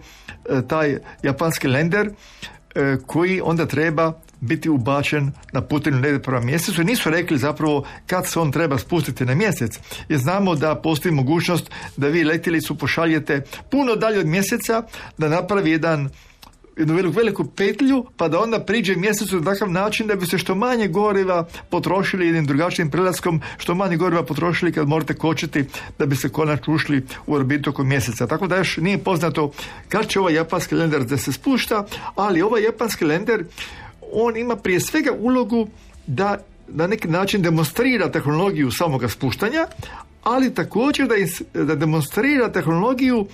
taj 0.68 0.98
japanski 1.22 1.68
lender 1.68 2.06
e, 2.06 2.12
koji 3.06 3.40
onda 3.44 3.66
treba 3.66 4.12
biti 4.40 4.70
ubačen 4.70 5.32
na 5.52 5.60
putanju 5.60 5.96
negdje 6.00 6.22
prema 6.22 6.40
mjesecu 6.40 6.84
nisu 6.84 7.10
rekli 7.10 7.38
zapravo 7.38 7.86
kad 8.06 8.26
se 8.26 8.40
on 8.40 8.52
treba 8.52 8.78
spustiti 8.78 9.24
na 9.24 9.34
mjesec. 9.34 9.78
Jer 10.08 10.20
znamo 10.20 10.54
da 10.54 10.74
postoji 10.74 11.14
mogućnost 11.14 11.70
da 11.96 12.08
vi 12.08 12.24
letjelicu 12.24 12.78
pošaljete 12.78 13.42
puno 13.70 13.96
dalje 13.96 14.18
od 14.18 14.26
mjeseca 14.26 14.82
da 15.18 15.28
napravi 15.28 15.70
jedan 15.70 16.10
jednu 16.80 16.94
veliku, 16.94 17.16
veliku 17.16 17.44
petlju, 17.44 18.04
pa 18.16 18.28
da 18.28 18.40
onda 18.40 18.60
priđe 18.60 18.96
mjesecu 18.96 19.36
na 19.36 19.44
takav 19.44 19.70
način 19.70 20.06
da 20.06 20.14
bi 20.14 20.26
se 20.26 20.38
što 20.38 20.54
manje 20.54 20.88
goriva 20.88 21.46
potrošili 21.70 22.26
jednim 22.26 22.46
drugačijim 22.46 22.90
prelaskom, 22.90 23.40
što 23.58 23.74
manje 23.74 23.96
goriva 23.96 24.22
potrošili 24.22 24.72
kad 24.72 24.88
morate 24.88 25.14
kočiti 25.14 25.64
da 25.98 26.06
bi 26.06 26.16
se 26.16 26.28
konačno 26.28 26.74
ušli 26.74 27.06
u 27.26 27.34
orbitu 27.34 27.70
oko 27.70 27.84
mjeseca. 27.84 28.26
Tako 28.26 28.46
da 28.46 28.56
još 28.56 28.76
nije 28.76 28.98
poznato 28.98 29.52
kad 29.88 30.08
će 30.08 30.20
ovaj 30.20 30.34
japanski 30.34 30.74
lender 30.74 31.04
da 31.04 31.16
se 31.16 31.32
spušta, 31.32 31.86
ali 32.14 32.42
ovaj 32.42 32.62
japanski 32.62 33.04
lender 33.04 33.44
on 34.12 34.36
ima 34.36 34.56
prije 34.56 34.80
svega 34.80 35.12
ulogu 35.18 35.68
da 36.06 36.38
na 36.68 36.86
neki 36.86 37.08
način 37.08 37.42
demonstrira 37.42 38.10
tehnologiju 38.10 38.70
samoga 38.70 39.08
spuštanja, 39.08 39.66
ali 40.22 40.54
također 40.54 41.08
da, 41.08 41.14
is- 41.16 41.42
da 41.54 41.74
demonstrira 41.74 42.52
tehnologiju 42.52 43.26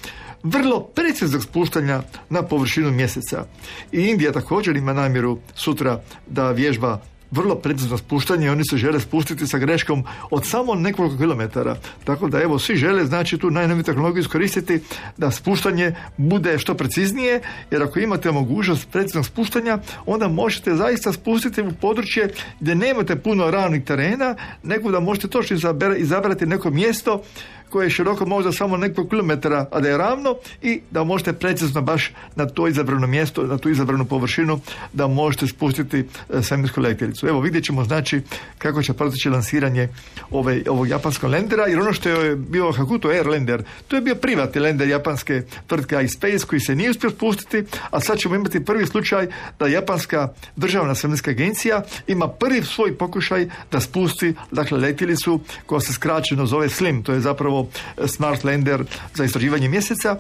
vrlo 0.43 0.81
preciznog 0.81 1.43
spuštanja 1.43 2.03
na 2.31 2.43
površinu 2.43 2.91
mjeseca. 2.91 3.45
I 3.93 4.01
Indija 4.01 4.33
također 4.33 4.77
ima 4.77 4.93
namjeru 4.93 5.39
sutra 5.55 6.01
da 6.27 6.51
vježba 6.51 7.01
vrlo 7.31 7.55
precizno 7.55 7.99
spuštanje 7.99 8.47
i 8.47 8.51
oni 8.51 8.63
se 8.71 8.77
žele 8.77 9.01
spustiti 9.01 9.47
sa 9.47 9.59
greškom 9.59 10.05
od 10.31 10.47
samo 10.47 10.75
nekoliko 10.75 11.17
kilometara. 11.17 11.77
Tako 12.05 12.29
da 12.29 12.43
evo 12.43 12.59
svi 12.59 12.77
žele 12.77 13.07
znači 13.07 13.39
tu 13.39 13.51
najnoviju 13.51 13.85
tehnologiju 13.85 14.21
iskoristiti 14.21 14.81
da 15.17 15.31
spuštanje 15.31 15.95
bude 16.17 16.59
što 16.59 16.75
preciznije 16.75 17.41
jer 17.71 17.83
ako 17.83 17.99
imate 17.99 18.33
mogućnost 18.33 18.89
preciznog 18.93 19.27
spuštanja 19.27 19.79
onda 20.07 20.29
možete 20.29 20.75
zaista 20.75 21.13
spustiti 21.13 21.63
u 21.63 21.73
područje 21.73 22.33
gdje 22.61 22.75
nemate 22.75 23.17
puno 23.17 23.51
ravnih 23.51 23.85
terena 23.85 24.35
nego 24.63 24.91
da 24.91 25.01
možete 25.01 25.29
točno 25.29 25.57
izabrati 25.97 26.47
neko 26.47 26.71
mjesto 26.71 27.23
koje 27.71 27.87
je 27.87 27.91
široko 27.91 28.27
možda 28.27 28.53
samo 28.53 28.77
nekoliko 28.77 29.09
kilometara, 29.09 29.67
a 29.71 29.81
da 29.81 29.89
je 29.89 29.99
ravno 29.99 30.35
i 30.63 30.81
da 30.91 31.05
možete 31.05 31.33
precizno 31.33 31.83
baš 31.83 32.13
na 32.37 32.47
to 32.47 32.69
izabrano 32.69 33.07
mjesto, 33.07 33.43
na 33.43 33.59
tu 33.59 33.71
izabranu 33.71 34.05
površinu, 34.05 34.61
da 34.93 35.07
možete 35.07 35.47
spustiti 35.47 36.05
e, 36.31 36.43
svemirsku 36.43 36.81
letjelicu. 36.81 37.29
Evo 37.29 37.41
vidjet 37.41 37.65
ćemo 37.65 37.85
znači 37.85 38.21
kako 38.59 38.83
će 38.83 38.93
proteći 38.93 39.29
lansiranje 39.29 39.89
ove, 40.31 40.63
ovog 40.69 40.89
japanskog 40.89 41.31
lendera, 41.31 41.67
jer 41.67 41.81
ono 41.81 41.93
što 41.93 42.09
je 42.09 42.37
bio 42.37 42.73
Hakuto 42.73 43.09
Air 43.09 43.27
lender, 43.27 43.63
to 43.89 43.97
je 43.97 44.03
bio 44.03 44.15
privatni 44.15 44.61
lender 44.61 44.89
japanske 44.89 45.43
tvrtke 45.67 45.97
iSpace 46.05 46.47
koji 46.47 46.61
se 46.61 46.75
nije 46.75 46.91
uspio 46.91 47.11
spustiti, 47.11 47.65
a 47.91 48.01
sad 48.01 48.19
ćemo 48.19 48.35
imati 48.35 48.65
prvi 48.65 48.87
slučaj 48.87 49.27
da 49.59 49.67
japanska 49.67 50.29
državna 50.57 50.95
svemirska 50.95 51.31
agencija 51.31 51.83
ima 52.07 52.29
prvi 52.29 52.63
svoj 52.63 52.99
pokušaj 52.99 53.49
da 53.73 53.81
spusti 53.81 54.35
dakle 54.51 54.79
letjelicu 54.79 55.41
koja 55.67 55.81
se 55.81 55.93
skraćeno 55.93 56.47
zove 56.47 56.69
SLIM, 56.69 57.03
to 57.03 57.13
je 57.13 57.21
zapravo 57.21 57.56
e, 57.61 58.09
Smart 58.09 58.45
Lander 58.45 58.85
za 59.15 59.25
istraživanje 59.25 59.69
mjeseca. 59.69 60.17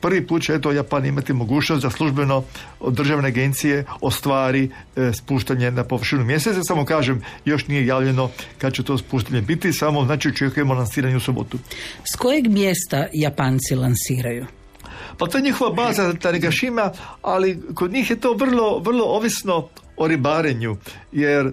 Prvi 0.00 0.26
put 0.26 0.42
će 0.42 0.54
eto 0.54 0.72
Japan 0.72 1.06
imati 1.06 1.32
mogućnost 1.32 1.82
da 1.82 1.90
službeno 1.90 2.44
od 2.80 2.94
državne 2.94 3.28
agencije 3.28 3.84
ostvari 4.00 4.70
e, 4.96 5.12
spuštanje 5.12 5.70
na 5.70 5.84
površinu 5.84 6.24
mjeseca. 6.24 6.62
Samo 6.62 6.84
kažem, 6.84 7.22
još 7.44 7.66
nije 7.66 7.86
javljeno 7.86 8.30
kad 8.58 8.72
će 8.72 8.82
to 8.82 8.98
spuštanje 8.98 9.42
biti, 9.42 9.72
samo 9.72 10.04
znači 10.04 10.28
očekujemo 10.28 10.74
lansiranje 10.74 11.16
u 11.16 11.20
sobotu. 11.20 11.58
S 12.04 12.16
kojeg 12.16 12.48
mjesta 12.48 13.06
Japanci 13.12 13.74
lansiraju? 13.74 14.46
Pa 15.18 15.26
to 15.26 15.38
je 15.38 15.42
njihova 15.42 15.70
baza 15.70 16.14
Tanegashima, 16.14 16.92
ali 17.22 17.60
kod 17.74 17.92
njih 17.92 18.10
je 18.10 18.20
to 18.20 18.32
vrlo, 18.32 18.78
vrlo 18.78 19.04
ovisno 19.04 19.68
o 19.96 20.06
ribarenju, 20.06 20.76
jer 21.12 21.46
e, 21.46 21.50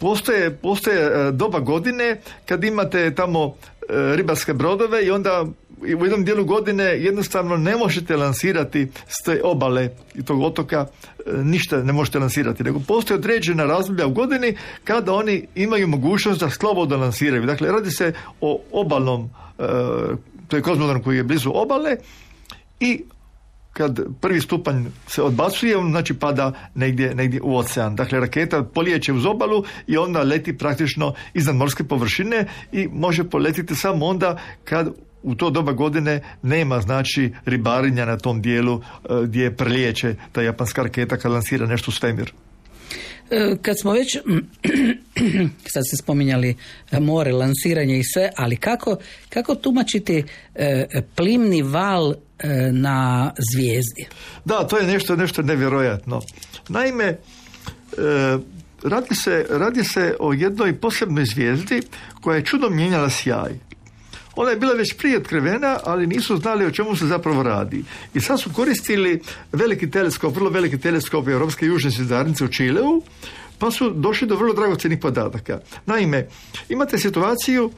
postoje, 0.00 0.56
postoje 0.56 1.00
e, 1.00 1.32
doba 1.32 1.60
godine 1.60 2.20
kad 2.46 2.64
imate 2.64 3.14
tamo 3.14 3.54
ribarske 3.88 4.54
brodove 4.54 5.06
i 5.06 5.10
onda 5.10 5.44
u 5.82 5.86
jednom 6.04 6.24
dijelu 6.24 6.44
godine 6.44 6.84
jednostavno 6.84 7.56
ne 7.56 7.76
možete 7.76 8.16
lansirati 8.16 8.88
s 9.08 9.24
te 9.24 9.40
obale 9.44 9.90
i 10.14 10.24
tog 10.24 10.42
otoka 10.42 10.86
e, 11.26 11.32
ništa 11.42 11.82
ne 11.82 11.92
možete 11.92 12.18
lansirati, 12.18 12.64
nego 12.64 12.80
postoje 12.88 13.18
određena 13.18 13.64
razdoblja 13.64 14.06
u 14.06 14.10
godini 14.10 14.56
kada 14.84 15.12
oni 15.12 15.46
imaju 15.54 15.88
mogućnost 15.88 16.40
da 16.40 16.50
slobodno 16.50 16.96
lansiraju. 16.96 17.46
Dakle, 17.46 17.72
radi 17.72 17.90
se 17.90 18.12
o 18.40 18.62
obalnom, 18.72 19.30
e, 19.58 19.64
to 20.48 20.56
je 20.56 20.62
kozmodrom 20.62 21.02
koji 21.02 21.16
je 21.16 21.24
blizu 21.24 21.50
obale 21.54 21.96
i 22.80 23.04
kad 23.78 24.00
prvi 24.20 24.40
stupanj 24.40 24.84
se 25.06 25.22
odbacuje, 25.22 25.76
on 25.76 25.90
znači 25.90 26.14
pada 26.14 26.52
negdje, 26.74 27.14
negdje 27.14 27.40
u 27.42 27.56
ocean. 27.56 27.96
Dakle, 27.96 28.20
raketa 28.20 28.62
polijeće 28.62 29.12
uz 29.12 29.26
obalu 29.26 29.64
i 29.86 29.96
onda 29.96 30.22
leti 30.22 30.58
praktično 30.58 31.14
iznad 31.34 31.56
morske 31.56 31.84
površine 31.84 32.46
i 32.72 32.88
može 32.92 33.24
poletiti 33.24 33.74
samo 33.74 34.06
onda 34.06 34.38
kad 34.64 34.88
u 35.22 35.34
to 35.34 35.50
doba 35.50 35.72
godine 35.72 36.20
nema 36.42 36.80
znači 36.80 37.32
ribarenja 37.44 38.04
na 38.04 38.16
tom 38.18 38.42
dijelu 38.42 38.80
e, 38.80 39.08
gdje 39.24 39.56
prelijeće 39.56 40.14
ta 40.32 40.42
japanska 40.42 40.82
raketa 40.82 41.16
kad 41.16 41.32
lansira 41.32 41.66
nešto 41.66 41.90
u 41.90 41.92
svemir. 41.92 42.32
E, 43.30 43.56
Kad 43.62 43.80
smo 43.80 43.92
već, 43.92 44.16
sad 45.72 45.82
ste 45.86 45.96
spominjali 45.96 46.56
e, 46.90 47.00
more, 47.00 47.32
lansiranje 47.32 47.98
i 47.98 48.04
sve, 48.04 48.30
ali 48.36 48.56
kako, 48.56 48.96
kako 49.28 49.54
tumačiti 49.54 50.24
plimni 51.16 51.62
val 51.62 52.14
na 52.72 53.32
zvijezdi? 53.52 54.06
Da, 54.44 54.66
to 54.66 54.78
je 54.78 54.86
nešto, 54.86 55.16
nešto 55.16 55.42
nevjerojatno. 55.42 56.20
Naime, 56.68 57.04
e, 57.04 57.18
radi, 58.82 59.14
se, 59.14 59.46
radi 59.50 59.84
se 59.84 60.16
o 60.20 60.32
jednoj 60.32 60.80
posebnoj 60.80 61.24
zvijezdi 61.24 61.82
koja 62.20 62.36
je 62.36 62.44
čudom 62.44 62.76
mijenjala 62.76 63.10
sjaj. 63.10 63.68
Ona 64.36 64.50
je 64.50 64.56
bila 64.56 64.72
već 64.72 64.96
prije 64.96 65.16
otkrivena, 65.16 65.78
ali 65.84 66.06
nisu 66.06 66.36
znali 66.36 66.66
o 66.66 66.70
čemu 66.70 66.96
se 66.96 67.06
zapravo 67.06 67.42
radi. 67.42 67.84
I 68.14 68.20
sad 68.20 68.40
su 68.40 68.50
koristili 68.52 69.22
veliki 69.52 69.90
teleskop, 69.90 70.34
vrlo 70.34 70.50
veliki 70.50 70.78
teleskop 70.78 71.28
Europske 71.28 71.66
južne 71.66 71.90
zvjezdarnice 71.90 72.44
u 72.44 72.48
Čileu, 72.48 73.02
pa 73.58 73.70
su 73.70 73.90
došli 73.90 74.28
do 74.28 74.36
vrlo 74.36 74.54
dragocjenih 74.54 74.98
podataka. 74.98 75.60
Naime, 75.86 76.28
imate 76.68 76.98
situaciju 76.98 77.70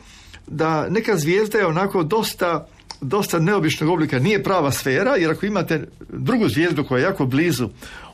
da 0.46 0.88
neka 0.88 1.16
zvijezda 1.16 1.58
je 1.58 1.66
onako 1.66 2.02
dosta 2.02 2.66
dosta 3.00 3.38
neobičnog 3.38 3.90
oblika, 3.90 4.18
nije 4.18 4.42
prava 4.42 4.72
sfera, 4.72 5.16
jer 5.16 5.30
ako 5.30 5.46
imate 5.46 5.86
drugu 6.08 6.48
zvijezdu 6.48 6.84
koja 6.84 6.98
je 6.98 7.04
jako 7.04 7.26
blizu, 7.26 7.68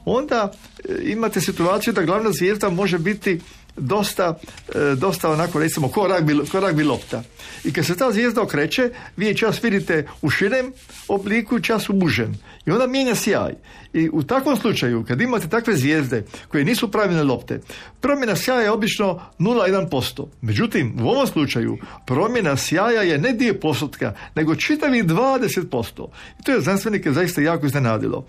onda 0.04 0.52
e, 0.84 0.92
imate 1.02 1.40
situaciju 1.40 1.92
da 1.92 2.02
glavna 2.02 2.32
zvijezda 2.32 2.70
može 2.70 2.98
biti 2.98 3.40
dosta, 3.76 4.38
e, 4.74 4.94
dosta 4.94 5.30
onako 5.30 5.58
recimo 5.58 5.88
ko 5.88 6.06
ragbi, 6.06 6.38
ko 6.52 6.60
ragbi 6.60 6.84
lopta. 6.84 7.22
I 7.64 7.72
kad 7.72 7.86
se 7.86 7.96
ta 7.96 8.12
zvijezda 8.12 8.42
okreće, 8.42 8.90
vi 9.16 9.26
je 9.26 9.36
čas 9.36 9.64
vidite 9.64 10.08
u 10.22 10.30
širem 10.30 10.72
obliku, 11.08 11.60
čas 11.60 11.88
u 11.88 11.92
užem. 11.92 12.34
I 12.66 12.70
onda 12.70 12.86
mijenja 12.86 13.14
sjaj. 13.14 13.54
I 13.92 14.10
u 14.12 14.22
takvom 14.22 14.56
slučaju, 14.56 15.04
kad 15.04 15.20
imate 15.20 15.48
takve 15.48 15.76
zvijezde 15.76 16.24
koje 16.48 16.64
nisu 16.64 16.90
pravilne 16.90 17.22
lopte, 17.22 17.60
promjena 18.00 18.36
sjaja 18.36 18.60
je 18.60 18.70
obično 18.70 19.20
0,1%. 19.38 20.26
Međutim, 20.40 20.98
u 21.02 21.08
ovom 21.08 21.26
slučaju 21.26 21.78
promjena 22.06 22.56
sjaja 22.56 23.02
je 23.02 23.18
ne 23.18 23.32
dio 23.32 23.54
postotka, 23.62 24.14
nego 24.34 24.54
čitavih 24.54 25.04
20%. 25.04 26.08
I 26.40 26.42
to 26.42 26.52
je 26.52 26.60
znanstvenike 26.60 27.12
zaista 27.12 27.40
jako 27.40 27.66
iznenadilo. 27.66 28.26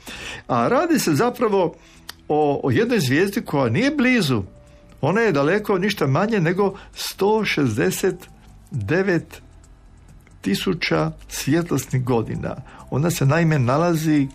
A 0.48 0.68
radi 0.68 1.00
se 1.00 1.14
zapravo 1.14 1.76
o, 2.28 2.62
o 2.64 2.72
jednoj 2.72 3.00
zvijezdi 3.00 3.42
koja 3.42 3.70
nije 3.70 3.92
blizu. 3.92 4.44
Ona 5.02 5.22
je 5.22 5.32
daleko 5.32 5.78
ništa 5.78 6.08
manje 6.08 6.40
nego 6.40 6.74
169 6.94 9.22
tisuća 10.42 11.12
svjetlosnih 11.28 12.04
godina. 12.04 12.56
Ona 12.90 13.12
se 13.12 13.26
naime 13.26 13.60
nalazi 13.60 14.28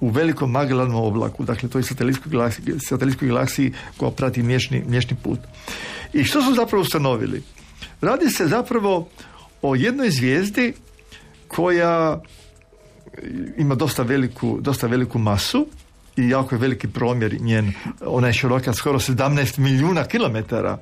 u 0.00 0.08
velikom 0.08 0.50
Magellanom 0.50 1.04
oblaku, 1.04 1.44
dakle 1.44 1.68
to 1.68 1.78
je 1.78 1.82
satelitskoj 1.84 2.32
galaksiji, 2.32 2.74
satelitskoj 2.78 3.28
galaksiji 3.28 3.72
koja 3.96 4.10
prati 4.10 4.42
mješni, 4.42 4.84
mješni 4.88 5.16
put. 5.22 5.38
I 6.12 6.24
što 6.24 6.42
su 6.42 6.54
zapravo 6.54 6.82
ustanovili? 6.82 7.42
Radi 8.00 8.30
se 8.30 8.46
zapravo 8.46 9.08
o 9.62 9.74
jednoj 9.74 10.10
zvijezdi 10.10 10.72
koja 11.48 12.20
ima 13.56 13.74
dosta 13.74 14.02
veliku, 14.02 14.58
dosta 14.60 14.86
veliku 14.86 15.18
masu 15.18 15.66
i 16.16 16.28
jako 16.28 16.54
je 16.54 16.58
veliki 16.58 16.88
promjer 16.88 17.40
njen. 17.40 17.72
Ona 18.00 18.26
je 18.26 18.32
široka 18.32 18.72
skoro 18.72 18.98
17 18.98 19.58
milijuna 19.58 20.04
kilometara 20.04 20.78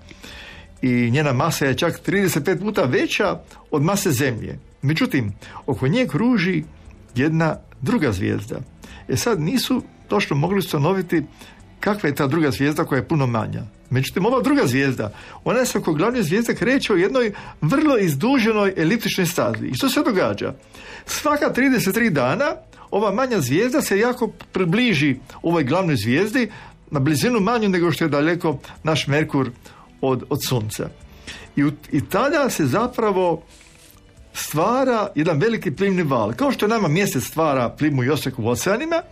i 0.82 1.10
njena 1.10 1.32
masa 1.32 1.66
je 1.66 1.78
čak 1.78 2.00
35 2.06 2.60
puta 2.60 2.82
veća 2.82 3.40
od 3.70 3.82
mase 3.82 4.10
Zemlje. 4.10 4.58
Međutim, 4.82 5.32
oko 5.66 5.88
nje 5.88 6.06
kruži 6.06 6.64
jedna 7.14 7.56
druga 7.80 8.12
zvijezda. 8.12 8.56
E 9.08 9.16
sad 9.16 9.40
nisu 9.40 9.82
točno 10.08 10.36
mogli 10.36 10.58
ustanoviti 10.58 11.22
kakva 11.80 12.08
je 12.08 12.14
ta 12.14 12.26
druga 12.26 12.50
zvijezda 12.50 12.84
koja 12.84 12.96
je 12.96 13.08
puno 13.08 13.26
manja. 13.26 13.62
Međutim, 13.90 14.26
ova 14.26 14.42
druga 14.42 14.66
zvijezda, 14.66 15.12
ona 15.44 15.64
se 15.64 15.78
oko 15.78 15.92
glavne 15.92 16.22
zvijezde 16.22 16.54
kreće 16.54 16.92
u 16.92 16.98
jednoj 16.98 17.32
vrlo 17.60 17.98
izduženoj 17.98 18.74
eliptičnoj 18.76 19.26
stazi. 19.26 19.66
I 19.66 19.74
što 19.74 19.88
se 19.88 20.02
događa? 20.02 20.54
Svaka 21.06 21.52
33 21.56 22.10
dana 22.10 22.46
ova 22.90 23.12
manja 23.12 23.40
zvijezda 23.40 23.82
se 23.82 23.98
jako 23.98 24.28
približi 24.52 25.16
ovoj 25.42 25.64
glavnoj 25.64 25.96
zvijezdi 25.96 26.50
na 26.90 27.00
blizinu 27.00 27.40
manju 27.40 27.68
nego 27.68 27.92
što 27.92 28.04
je 28.04 28.08
daleko 28.08 28.58
naš 28.82 29.06
Merkur 29.06 29.50
od, 30.00 30.24
od 30.28 30.44
Sunca. 30.44 30.88
I, 31.56 31.64
I 31.92 32.00
tada 32.08 32.50
se 32.50 32.66
zapravo 32.66 33.42
stvara 34.32 35.08
jedan 35.14 35.38
veliki 35.38 35.70
plimni 35.70 36.02
val. 36.02 36.32
Kao 36.32 36.52
što 36.52 36.68
nama 36.68 36.88
mjesec 36.88 37.24
stvara 37.24 37.68
plimu 37.68 38.04
i 38.04 38.10
osek 38.10 38.38
u 38.38 38.48
oceanima, 38.48 39.02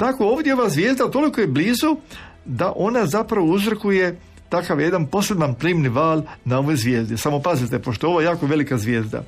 Tako 0.00 0.24
ovdje 0.26 0.54
ova 0.54 0.68
zvijezda 0.68 1.10
toliko 1.10 1.40
je 1.40 1.46
blizu 1.46 1.96
da 2.44 2.72
ona 2.76 3.06
zapravo 3.06 3.46
uzrokuje 3.46 4.20
takav 4.48 4.80
jedan 4.80 5.06
poseban 5.06 5.54
plimni 5.54 5.88
val 5.88 6.22
na 6.44 6.58
ovoj 6.58 6.76
zvijezdi. 6.76 7.16
Samo 7.16 7.40
pazite, 7.40 7.78
pošto 7.78 8.06
je 8.06 8.10
ovo 8.10 8.20
jako 8.20 8.46
velika 8.46 8.78
zvijezda. 8.78 9.22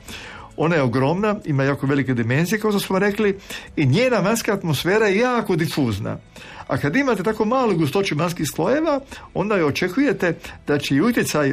Ona 0.56 0.76
je 0.76 0.82
ogromna, 0.82 1.36
ima 1.44 1.64
jako 1.64 1.86
velike 1.86 2.14
dimenzije, 2.14 2.60
kao 2.60 2.70
što 2.70 2.80
smo 2.80 2.98
rekli, 2.98 3.38
i 3.76 3.86
njena 3.86 4.18
vanjska 4.18 4.52
atmosfera 4.52 5.06
je 5.06 5.18
jako 5.18 5.56
difuzna. 5.56 6.16
A 6.66 6.78
kad 6.78 6.96
imate 6.96 7.22
tako 7.22 7.44
malu 7.44 7.76
gustoću 7.76 8.16
vanjskih 8.16 8.46
slojeva, 8.54 9.00
onda 9.34 9.56
je 9.56 9.64
očekujete 9.64 10.38
da 10.66 10.78
će 10.78 10.94
i 10.94 11.00
utjecaj 11.00 11.52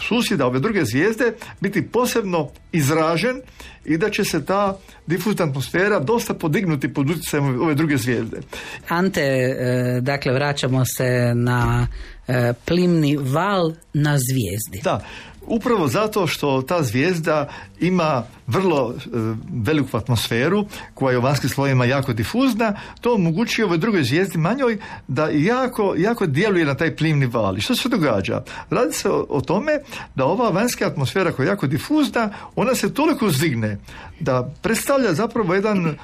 susjeda 0.00 0.46
ove 0.46 0.60
druge 0.60 0.84
zvijezde 0.84 1.32
biti 1.60 1.82
posebno 1.82 2.48
izražen 2.72 3.40
i 3.84 3.98
da 3.98 4.10
će 4.10 4.24
se 4.24 4.44
ta 4.44 4.78
difuzna 5.06 5.44
atmosfera 5.44 5.98
dosta 5.98 6.34
podignuti 6.34 6.94
pod 6.94 7.10
utjecajem 7.10 7.62
ove 7.62 7.74
druge 7.74 7.96
zvijezde. 7.96 8.40
Ante, 8.88 9.20
e, 9.20 10.00
dakle, 10.00 10.32
vraćamo 10.32 10.84
se 10.84 11.34
na 11.34 11.86
e, 12.28 12.52
plimni 12.66 13.16
val 13.16 13.72
na 13.94 14.18
zvijezdi. 14.18 14.80
Da, 14.84 15.04
upravo 15.46 15.88
zato 15.88 16.26
što 16.26 16.62
ta 16.62 16.82
zvijezda 16.82 17.48
ima 17.80 18.22
vrlo 18.46 18.94
e, 18.96 19.08
veliku 19.52 19.96
atmosferu 19.96 20.66
koja 20.94 21.12
je 21.12 21.18
u 21.18 21.22
vanjskim 21.22 21.50
slojima 21.50 21.84
jako 21.84 22.12
difuzna, 22.12 22.74
to 23.00 23.14
omogućuje 23.14 23.64
ovoj 23.64 23.78
drugoj 23.78 24.02
zvijezdi 24.02 24.38
manjoj 24.38 24.78
da 25.08 25.28
jako, 25.28 25.94
jako 25.98 26.26
djeluje 26.26 26.64
na 26.64 26.74
taj 26.74 26.96
plimni 26.96 27.26
val. 27.26 27.58
I 27.58 27.60
što 27.60 27.74
se 27.74 27.88
događa? 27.88 28.42
Radi 28.70 28.92
se 28.92 29.10
o, 29.10 29.26
o 29.28 29.40
tome 29.40 29.72
da 30.14 30.24
ova 30.24 30.50
vanjska 30.50 30.86
atmosfera 30.86 31.32
koja 31.32 31.44
je 31.44 31.50
jako 31.50 31.66
difuzna, 31.66 32.30
ona 32.56 32.74
se 32.74 32.94
toliko 32.94 33.30
zigne 33.30 33.78
da 34.20 34.50
predstavlja 34.62 35.14
zapravo 35.14 35.54
jedan 35.54 35.96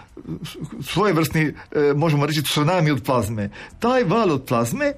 svojevrsni, 0.83 1.43
e, 1.43 1.53
možemo 1.97 2.27
reći, 2.27 2.43
tsunami 2.43 2.91
od 2.91 3.03
plazme. 3.03 3.51
Taj 3.79 4.05
val 4.05 4.33
od 4.33 4.45
plazme 4.45 4.93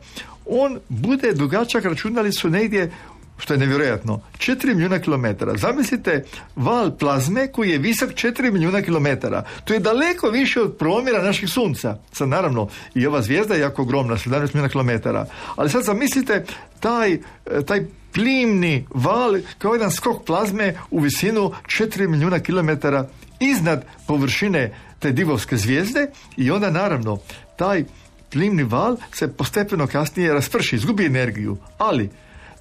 on 0.46 0.78
bude 0.88 1.32
dugačak, 1.32 1.84
računali 1.84 2.32
su 2.32 2.50
negdje 2.50 2.90
što 3.38 3.54
je 3.54 3.58
nevjerojatno, 3.58 4.20
4 4.38 4.66
milijuna 4.66 4.98
kilometara. 4.98 5.56
Zamislite 5.56 6.24
val 6.56 6.96
plazme 6.98 7.52
koji 7.52 7.70
je 7.70 7.78
visok 7.78 8.10
4 8.10 8.52
milijuna 8.52 8.82
kilometara. 8.82 9.44
To 9.64 9.74
je 9.74 9.80
daleko 9.80 10.30
više 10.30 10.60
od 10.60 10.76
promjera 10.76 11.22
naših 11.22 11.48
sunca. 11.48 11.98
Sad 12.12 12.28
naravno 12.28 12.68
i 12.94 13.06
ova 13.06 13.22
zvijezda 13.22 13.54
je 13.54 13.60
jako 13.60 13.82
ogromna, 13.82 14.16
17 14.16 14.40
milijuna 14.40 14.68
kilometara. 14.68 15.26
Ali 15.56 15.70
sad 15.70 15.84
zamislite 15.84 16.44
taj, 16.80 17.12
e, 17.12 17.18
taj 17.66 17.86
plimni 18.12 18.86
val 18.94 19.38
kao 19.58 19.74
jedan 19.74 19.90
skok 19.90 20.24
plazme 20.26 20.74
u 20.90 21.00
visinu 21.00 21.52
4 21.66 22.08
milijuna 22.08 22.40
kilometara 22.40 23.08
iznad 23.40 23.84
površine 24.06 24.74
te 24.98 25.12
divovske 25.12 25.56
zvijezde 25.56 26.06
i 26.36 26.50
onda 26.50 26.70
naravno 26.70 27.18
taj 27.56 27.84
plimni 28.30 28.62
val 28.62 28.96
se 29.12 29.32
postepeno 29.32 29.86
kasnije 29.86 30.32
rasprši, 30.32 30.76
izgubi 30.76 31.06
energiju, 31.06 31.56
ali 31.78 32.10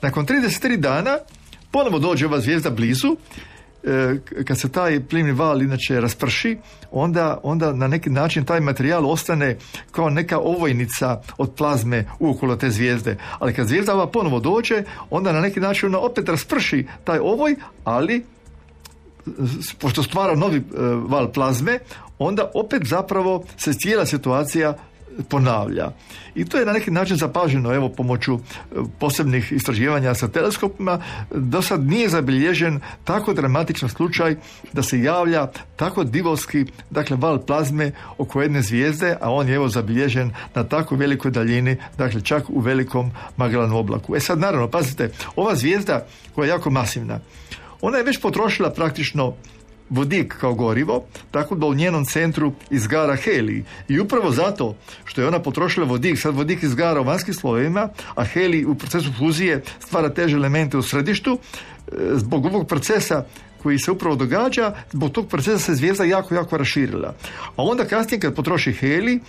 nakon 0.02 0.26
33 0.26 0.78
dana 0.78 1.18
ponovo 1.72 2.00
dođe 2.00 2.26
ova 2.26 2.40
zvijezda 2.40 2.70
blizu, 2.70 3.18
e, 3.84 4.44
kad 4.46 4.60
se 4.60 4.70
taj 4.70 5.00
plimni 5.00 5.32
val 5.32 5.62
inače 5.62 6.02
rasprši, 6.02 6.58
onda, 6.92 7.40
onda 7.44 7.74
na 7.74 7.88
neki 7.88 8.10
način 8.10 8.46
taj 8.46 8.60
materijal 8.60 9.12
ostane 9.12 9.58
kao 9.92 10.10
neka 10.10 10.40
ovojnica 10.40 11.22
od 11.38 11.54
plazme 11.56 12.06
okolo 12.20 12.56
te 12.56 12.70
zvijezde. 12.70 13.18
Ali 13.40 13.54
kad 13.54 13.68
zvijezda 13.68 13.94
ova 13.94 14.08
ponovo 14.08 14.40
dođe, 14.40 14.84
onda 15.10 15.32
na 15.32 15.42
neki 15.42 15.60
način 15.60 15.90
ona 15.90 16.00
opet 16.00 16.30
rasprši 16.30 16.88
taj 17.04 17.20
ovoj, 17.20 17.56
ali 17.84 18.26
pošto 19.80 20.04
stvara 20.04 20.36
novi 20.36 20.58
e, 20.58 20.62
val 21.08 21.32
plazme, 21.32 21.80
onda 22.20 22.52
opet 22.54 22.82
zapravo 22.86 23.44
se 23.58 23.74
cijela 23.74 24.06
situacija 24.06 24.78
ponavlja. 25.30 25.92
I 26.36 26.46
to 26.46 26.58
je 26.58 26.66
na 26.66 26.74
neki 26.74 26.92
način 26.92 27.18
zapaženo 27.18 27.74
evo 27.74 27.90
pomoću 27.90 28.34
e, 28.36 28.40
posebnih 29.00 29.52
istraživanja 29.52 30.16
sa 30.16 30.28
teleskopima. 30.28 31.02
Do 31.32 31.62
sad 31.62 31.88
nije 31.88 32.10
zabilježen 32.10 32.80
tako 33.04 33.34
dramatičan 33.34 33.90
slučaj 33.90 34.36
da 34.74 34.84
se 34.84 35.02
javlja 35.02 35.48
tako 35.76 36.04
divovski 36.04 36.66
dakle 36.90 37.18
val 37.18 37.40
plazme 37.40 37.92
oko 38.18 38.42
jedne 38.42 38.62
zvijezde, 38.62 39.18
a 39.22 39.32
on 39.32 39.50
je 39.50 39.56
evo 39.56 39.70
zabilježen 39.70 40.32
na 40.56 40.64
tako 40.64 40.96
velikoj 40.96 41.32
daljini, 41.32 41.78
dakle 41.98 42.22
čak 42.22 42.50
u 42.50 42.60
velikom 42.60 43.12
Magellanom 43.38 43.78
oblaku. 43.78 44.16
E 44.16 44.20
sad 44.20 44.40
naravno, 44.40 44.68
pazite, 44.68 45.12
ova 45.36 45.56
zvijezda 45.56 46.06
koja 46.36 46.46
je 46.46 46.50
jako 46.50 46.70
masivna, 46.70 47.20
ona 47.82 47.98
je 47.98 48.04
već 48.04 48.22
potrošila 48.22 48.70
praktično 48.70 49.34
vodik 49.90 50.36
kao 50.40 50.54
gorivo, 50.54 51.04
tako 51.32 51.56
da 51.56 51.66
u 51.66 51.74
njenom 51.74 52.06
centru 52.06 52.54
izgara 52.70 53.16
helij. 53.16 53.64
I 53.88 54.00
upravo 54.00 54.32
zato 54.32 54.76
što 55.06 55.22
je 55.22 55.28
ona 55.28 55.40
potrošila 55.40 55.86
vodik, 55.86 56.20
sad 56.20 56.36
vodik 56.36 56.64
izgara 56.64 57.02
u 57.02 57.04
vanjskim 57.04 57.34
slovima, 57.34 57.90
a 58.16 58.24
helij 58.24 58.66
u 58.66 58.76
procesu 58.76 59.12
fuzije 59.18 59.64
stvara 59.80 60.10
teže 60.10 60.36
elemente 60.36 60.78
u 60.78 60.82
središtu, 60.82 61.38
e, 61.38 61.92
zbog 62.14 62.46
ovog 62.46 62.68
procesa 62.68 63.26
koji 63.64 63.80
se 63.80 63.92
upravo 63.92 64.16
događa, 64.16 64.74
zbog 64.92 65.12
tog 65.12 65.28
procesa 65.28 65.60
se 65.60 65.76
zvijezda 65.76 66.04
jako, 66.04 66.36
jako 66.36 66.58
raširila. 66.58 67.14
A 67.56 67.64
onda 67.64 67.86
kasnije 67.86 68.20
kad 68.20 68.36
potroši 68.36 68.74
heli, 68.74 69.20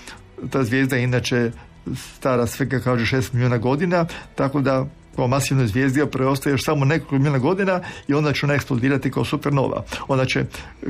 ta 0.50 0.64
zvijezda 0.64 0.96
je 0.96 1.02
inače 1.02 1.50
stara 1.96 2.46
svega 2.46 2.80
kažu 2.80 3.16
6 3.16 3.34
milijuna 3.34 3.58
godina, 3.58 4.06
tako 4.34 4.60
da 4.60 4.86
kao 5.16 5.28
masivnoj 5.28 5.66
zvijezdi 5.66 6.06
preostaje 6.12 6.52
još 6.52 6.64
samo 6.64 6.84
nekoliko 6.84 7.14
milijuna 7.14 7.38
godina 7.38 7.80
i 8.08 8.14
onda 8.14 8.32
će 8.32 8.46
ona 8.46 8.54
eksplodirati 8.54 9.10
kao 9.10 9.24
supernova. 9.24 9.84
Ona 10.08 10.24
će 10.24 10.44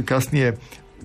kasnije 0.04 0.56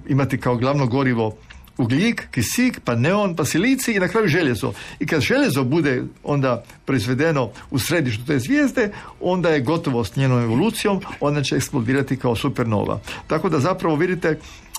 imati 0.08 0.38
kao 0.38 0.56
glavno 0.56 0.86
gorivo 0.88 1.36
ugljik, 1.78 2.28
kisik, 2.32 2.80
pa 2.86 2.96
neon, 2.96 3.36
pa 3.36 3.46
silici 3.46 3.94
i 3.94 4.00
na 4.00 4.08
kraju 4.08 4.28
željezo. 4.28 4.74
I 5.00 5.08
kad 5.08 5.22
željezo 5.22 5.64
bude 5.64 6.04
onda 6.24 6.64
proizvedeno 6.86 7.50
u 7.72 7.80
središtu 7.80 8.26
te 8.26 8.40
zvijezde, 8.40 8.92
onda 9.20 9.50
je 9.50 9.62
gotovo 9.62 10.04
s 10.04 10.16
njenom 10.16 10.44
evolucijom, 10.44 11.02
ona 11.20 11.44
će 11.44 11.56
eksplodirati 11.56 12.18
kao 12.18 12.36
supernova. 12.36 13.00
Tako 13.28 13.50
da 13.50 13.60
zapravo 13.60 13.96
vidite 13.96 14.28
E, 14.30 14.73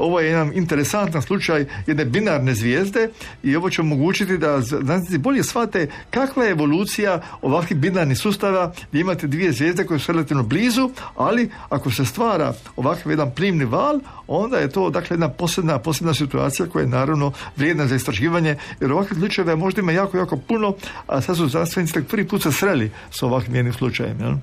ovo 0.00 0.20
je 0.20 0.26
jedan 0.26 0.52
interesantan 0.54 1.22
slučaj 1.22 1.66
jedne 1.86 2.04
binarne 2.04 2.54
zvijezde 2.54 3.08
i 3.42 3.56
ovo 3.56 3.70
će 3.70 3.80
omogućiti 3.80 4.38
da 4.38 4.60
znanstvenici 4.60 5.18
bolje 5.18 5.44
shvate 5.44 5.88
kakva 6.10 6.44
je 6.44 6.50
evolucija 6.50 7.20
ovakvih 7.42 7.78
binarnih 7.78 8.18
sustava 8.18 8.72
gdje 8.90 9.00
imate 9.00 9.26
dvije 9.26 9.52
zvijezde 9.52 9.84
koje 9.84 10.00
su 10.00 10.12
relativno 10.12 10.42
blizu, 10.42 10.90
ali 11.16 11.50
ako 11.68 11.90
se 11.90 12.04
stvara 12.04 12.52
ovakav 12.76 13.12
jedan 13.12 13.30
plimni 13.30 13.64
val, 13.64 14.00
onda 14.26 14.58
je 14.58 14.70
to 14.70 14.90
dakle 14.90 15.14
jedna 15.14 15.28
posebna, 15.28 15.78
posebna 15.78 16.14
situacija 16.14 16.66
koja 16.66 16.82
je 16.82 16.88
naravno 16.88 17.32
vrijedna 17.56 17.86
za 17.86 17.94
istraživanje, 17.94 18.56
jer 18.80 18.92
ovakvih 18.92 19.18
slučajeva 19.18 19.56
možda 19.56 19.80
ima 19.80 19.92
jako, 19.92 20.18
jako 20.18 20.36
puno, 20.36 20.74
a 21.06 21.20
sad 21.20 21.36
su 21.36 21.48
znanstvenici 21.48 22.02
prvi 22.02 22.28
put 22.28 22.42
se 22.42 22.52
sreli 22.52 22.90
s 23.10 23.22
ovakvim 23.22 23.54
jednim 23.54 23.74
slučajem. 23.74 24.20
Jel? 24.20 24.34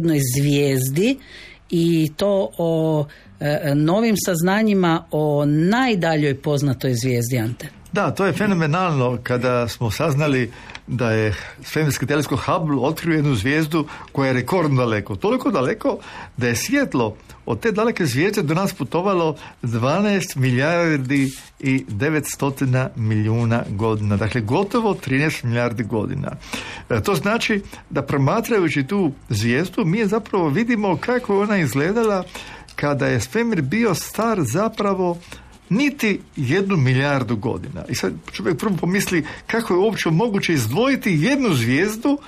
Jednoj 0.00 0.20
zvijezdi 0.36 1.18
i 1.70 2.12
to 2.16 2.50
o 2.58 3.06
e, 3.40 3.74
novim 3.74 4.14
saznanjima 4.26 5.04
o 5.10 5.44
najdaljoj 5.46 6.34
poznatoj 6.42 6.94
zvijezdi 6.94 7.38
Ante. 7.38 7.68
Da, 7.92 8.10
to 8.10 8.26
je 8.26 8.32
fenomenalno 8.32 9.18
kada 9.22 9.68
smo 9.68 9.90
saznali 9.90 10.52
da 10.86 11.10
je 11.10 11.34
svemirski 11.62 12.06
teleskop 12.06 12.38
Hubble 12.38 12.78
otkrio 12.80 13.16
jednu 13.16 13.34
zvijezdu 13.34 13.86
koja 14.12 14.28
je 14.28 14.32
rekordno 14.32 14.76
daleko. 14.76 15.16
Toliko 15.16 15.50
daleko 15.50 15.98
da 16.36 16.48
je 16.48 16.56
svjetlo 16.56 17.16
od 17.50 17.60
te 17.60 17.72
daleke 17.72 18.06
zvijezde 18.06 18.42
do 18.42 18.54
nas 18.54 18.72
putovalo 18.72 19.36
12 19.62 20.36
milijardi 20.36 21.32
i 21.60 21.84
900 21.88 22.88
milijuna 22.96 23.64
godina. 23.68 24.16
Dakle, 24.16 24.40
gotovo 24.40 24.94
13 24.94 25.44
milijardi 25.44 25.84
godina. 25.84 26.32
E, 26.90 27.02
to 27.02 27.14
znači 27.14 27.62
da 27.90 28.02
promatrajući 28.02 28.86
tu 28.86 29.12
zvijezdu 29.28 29.84
mi 29.84 30.06
zapravo 30.06 30.48
vidimo 30.48 30.96
kako 30.96 31.34
je 31.34 31.40
ona 31.40 31.58
izgledala 31.58 32.24
kada 32.76 33.06
je 33.06 33.20
svemir 33.20 33.62
bio 33.62 33.94
star 33.94 34.42
zapravo 34.42 35.18
niti 35.68 36.20
jednu 36.36 36.76
milijardu 36.76 37.36
godina. 37.36 37.84
I 37.88 37.94
sad 37.94 38.12
čovjek 38.32 38.58
prvo 38.58 38.76
pomisli 38.76 39.26
kako 39.46 39.74
je 39.74 39.78
uopće 39.78 40.10
moguće 40.10 40.52
izdvojiti 40.52 41.18
jednu 41.20 41.54
zvijezdu 41.54 42.18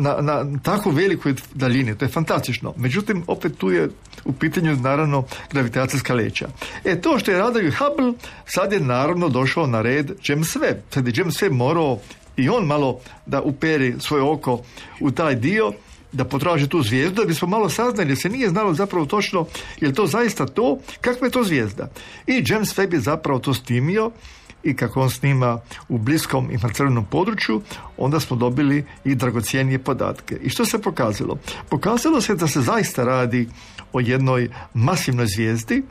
na, 0.00 0.16
na 0.20 0.58
tako 0.62 0.90
velikoj 0.90 1.34
daljini. 1.54 1.98
To 1.98 2.04
je 2.04 2.08
fantastično. 2.08 2.74
Međutim, 2.76 3.24
opet 3.26 3.58
tu 3.58 3.70
je 3.70 3.88
u 4.24 4.32
pitanju 4.32 4.76
naravno 4.76 5.24
gravitacijska 5.52 6.14
leća. 6.14 6.48
E 6.84 7.00
to 7.00 7.18
što 7.18 7.30
je 7.30 7.38
radio 7.38 7.72
Hubble, 7.78 8.12
sad 8.46 8.72
je 8.72 8.80
naravno 8.80 9.28
došao 9.28 9.66
na 9.66 9.82
red 9.82 10.10
James 10.28 10.56
Webb. 10.56 10.76
Sad 10.90 11.06
je 11.06 11.12
James 11.16 11.34
Webb 11.42 11.52
morao 11.52 11.98
i 12.36 12.48
on 12.48 12.66
malo 12.66 13.00
da 13.26 13.42
uperi 13.42 13.94
svoje 13.98 14.22
oko 14.22 14.62
u 15.00 15.10
taj 15.10 15.34
dio 15.34 15.72
da 16.12 16.24
potraži 16.24 16.68
tu 16.68 16.82
zvijezdu, 16.82 17.22
da 17.22 17.26
bismo 17.26 17.48
malo 17.48 17.68
saznali, 17.68 18.10
jer 18.10 18.18
se 18.18 18.28
nije 18.28 18.48
znalo 18.48 18.74
zapravo 18.74 19.06
točno 19.06 19.46
je 19.80 19.94
to 19.94 20.06
zaista 20.06 20.46
to, 20.46 20.78
kakva 21.00 21.26
je 21.26 21.30
to 21.30 21.44
zvijezda. 21.44 21.90
I 22.26 22.44
James 22.46 22.76
Webb 22.78 22.92
je 22.92 23.00
zapravo 23.00 23.38
to 23.38 23.54
snimio 23.54 24.10
i 24.62 24.76
kako 24.76 25.02
on 25.02 25.10
snima 25.10 25.60
u 25.88 25.98
bliskom 25.98 26.50
infracrvenom 26.50 27.04
području, 27.04 27.62
onda 27.96 28.20
smo 28.20 28.36
dobili 28.36 28.84
i 29.04 29.14
dragocijenije 29.14 29.78
podatke. 29.78 30.36
I 30.42 30.48
što 30.48 30.64
se 30.64 30.82
pokazalo? 30.82 31.38
Pokazalo 31.68 32.20
se 32.20 32.34
da 32.34 32.48
se 32.48 32.60
zaista 32.60 33.04
radi 33.04 33.48
o 33.92 34.00
jednoj 34.00 34.48
masivnoj 34.74 35.26
zvijezdi. 35.26 35.82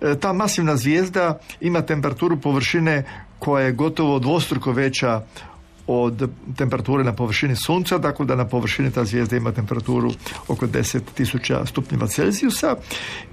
E, 0.00 0.14
Ta 0.20 0.32
masivna 0.32 0.76
zvijezda 0.76 1.38
ima 1.60 1.82
temperaturu 1.82 2.40
površine 2.40 3.04
koja 3.38 3.64
je 3.64 3.72
gotovo 3.72 4.18
dvostruko 4.18 4.72
veća 4.72 5.22
od 5.86 6.30
temperature 6.56 7.04
na 7.04 7.12
površini 7.12 7.56
sunca, 7.56 7.98
dakle 7.98 8.26
da 8.26 8.36
na 8.36 8.44
površini 8.48 8.90
ta 8.90 9.04
zvijezda 9.04 9.36
ima 9.36 9.52
temperaturu 9.52 10.10
oko 10.48 10.66
10.000 10.66 11.66
stupnjeva 11.66 12.06
Celzijusa 12.06 12.76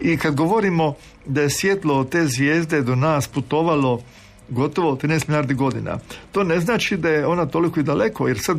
i 0.02 0.18
kad 0.18 0.36
govorimo 0.36 0.96
da 1.26 1.42
je 1.42 1.50
svjetlo 1.50 2.04
te 2.04 2.28
zvijezde 2.28 2.82
do 2.82 2.96
nas 2.96 3.28
putovalo 3.28 4.02
gotovo 4.50 4.96
13 4.96 5.28
milijardi 5.28 5.54
godina. 5.54 5.98
To 6.32 6.44
ne 6.44 6.60
znači 6.60 6.98
da 6.98 7.10
je 7.10 7.28
ona 7.28 7.46
toliko 7.46 7.80
i 7.80 7.84
daleko, 7.84 8.28
jer 8.28 8.40
sad 8.40 8.58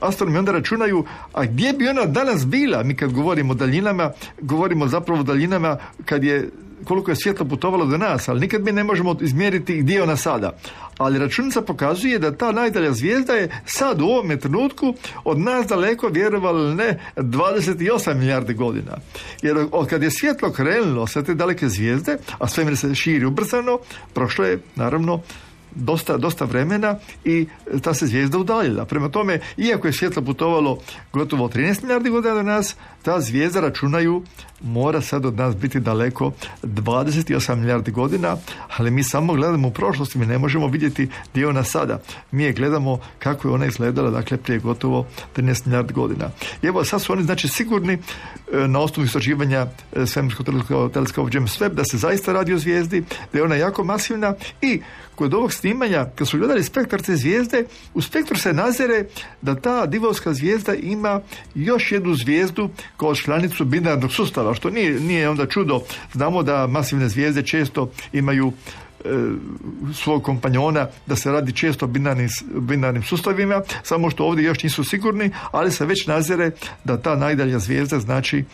astronomi 0.00 0.38
onda 0.38 0.52
računaju, 0.52 1.04
a 1.32 1.44
gdje 1.44 1.72
bi 1.72 1.88
ona 1.88 2.04
danas 2.04 2.46
bila? 2.46 2.82
Mi 2.82 2.96
kad 2.96 3.12
govorimo 3.12 3.52
o 3.52 3.56
daljinama, 3.56 4.10
govorimo 4.40 4.88
zapravo 4.88 5.20
o 5.20 5.24
daljinama 5.24 5.76
kad 6.04 6.24
je 6.24 6.50
koliko 6.84 7.10
je 7.10 7.16
svjetlo 7.16 7.46
putovalo 7.46 7.86
do 7.86 7.98
nas, 7.98 8.28
ali 8.28 8.40
nikad 8.40 8.64
mi 8.64 8.72
ne 8.72 8.84
možemo 8.84 9.16
izmjeriti 9.20 9.76
gdje 9.76 9.94
je 9.94 10.02
ona 10.02 10.16
sada. 10.16 10.52
Ali 10.98 11.18
računica 11.18 11.62
pokazuje 11.62 12.18
da 12.18 12.36
ta 12.36 12.52
najdalja 12.52 12.92
zvijezda 12.92 13.32
je 13.32 13.60
sad 13.64 14.00
u 14.00 14.04
ovome 14.04 14.36
trenutku 14.36 14.94
od 15.24 15.38
nas 15.38 15.66
daleko, 15.66 16.08
vjerovali 16.08 16.74
ne, 16.74 17.00
28 17.16 18.14
milijardi 18.14 18.54
godina. 18.54 18.96
Jer 19.42 19.66
od 19.72 19.88
kad 19.88 20.02
je 20.02 20.10
svjetlo 20.10 20.52
krenulo 20.52 21.06
sa 21.06 21.22
te 21.22 21.34
daleke 21.34 21.68
zvijezde, 21.68 22.18
a 22.38 22.48
svemir 22.48 22.76
se 22.76 22.94
širi 22.94 23.24
ubrzano, 23.24 23.78
prošlo 24.14 24.44
je 24.44 24.60
naravno 24.76 25.22
dosta, 25.76 26.16
dosta 26.16 26.44
vremena 26.44 26.98
i 27.24 27.46
ta 27.82 27.94
se 27.94 28.06
zvijezda 28.06 28.38
udaljila. 28.38 28.84
Prema 28.84 29.08
tome, 29.08 29.40
iako 29.56 29.86
je 29.86 29.92
svjetlo 29.92 30.22
putovalo 30.22 30.78
gotovo 31.12 31.48
13 31.48 31.82
milijardi 31.82 32.10
godina 32.10 32.34
do 32.34 32.42
nas, 32.42 32.76
ta 33.02 33.20
zvijezda 33.20 33.60
računaju 33.60 34.22
mora 34.62 35.00
sad 35.00 35.26
od 35.26 35.36
nas 35.36 35.56
biti 35.56 35.80
daleko 35.80 36.32
28 36.62 37.54
milijardi 37.54 37.90
godina, 37.90 38.36
ali 38.76 38.90
mi 38.90 39.04
samo 39.04 39.34
gledamo 39.34 39.68
u 39.68 39.70
prošlosti, 39.70 40.18
mi 40.18 40.26
ne 40.26 40.38
možemo 40.38 40.66
vidjeti 40.66 41.08
gdje 41.30 41.40
je 41.40 41.48
ona 41.48 41.64
sada. 41.64 42.00
Mi 42.30 42.42
je 42.42 42.52
gledamo 42.52 42.98
kako 43.18 43.48
je 43.48 43.54
ona 43.54 43.66
izgledala, 43.66 44.10
dakle, 44.10 44.36
prije 44.36 44.58
gotovo 44.58 45.06
13 45.36 45.66
milijardi 45.66 45.94
godina. 45.94 46.30
I 46.62 46.66
evo, 46.66 46.84
sad 46.84 47.02
su 47.02 47.12
oni, 47.12 47.22
znači, 47.22 47.48
sigurni 47.48 47.92
e, 47.92 48.68
na 48.68 48.80
osnovu 48.80 49.06
istraživanja 49.06 49.66
e, 49.96 50.06
svemirskog 50.06 50.46
teleskopa 50.92 51.30
James 51.32 51.60
Webb 51.60 51.74
da 51.74 51.84
se 51.84 51.98
zaista 51.98 52.32
radi 52.32 52.54
o 52.54 52.58
zvijezdi, 52.58 53.04
da 53.32 53.38
je 53.38 53.44
ona 53.44 53.54
jako 53.54 53.84
masivna 53.84 54.34
i 54.62 54.80
kod 55.16 55.34
ovog 55.34 55.52
snimanja, 55.52 56.06
kad 56.14 56.28
su 56.28 56.38
gledali 56.38 56.62
spektar 56.62 57.02
te 57.02 57.16
zvijezde, 57.16 57.64
u 57.94 58.02
spektru 58.02 58.36
se 58.36 58.52
nazire 58.52 59.04
da 59.42 59.54
ta 59.54 59.86
divovska 59.86 60.34
zvijezda 60.34 60.74
ima 60.74 61.20
još 61.54 61.92
jednu 61.92 62.14
zvijezdu 62.14 62.70
kao 62.96 63.14
članicu 63.14 63.64
binarnog 63.64 64.12
sustava, 64.12 64.45
što 64.54 64.70
nije, 64.70 65.00
nije 65.00 65.28
onda 65.28 65.46
čudo. 65.46 65.80
Znamo 66.12 66.42
da 66.42 66.66
masivne 66.66 67.08
zvijezde 67.08 67.42
često 67.42 67.90
imaju 68.12 68.52
svog 69.94 70.22
kompanjona 70.22 70.86
da 71.06 71.16
se 71.16 71.32
radi 71.32 71.52
često 71.52 71.86
binarnim, 71.86 72.28
binarnim 72.54 73.02
sustavima, 73.02 73.62
samo 73.82 74.10
što 74.10 74.24
ovdje 74.24 74.44
još 74.44 74.62
nisu 74.62 74.84
sigurni, 74.84 75.30
ali 75.52 75.70
se 75.70 75.86
već 75.86 76.06
nazire 76.06 76.50
da 76.84 76.96
ta 76.96 77.16
najdalja 77.16 77.58
zvijezda 77.58 78.00
znači 78.00 78.44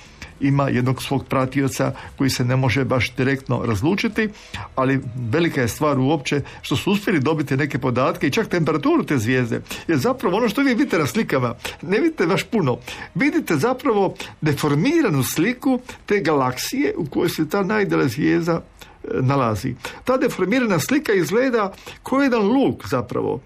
ima 0.43 0.69
jednog 0.69 1.03
svog 1.03 1.25
pratioca 1.27 1.93
koji 2.17 2.31
se 2.31 2.45
ne 2.45 2.57
može 2.57 2.85
baš 2.85 3.15
direktno 3.17 3.63
razlučiti, 3.67 4.29
ali 4.75 5.01
velika 5.31 5.61
je 5.61 5.69
stvar 5.69 5.99
uopće 5.99 6.41
što 6.63 6.77
su 6.77 6.93
uspjeli 6.93 7.21
dobiti 7.21 7.57
neke 7.57 7.79
podatke 7.79 8.27
i 8.27 8.31
čak 8.31 8.49
temperaturu 8.49 9.05
te 9.05 9.19
zvijezde. 9.19 9.61
Jer 9.89 9.99
zapravo 9.99 10.37
ono 10.37 10.49
što 10.49 10.61
vi 10.61 10.69
vidite 10.69 10.99
na 10.99 11.07
slikama, 11.07 11.55
ne 11.83 11.99
vidite 12.01 12.27
baš 12.27 12.43
puno. 12.43 12.79
Vidite 13.15 13.57
zapravo 13.57 14.15
deformiranu 14.41 15.23
sliku 15.23 15.81
te 16.07 16.21
galaksije 16.21 16.95
u 16.97 17.07
kojoj 17.07 17.29
se 17.29 17.49
ta 17.49 17.63
najdalja 17.63 18.09
zvijezda 18.09 18.53
e, 18.53 18.92
nalazi. 19.21 19.75
Ta 20.05 20.17
deformirana 20.17 20.79
slika 20.79 21.13
izgleda 21.13 21.73
kao 22.03 22.23
jedan 22.23 22.43
luk 22.43 22.89
zapravo 22.89 23.41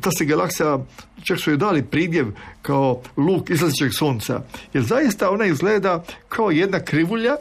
ta 0.00 0.10
se 0.10 0.24
galaksija, 0.24 0.78
čak 1.22 1.40
su 1.40 1.50
joj 1.50 1.56
dali 1.56 1.82
pridjev 1.82 2.26
kao 2.62 3.02
luk 3.16 3.50
izlazećeg 3.50 3.92
sunca. 3.94 4.42
Jer 4.72 4.84
zaista 4.84 5.30
ona 5.30 5.44
izgleda 5.46 6.04
kao 6.28 6.50
jedna 6.50 6.80
krivulja, 6.80 7.36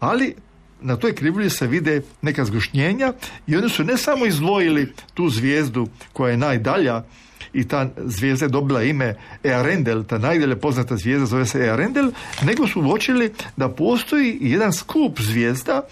ali 0.00 0.34
na 0.80 0.96
toj 0.96 1.14
krivulji 1.14 1.50
se 1.50 1.66
vide 1.66 2.02
neka 2.22 2.44
zgušnjenja 2.44 3.12
i 3.46 3.56
oni 3.56 3.68
su 3.68 3.84
ne 3.84 3.96
samo 3.96 4.26
izdvojili 4.26 4.92
tu 5.14 5.28
zvijezdu 5.28 5.86
koja 6.12 6.30
je 6.30 6.36
najdalja 6.36 7.04
i 7.52 7.68
ta 7.68 7.88
zvijezda 7.96 8.46
je 8.46 8.50
dobila 8.50 8.82
ime 8.82 9.14
Earendel, 9.44 10.04
ta 10.04 10.18
najdalje 10.18 10.56
poznata 10.56 10.96
zvijezda 10.96 11.26
zove 11.26 11.46
se 11.46 11.58
Earendel, 11.58 12.10
nego 12.42 12.66
su 12.66 12.80
uočili 12.80 13.32
da 13.56 13.68
postoji 13.68 14.38
jedan 14.40 14.72
skup 14.72 15.20
zvijezda 15.20 15.82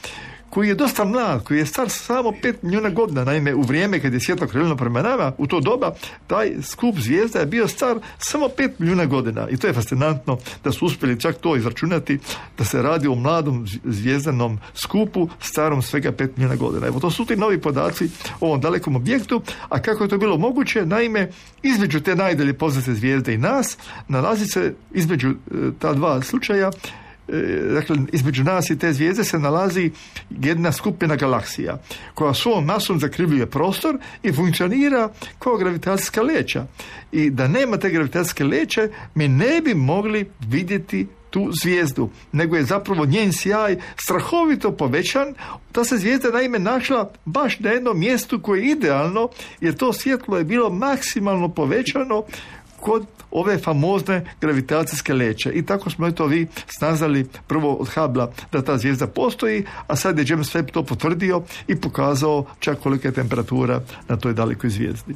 koji 0.50 0.68
je 0.68 0.74
dosta 0.74 1.04
mlad, 1.04 1.44
koji 1.44 1.58
je 1.58 1.66
star 1.66 1.88
samo 1.88 2.30
5 2.30 2.54
milijuna 2.62 2.90
godina. 2.90 3.24
Naime, 3.24 3.54
u 3.54 3.62
vrijeme 3.62 4.00
kad 4.00 4.12
je 4.12 4.20
svjetlo 4.20 4.46
krenulo 4.46 4.76
prema 4.76 5.02
nama, 5.02 5.32
u 5.38 5.46
to 5.46 5.60
doba, 5.60 5.94
taj 6.26 6.52
skup 6.62 6.96
zvijezda 6.98 7.38
je 7.38 7.46
bio 7.46 7.68
star 7.68 7.98
samo 8.18 8.46
5 8.46 8.70
milijuna 8.78 9.06
godina. 9.06 9.48
I 9.48 9.56
to 9.56 9.66
je 9.66 9.72
fascinantno 9.72 10.38
da 10.64 10.72
su 10.72 10.86
uspjeli 10.86 11.20
čak 11.20 11.36
to 11.36 11.56
izračunati, 11.56 12.18
da 12.58 12.64
se 12.64 12.82
radi 12.82 13.08
o 13.08 13.14
mladom 13.14 13.66
zvijezdanom 13.84 14.58
skupu 14.74 15.28
starom 15.40 15.82
svega 15.82 16.12
5 16.12 16.28
milijuna 16.36 16.56
godina. 16.56 16.86
Evo, 16.86 17.00
to 17.00 17.10
su 17.10 17.24
ti 17.24 17.36
novi 17.36 17.60
podaci 17.60 18.10
o 18.40 18.46
ovom 18.46 18.60
dalekom 18.60 18.96
objektu, 18.96 19.42
a 19.68 19.82
kako 19.82 20.04
je 20.04 20.10
to 20.10 20.18
bilo 20.18 20.38
moguće, 20.38 20.86
naime, 20.86 21.30
između 21.62 22.00
te 22.00 22.14
najdalje 22.14 22.54
poznate 22.54 22.94
zvijezde 22.94 23.34
i 23.34 23.38
nas, 23.38 23.78
nalazi 24.08 24.46
se 24.46 24.74
između 24.92 25.30
e, 25.30 25.34
ta 25.78 25.92
dva 25.92 26.22
slučaja 26.22 26.70
dakle, 27.74 27.96
između 28.12 28.44
nas 28.44 28.70
i 28.70 28.78
te 28.78 28.92
zvijezde 28.92 29.24
se 29.24 29.38
nalazi 29.38 29.90
jedna 30.30 30.72
skupina 30.72 31.16
galaksija 31.16 31.78
koja 32.14 32.34
svom 32.34 32.64
masom 32.64 33.00
zakrivljuje 33.00 33.46
prostor 33.46 33.98
i 34.22 34.32
funkcionira 34.32 35.08
kao 35.38 35.56
gravitacijska 35.56 36.22
leća. 36.22 36.66
I 37.12 37.30
da 37.30 37.48
nema 37.48 37.76
te 37.76 37.90
gravitacijske 37.90 38.44
leće, 38.44 38.88
mi 39.14 39.28
ne 39.28 39.60
bi 39.60 39.74
mogli 39.74 40.30
vidjeti 40.48 41.06
tu 41.30 41.48
zvijezdu, 41.62 42.10
nego 42.32 42.56
je 42.56 42.64
zapravo 42.64 43.06
njen 43.06 43.32
sjaj 43.32 43.76
strahovito 43.96 44.72
povećan. 44.72 45.34
Ta 45.72 45.84
se 45.84 45.96
zvijezda 45.96 46.30
naime 46.30 46.58
našla 46.58 47.12
baš 47.24 47.58
na 47.60 47.70
jednom 47.70 47.98
mjestu 47.98 48.40
koje 48.42 48.60
je 48.60 48.70
idealno, 48.70 49.28
jer 49.60 49.74
to 49.74 49.92
svjetlo 49.92 50.38
je 50.38 50.44
bilo 50.44 50.70
maksimalno 50.70 51.48
povećano 51.48 52.22
kod 52.80 53.06
ove 53.30 53.58
famozne 53.58 54.24
gravitacijske 54.40 55.14
leće. 55.14 55.50
I 55.50 55.66
tako 55.66 55.90
smo 55.90 56.06
eto 56.06 56.26
vi 56.26 56.46
snaznali 56.78 57.26
prvo 57.46 57.74
od 57.74 57.88
Habla 57.88 58.32
da 58.52 58.62
ta 58.62 58.78
zvijezda 58.78 59.06
postoji, 59.06 59.64
a 59.86 59.96
sad 59.96 60.18
je 60.18 60.24
James 60.28 60.54
Webb 60.54 60.72
to 60.72 60.82
potvrdio 60.82 61.42
i 61.68 61.76
pokazao 61.76 62.44
čak 62.58 62.78
kolika 62.78 63.08
je 63.08 63.14
temperatura 63.14 63.80
na 64.08 64.16
toj 64.16 64.34
dalekoj 64.34 64.70
zvijezdi. 64.70 65.14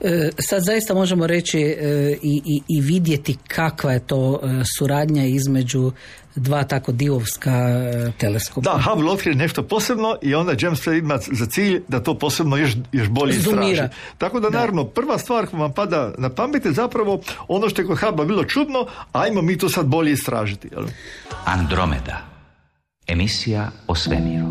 E, 0.00 0.30
Sad 0.38 0.62
zaista 0.64 0.94
možemo 0.94 1.26
reći 1.26 1.60
e, 1.60 2.16
i, 2.22 2.62
i 2.68 2.80
vidjeti 2.80 3.36
kakva 3.48 3.92
je 3.92 4.06
to 4.06 4.40
e, 4.42 4.62
suradnja 4.78 5.24
između 5.24 5.92
dva 6.34 6.64
tako 6.64 6.92
divovska 6.92 7.50
e, 7.50 8.12
teleskopa. 8.18 8.70
Da, 8.70 8.82
Hubble 8.82 9.10
otkrije 9.10 9.34
nešto 9.34 9.62
posebno 9.62 10.16
i 10.22 10.34
onda 10.34 10.52
James 10.60 10.86
Webb 10.86 10.98
ima 10.98 11.18
za 11.32 11.46
cilj 11.46 11.82
da 11.88 12.02
to 12.02 12.18
posebno 12.18 12.56
još, 12.56 12.76
još 12.92 13.08
bolje 13.08 13.36
istraži. 13.36 13.82
Tako 14.18 14.40
da, 14.40 14.50
naravno, 14.50 14.84
prva 14.84 15.18
stvar 15.18 15.46
koja 15.46 15.60
vam 15.60 15.72
pada 15.72 16.12
na 16.18 16.28
pamet 16.28 16.64
je 16.64 16.72
zapravo 16.72 17.20
ono 17.48 17.68
što 17.68 17.82
je 17.82 17.86
kod 17.86 17.98
Hubble 17.98 18.26
bilo 18.26 18.44
čudno, 18.44 18.86
ajmo 19.12 19.42
mi 19.42 19.58
to 19.58 19.68
sad 19.68 19.86
bolje 19.86 20.12
istražiti. 20.12 20.68
Jel? 20.72 20.84
Andromeda. 21.44 22.20
Emisija 23.06 23.70
o 23.86 23.94
svemiru. 23.94 24.46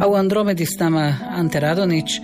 A 0.00 0.08
u 0.08 0.14
Andromedi 0.14 0.66
s 0.66 0.78
nama 0.78 1.16
Ante 1.30 1.60
Radonić 1.60 2.06
e, 2.14 2.20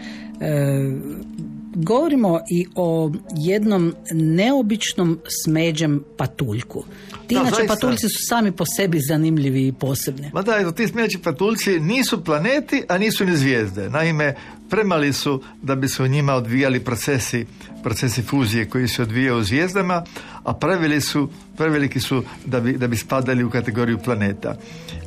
govorimo 1.75 2.41
i 2.51 2.67
o 2.75 3.11
jednom 3.37 3.95
neobičnom 4.13 5.19
smeđem 5.45 6.05
patuljku. 6.17 6.85
Ti 7.29 7.35
Da, 7.35 7.41
inače 7.41 7.57
zaista. 7.57 7.75
patuljci 7.75 8.09
su 8.09 8.19
sami 8.29 8.53
po 8.53 8.65
sebi 8.77 9.01
zanimljivi 9.01 9.67
i 9.67 9.73
posebni. 9.73 10.31
Ma 10.35 10.43
da, 10.43 10.73
ti 10.73 10.89
smeđi 10.89 11.19
patuljci 11.19 11.81
nisu 11.81 12.25
planeti, 12.25 12.83
a 12.89 12.99
nisu 12.99 13.25
ni 13.25 13.37
zvijezde. 13.37 13.91
Naime, 13.91 14.35
premali 14.71 15.13
su 15.13 15.43
da 15.63 15.75
bi 15.75 15.89
se 15.89 16.03
u 16.03 16.07
njima 16.07 16.35
odvijali 16.35 16.81
procesi, 16.81 17.47
procesi 17.83 18.23
fuzije 18.23 18.69
koji 18.69 18.89
se 18.89 19.03
odvijaju 19.03 19.39
u 19.39 19.43
zvijezdama, 19.43 20.05
a 20.45 20.55
preveli 20.55 21.01
su, 21.01 21.29
preveliki 21.57 22.01
su 22.01 22.23
da 22.47 22.61
bi, 22.61 22.73
da 22.73 22.87
bi 22.87 22.97
spadali 22.97 23.45
u 23.45 23.51
kategoriju 23.51 23.99
planeta. 23.99 24.57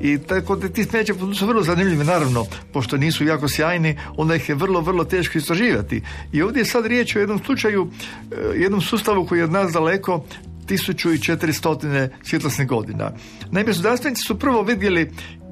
I 0.01 0.17
tako 0.17 0.55
da 0.55 0.69
ti 0.69 0.85
patuljci 0.85 1.13
su 1.35 1.47
vrlo 1.47 1.63
zanimljivi, 1.63 2.03
naravno, 2.03 2.45
pošto 2.73 2.97
nisu 2.97 3.25
jako 3.25 3.49
sjajni, 3.49 3.97
onda 4.17 4.35
ih 4.35 4.49
je 4.49 4.55
vrlo, 4.55 4.81
vrlo 4.81 5.03
teško 5.03 5.37
istraživati. 5.37 6.01
I 6.33 6.41
ovdje 6.41 6.61
je 6.61 6.65
sad 6.65 6.85
riječ 6.85 7.15
o 7.15 7.19
jednom 7.19 7.39
slučaju, 7.45 7.89
e, 8.31 8.59
jednom 8.59 8.81
sustavu 8.81 9.25
koji 9.25 9.39
je 9.39 9.43
od 9.43 9.51
nas 9.51 9.71
daleko, 9.71 10.25
1400 10.71 12.09
svjetlosnih 12.23 12.67
godina. 12.67 13.11
Naime, 13.51 13.73
znanstvenici 13.73 14.21
su 14.27 14.39
prvo 14.39 14.63
vidjeli 14.63 15.11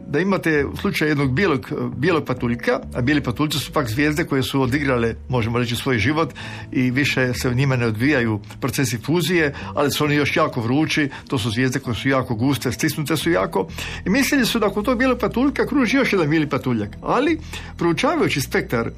da 0.09 0.19
imate 0.19 0.65
u 0.65 0.77
slučaju 0.77 1.11
jednog 1.11 1.33
bijelog, 1.33 1.71
bijelog 1.97 2.25
patuljka, 2.25 2.79
a 2.93 3.01
bijeli 3.01 3.23
patuljci 3.23 3.59
su 3.59 3.73
pak 3.73 3.89
zvijezde 3.89 4.23
koje 4.23 4.43
su 4.43 4.61
odigrale, 4.61 5.15
možemo 5.29 5.59
reći, 5.59 5.75
svoj 5.75 5.97
život 5.97 6.33
i 6.71 6.91
više 6.91 7.33
se 7.33 7.49
u 7.49 7.53
njima 7.53 7.75
ne 7.75 7.85
odvijaju 7.85 8.39
procesi 8.61 8.97
fuzije, 8.97 9.53
ali 9.75 9.91
su 9.91 10.03
oni 10.05 10.15
još 10.15 10.35
jako 10.35 10.61
vrući, 10.61 11.09
to 11.27 11.37
su 11.37 11.51
zvijezde 11.51 11.79
koje 11.79 11.95
su 11.95 12.09
jako 12.09 12.35
guste, 12.35 12.71
stisnute 12.71 13.17
su 13.17 13.31
jako 13.31 13.67
i 14.05 14.09
mislili 14.09 14.45
su 14.45 14.59
da 14.59 14.67
oko 14.67 14.81
tog 14.81 14.97
bijelog 14.97 15.19
patuljka 15.19 15.67
kruži 15.67 15.97
još 15.97 16.13
jedan 16.13 16.29
bijeli 16.29 16.49
patuljak, 16.49 16.89
ali 17.01 17.39
proučavajući 17.77 18.41
spektar 18.41 18.91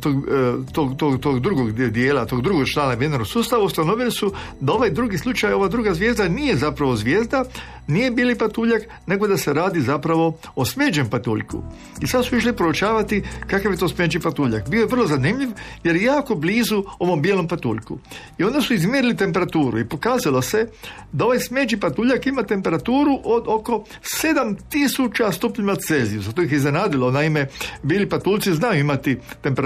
tog, 0.00 0.16
e, 0.16 0.72
tog, 0.72 0.96
tog, 0.96 1.20
tog 1.20 1.40
drugog 1.40 1.72
dijela, 1.72 2.26
tog 2.26 2.42
drugog 2.42 2.68
člana 2.68 2.96
binarnog 2.96 3.26
sustava 3.26 3.64
ustanovili 3.64 4.10
su 4.10 4.32
da 4.60 4.72
ovaj 4.72 4.90
drugi 4.90 5.18
slučaj, 5.18 5.52
ova 5.52 5.68
druga 5.68 5.94
zvijezda 5.94 6.28
nije 6.28 6.56
zapravo 6.56 6.96
zvijezda, 6.96 7.44
nije 7.86 8.10
bili 8.10 8.38
patuljak, 8.38 8.82
nego 9.06 9.26
da 9.26 9.36
se 9.36 9.52
radi 9.52 9.80
zapravo 9.80 10.38
o 10.54 10.64
smeđem 10.64 11.10
patuljku. 11.10 11.62
I 12.00 12.06
sad 12.06 12.26
su 12.26 12.36
išli 12.36 12.52
proučavati 12.52 13.22
kakav 13.46 13.72
je 13.72 13.78
to 13.78 13.88
smeđi 13.88 14.20
patuljak. 14.20 14.68
Bio 14.68 14.80
je 14.80 14.86
vrlo 14.86 15.06
zanimljiv 15.06 15.48
jer 15.84 15.96
je 15.96 16.02
jako 16.02 16.34
blizu 16.34 16.84
ovom 16.98 17.22
bijelom 17.22 17.48
patuljku. 17.48 17.98
I 18.38 18.44
onda 18.44 18.60
su 18.60 18.74
izmjerili 18.74 19.16
temperaturu 19.16 19.78
i 19.78 19.88
pokazalo 19.88 20.42
se 20.42 20.68
da 21.12 21.24
ovaj 21.24 21.38
smeđi 21.38 21.76
patuljak 21.76 22.26
ima 22.26 22.42
temperaturu 22.42 23.20
od 23.24 23.44
oko 23.46 23.84
7000 24.22 25.32
stupnjeva 25.32 25.76
Celzijusa. 25.76 26.32
To 26.32 26.42
ih 26.42 26.52
je 26.52 26.56
iznenadilo. 26.56 27.10
Naime, 27.10 27.46
bili 27.82 28.08
patuljci 28.08 28.54
znaju 28.54 28.80
imati 28.80 29.18
temperaturu 29.42 29.61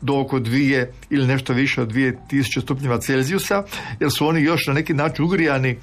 do 0.00 0.20
oko 0.20 0.38
dvije 0.38 0.92
ili 1.10 1.26
nešto 1.26 1.52
više 1.52 1.82
od 1.82 1.92
2000 1.92 2.62
stupnjeva 2.62 3.00
Celzijusa, 3.00 3.62
jer 4.00 4.10
su 4.10 4.26
oni 4.26 4.42
još 4.42 4.66
na 4.66 4.72
neki 4.72 4.94
način 4.94 5.24
ugrijani 5.24 5.76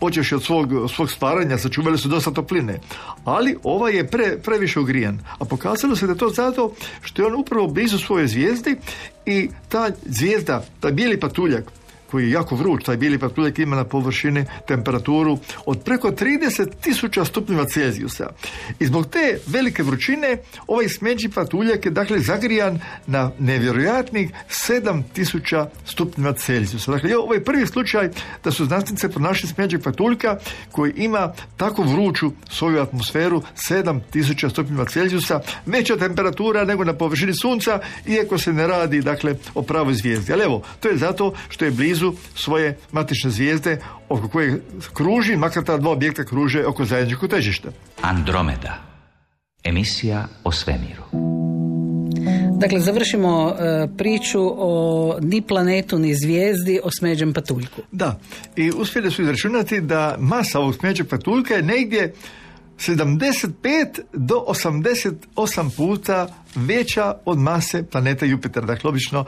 počeš 0.00 0.32
od 0.32 0.44
svog, 0.44 0.90
svog 0.94 1.10
stvaranja, 1.10 1.58
sačuvali 1.58 1.98
su 1.98 2.08
dosta 2.08 2.30
topline. 2.30 2.80
Ali 3.24 3.56
ovaj 3.62 3.96
je 3.96 4.06
pre, 4.06 4.38
previše 4.44 4.80
ugrijan. 4.80 5.18
A 5.38 5.44
pokazalo 5.44 5.96
se 5.96 6.06
da 6.06 6.12
je 6.12 6.18
to 6.18 6.28
zato 6.28 6.72
što 7.02 7.22
je 7.22 7.26
on 7.26 7.34
upravo 7.34 7.66
blizu 7.66 7.98
svoje 7.98 8.26
zvijezdi 8.26 8.76
i 9.26 9.48
ta 9.68 9.90
zvijezda, 10.04 10.64
taj 10.80 10.92
bijeli 10.92 11.20
patuljak, 11.20 11.72
koji 12.16 12.24
je 12.24 12.30
jako 12.30 12.56
vruć, 12.56 12.84
taj 12.84 12.96
bijeli 12.96 13.18
patuljak 13.18 13.58
ima 13.58 13.76
na 13.76 13.84
površini 13.84 14.44
temperaturu 14.68 15.38
od 15.66 15.82
preko 15.84 16.10
30 16.10 16.68
tisuća 16.80 17.24
stupnjeva 17.24 17.64
Celzijusa. 17.64 18.30
I 18.78 18.86
zbog 18.86 19.06
te 19.06 19.38
velike 19.46 19.82
vrućine 19.82 20.36
ovaj 20.66 20.88
smeđi 20.88 21.28
patuljak 21.28 21.84
je 21.84 21.90
dakle 21.90 22.20
zagrijan 22.20 22.80
na 23.06 23.30
nevjerojatnih 23.38 24.30
7 24.68 25.02
tisuća 25.12 25.68
stupnjeva 25.84 26.32
Celzijusa. 26.32 26.92
Dakle, 26.92 27.16
ovo 27.16 27.34
je 27.34 27.44
prvi 27.44 27.66
slučaj 27.66 28.10
da 28.44 28.50
su 28.50 28.64
znanstvenice 28.64 29.08
pronašli 29.08 29.48
smeđeg 29.48 29.82
patuljka 29.82 30.38
koji 30.70 30.92
ima 30.96 31.32
tako 31.56 31.82
vruću 31.82 32.32
svoju 32.50 32.80
atmosferu 32.80 33.42
7 33.70 34.00
tisuća 34.10 34.50
stupnjeva 34.50 34.84
Celzijusa, 34.84 35.40
veća 35.66 35.96
temperatura 35.96 36.64
nego 36.64 36.84
na 36.84 36.92
površini 36.92 37.34
sunca, 37.34 37.80
iako 38.06 38.38
se 38.38 38.52
ne 38.52 38.66
radi 38.66 39.00
dakle 39.00 39.34
o 39.54 39.62
pravoj 39.62 39.94
zvijezdi. 39.94 40.32
Ali 40.32 40.42
evo, 40.42 40.62
to 40.80 40.88
je 40.88 40.96
zato 40.96 41.34
što 41.48 41.64
je 41.64 41.70
blizu 41.70 42.05
svoje 42.34 42.78
matične 42.92 43.30
zvijezde 43.30 43.78
oko 44.08 44.28
koje 44.28 44.62
kruži, 44.92 45.36
makar 45.36 45.64
ta 45.64 45.76
dva 45.76 45.90
objekta 45.90 46.24
kruže 46.24 46.66
oko 46.66 46.84
zajedničkog 46.84 47.30
težišta. 47.30 47.68
Andromeda. 48.02 48.78
Emisija 49.64 50.28
o 50.44 50.52
svemiru. 50.52 51.02
Dakle, 52.58 52.80
završimo 52.80 53.48
e, 53.50 53.88
priču 53.96 54.40
o 54.56 55.18
ni 55.20 55.42
planetu, 55.42 55.98
ni 55.98 56.14
zvijezdi, 56.14 56.80
o 56.84 56.90
smeđem 56.98 57.32
patuljku. 57.32 57.82
Da, 57.92 58.18
i 58.56 58.70
uspjeli 58.70 59.10
su 59.10 59.22
izračunati 59.22 59.80
da 59.80 60.16
masa 60.18 60.60
ovog 60.60 60.74
smeđeg 60.74 61.08
patuljka 61.08 61.54
je 61.54 61.62
negdje 61.62 62.12
75 62.78 64.00
do 64.12 64.44
88 64.48 65.76
puta 65.76 66.28
veća 66.54 67.14
od 67.24 67.38
mase 67.38 67.82
planeta 67.82 68.26
Jupitera. 68.26 68.66
Dakle, 68.66 68.88
obično 68.88 69.24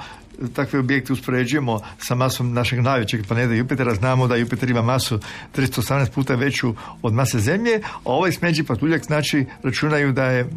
takve 0.55 0.79
objekte 0.79 1.13
uspoređujemo 1.13 1.81
sa 1.99 2.15
masom 2.15 2.53
našeg 2.53 2.81
najvećeg 2.81 3.27
planeta 3.27 3.55
Jupitera. 3.55 3.95
Znamo 3.95 4.27
da 4.27 4.37
Jupiter 4.37 4.71
ima 4.71 4.83
masu 4.83 5.21
318 5.57 6.11
puta 6.11 6.35
veću 6.35 6.75
od 7.03 7.13
mase 7.13 7.39
Zemlje, 7.39 7.81
a 7.85 7.99
ovaj 8.05 8.33
smeđi 8.33 8.63
patuljak 8.63 9.05
znači 9.05 9.47
računaju 9.63 10.13
da 10.13 10.25
je 10.25 10.51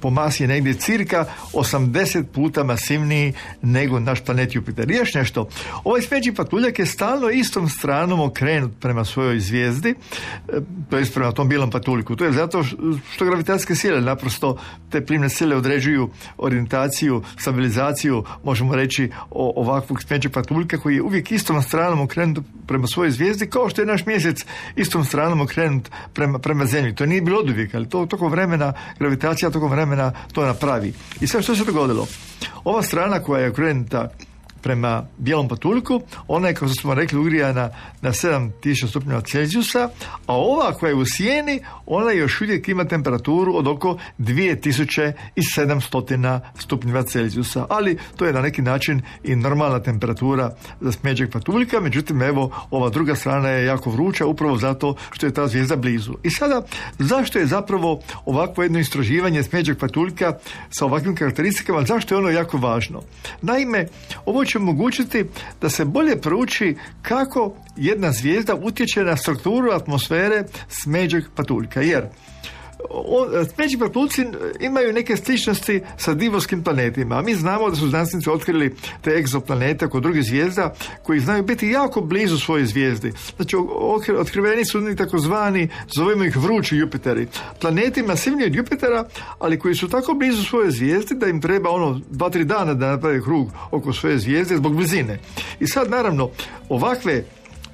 po 0.00 0.10
masi 0.10 0.42
je 0.42 0.48
negdje 0.48 0.74
cirka 0.74 1.24
80 1.52 2.24
puta 2.24 2.64
masivniji 2.64 3.32
nego 3.62 4.00
naš 4.00 4.20
planet 4.24 4.54
Jupiter. 4.54 4.90
Još 4.90 5.14
nešto, 5.14 5.48
ovaj 5.84 6.02
smeđi 6.02 6.32
patuljak 6.32 6.78
je 6.78 6.86
stalno 6.86 7.30
istom 7.30 7.68
stranom 7.68 8.20
okrenut 8.20 8.72
prema 8.80 9.04
svojoj 9.04 9.40
zvijezdi, 9.40 9.94
e, 10.48 10.52
to 10.90 10.98
je 10.98 11.04
prema 11.14 11.32
tom 11.32 11.48
bijelom 11.48 11.70
patuljku. 11.70 12.16
To 12.16 12.24
je 12.24 12.32
zato 12.32 12.64
što 13.14 13.24
gravitacijske 13.24 13.74
sile 13.74 14.00
naprosto 14.00 14.58
te 14.90 15.06
plimne 15.06 15.28
sile 15.28 15.56
određuju 15.56 16.10
orijentaciju, 16.38 17.22
stabilizaciju, 17.38 18.24
možemo 18.44 18.74
reći 18.74 19.10
o 19.30 19.52
ovakvog 19.56 20.02
smeđeg 20.02 20.32
patuljka 20.32 20.78
koji 20.78 20.94
je 20.94 21.02
uvijek 21.02 21.32
istom 21.32 21.62
stranom 21.62 22.00
okrenut 22.00 22.44
prema 22.66 22.86
svojoj 22.86 23.10
zvijezdi 23.10 23.46
kao 23.46 23.68
što 23.68 23.82
je 23.82 23.86
naš 23.86 24.06
mjesec 24.06 24.44
istom 24.76 25.04
stranom 25.04 25.40
okrenut 25.40 25.90
prema, 26.12 26.38
prema 26.38 26.66
zemlji. 26.66 26.94
To 26.94 27.06
nije 27.06 27.22
bilo 27.22 27.40
oduvijek, 27.40 27.74
ali 27.74 27.88
to 27.88 28.06
tokom 28.06 28.30
vremena 28.30 28.72
gravitacija 28.98 29.50
tokom 29.50 29.75
vremena 29.76 30.12
to 30.32 30.44
napravi. 30.44 30.92
I 31.20 31.26
sad 31.26 31.42
što 31.42 31.56
se 31.56 31.64
dogodilo? 31.64 32.06
Ova 32.64 32.82
strana 32.82 33.20
koja 33.22 33.42
je 33.42 33.50
okrenuta 33.50 34.08
prema 34.66 35.06
bijelom 35.18 35.48
patuljku, 35.48 36.00
ona 36.28 36.48
je, 36.48 36.54
kao 36.54 36.68
što 36.68 36.80
smo 36.80 36.94
rekli, 36.94 37.18
ugrijana 37.18 37.70
na 38.02 38.12
7000 38.12 38.88
stupnjeva 38.88 39.20
Celzijusa, 39.20 39.88
a 40.26 40.34
ova 40.34 40.72
koja 40.72 40.90
je 40.90 40.94
u 40.94 41.04
sjeni, 41.06 41.60
ona 41.86 42.12
još 42.12 42.40
uvijek 42.40 42.68
ima 42.68 42.84
temperaturu 42.84 43.56
od 43.56 43.66
oko 43.66 43.98
2700 44.18 46.40
stupnjeva 46.58 47.02
Celzijusa, 47.02 47.66
ali 47.68 47.98
to 48.16 48.26
je 48.26 48.32
na 48.32 48.40
neki 48.40 48.62
način 48.62 49.02
i 49.24 49.36
normalna 49.36 49.82
temperatura 49.82 50.50
za 50.80 50.92
smeđeg 50.92 51.30
patuljka, 51.30 51.80
međutim, 51.80 52.22
evo, 52.22 52.50
ova 52.70 52.88
druga 52.88 53.14
strana 53.14 53.48
je 53.48 53.66
jako 53.66 53.90
vruća, 53.90 54.26
upravo 54.26 54.56
zato 54.56 54.94
što 55.12 55.26
je 55.26 55.34
ta 55.34 55.46
zvijezda 55.46 55.76
blizu. 55.76 56.14
I 56.22 56.30
sada, 56.30 56.62
zašto 56.98 57.38
je 57.38 57.46
zapravo 57.46 58.00
ovakvo 58.24 58.62
jedno 58.62 58.78
istraživanje 58.78 59.42
smeđeg 59.42 59.78
patuljka 59.78 60.38
sa 60.70 60.84
ovakvim 60.84 61.16
karakteristikama, 61.16 61.82
zašto 61.82 62.14
je 62.14 62.18
ono 62.18 62.30
jako 62.30 62.58
važno? 62.58 63.02
Naime, 63.42 63.86
ovo 64.24 64.44
će 64.44 64.55
omogućiti 64.56 65.24
da 65.60 65.70
se 65.70 65.84
bolje 65.84 66.20
prouči 66.20 66.76
kako 67.02 67.54
jedna 67.76 68.12
zvijezda 68.12 68.54
utječe 68.54 69.04
na 69.04 69.16
strukturu 69.16 69.70
atmosfere 69.70 70.44
smeđeg 70.68 71.24
patuljka. 71.34 71.82
Jer 71.82 72.08
on- 72.90 73.46
smeđi 73.54 73.78
patulci 73.78 74.26
imaju 74.60 74.92
neke 74.92 75.16
sličnosti 75.16 75.80
sa 75.96 76.14
divovskim 76.14 76.64
planetima, 76.64 77.22
mi 77.22 77.34
znamo 77.34 77.70
da 77.70 77.76
su 77.76 77.88
znanstvenici 77.88 78.30
otkrili 78.30 78.74
te 79.02 79.10
egzoplanete 79.10 79.88
kod 79.88 80.02
drugih 80.02 80.24
zvijezda 80.24 80.74
koji 81.02 81.20
znaju 81.20 81.42
biti 81.42 81.68
jako 81.68 82.00
blizu 82.00 82.38
svoje 82.38 82.66
zvijezdi. 82.66 83.12
Znači, 83.36 83.56
otkriveni 84.18 84.64
su 84.64 84.78
oni 84.78 84.96
takozvani, 84.96 85.68
zovemo 85.96 86.24
ih 86.24 86.36
vrući 86.36 86.76
Jupiteri. 86.76 87.26
Planeti 87.60 88.02
masivniji 88.02 88.46
od 88.46 88.54
Jupitera, 88.54 89.04
ali 89.38 89.58
koji 89.58 89.74
su 89.74 89.88
tako 89.88 90.14
blizu 90.14 90.44
svoje 90.44 90.70
zvijezde 90.70 91.14
da 91.14 91.26
im 91.26 91.40
treba 91.40 91.70
ono 91.70 92.00
dva, 92.10 92.30
tri 92.30 92.44
dana 92.44 92.74
da 92.74 92.90
naprave 92.90 93.22
krug 93.22 93.50
oko 93.70 93.92
svoje 93.92 94.18
zvijezde 94.18 94.56
zbog 94.56 94.76
blizine. 94.76 95.18
I 95.60 95.66
sad, 95.66 95.90
naravno, 95.90 96.30
ovakve 96.68 97.24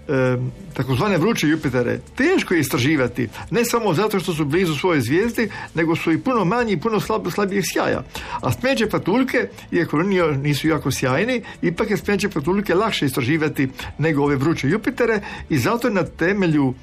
e, 0.08 0.36
takozvane 0.74 1.18
vruće 1.18 1.48
Jupitere 1.48 1.98
teško 2.16 2.54
je 2.54 2.60
istraživati, 2.60 3.28
ne 3.50 3.64
samo 3.64 3.94
zato 3.94 4.20
što 4.20 4.34
su 4.34 4.44
blizu 4.44 4.74
svoje 4.74 5.00
zvijezdi, 5.00 5.50
nego 5.74 5.96
su 5.96 6.12
i 6.12 6.18
puno 6.18 6.44
manji 6.44 6.72
i 6.72 6.80
puno 6.80 7.00
slab, 7.00 7.26
slabijeg 7.30 7.64
sjaja. 7.66 8.02
A 8.40 8.52
smeđe 8.52 8.88
patuljke, 8.88 9.48
iako 9.70 9.96
oni 9.96 10.36
nisu 10.36 10.68
jako 10.68 10.90
sjajni, 10.90 11.42
ipak 11.62 11.90
je 11.90 11.96
smeđe 11.96 12.28
patuljke 12.28 12.74
lakše 12.74 13.06
istraživati 13.06 13.68
nego 13.98 14.22
ove 14.22 14.36
vruće 14.36 14.68
Jupitere 14.68 15.20
i 15.48 15.58
zato 15.58 15.88
je 15.88 15.94
na 15.94 16.02
temelju 16.02 16.74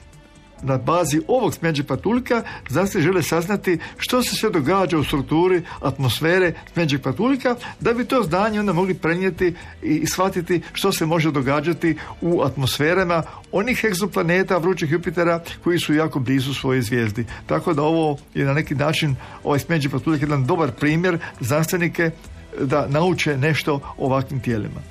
na 0.62 0.78
bazi 0.78 1.22
ovog 1.28 1.54
smeđe 1.54 1.84
patuljka 1.84 2.44
znanstveni 2.70 3.04
žele 3.04 3.24
saznati 3.24 3.80
što 3.98 4.24
se 4.24 4.36
sve 4.36 4.50
događa 4.50 4.98
u 4.98 5.04
strukturi 5.04 5.62
atmosfere 5.82 6.54
smeđeg 6.74 7.02
patuljka 7.02 7.56
da 7.80 7.94
bi 7.94 8.06
to 8.06 8.24
znanje 8.24 8.60
onda 8.60 8.74
mogli 8.74 8.94
prenijeti 8.94 9.54
i 9.84 10.06
shvatiti 10.06 10.62
što 10.74 10.92
se 10.92 11.06
može 11.06 11.32
događati 11.32 11.96
u 12.22 12.42
atmosferama 12.42 13.24
onih 13.52 13.84
egzoplaneta 13.84 14.58
vrućih 14.58 14.92
Jupitera 14.92 15.44
koji 15.64 15.80
su 15.80 15.94
jako 15.94 16.20
blizu 16.20 16.54
svoje 16.54 16.82
zvijezdi. 16.82 17.26
Tako 17.46 17.74
da 17.74 17.82
ovo 17.82 18.18
je 18.34 18.46
na 18.46 18.54
neki 18.54 18.76
način 18.76 19.16
ovaj 19.44 19.60
smeđi 19.60 19.90
patuljak 19.90 20.22
jedan 20.22 20.46
dobar 20.46 20.72
primjer 20.72 21.18
znanstvenike 21.40 22.12
da 22.62 22.88
nauče 22.88 23.38
nešto 23.38 23.74
o 23.74 24.06
ovakvim 24.06 24.40
tijelima. 24.40 24.82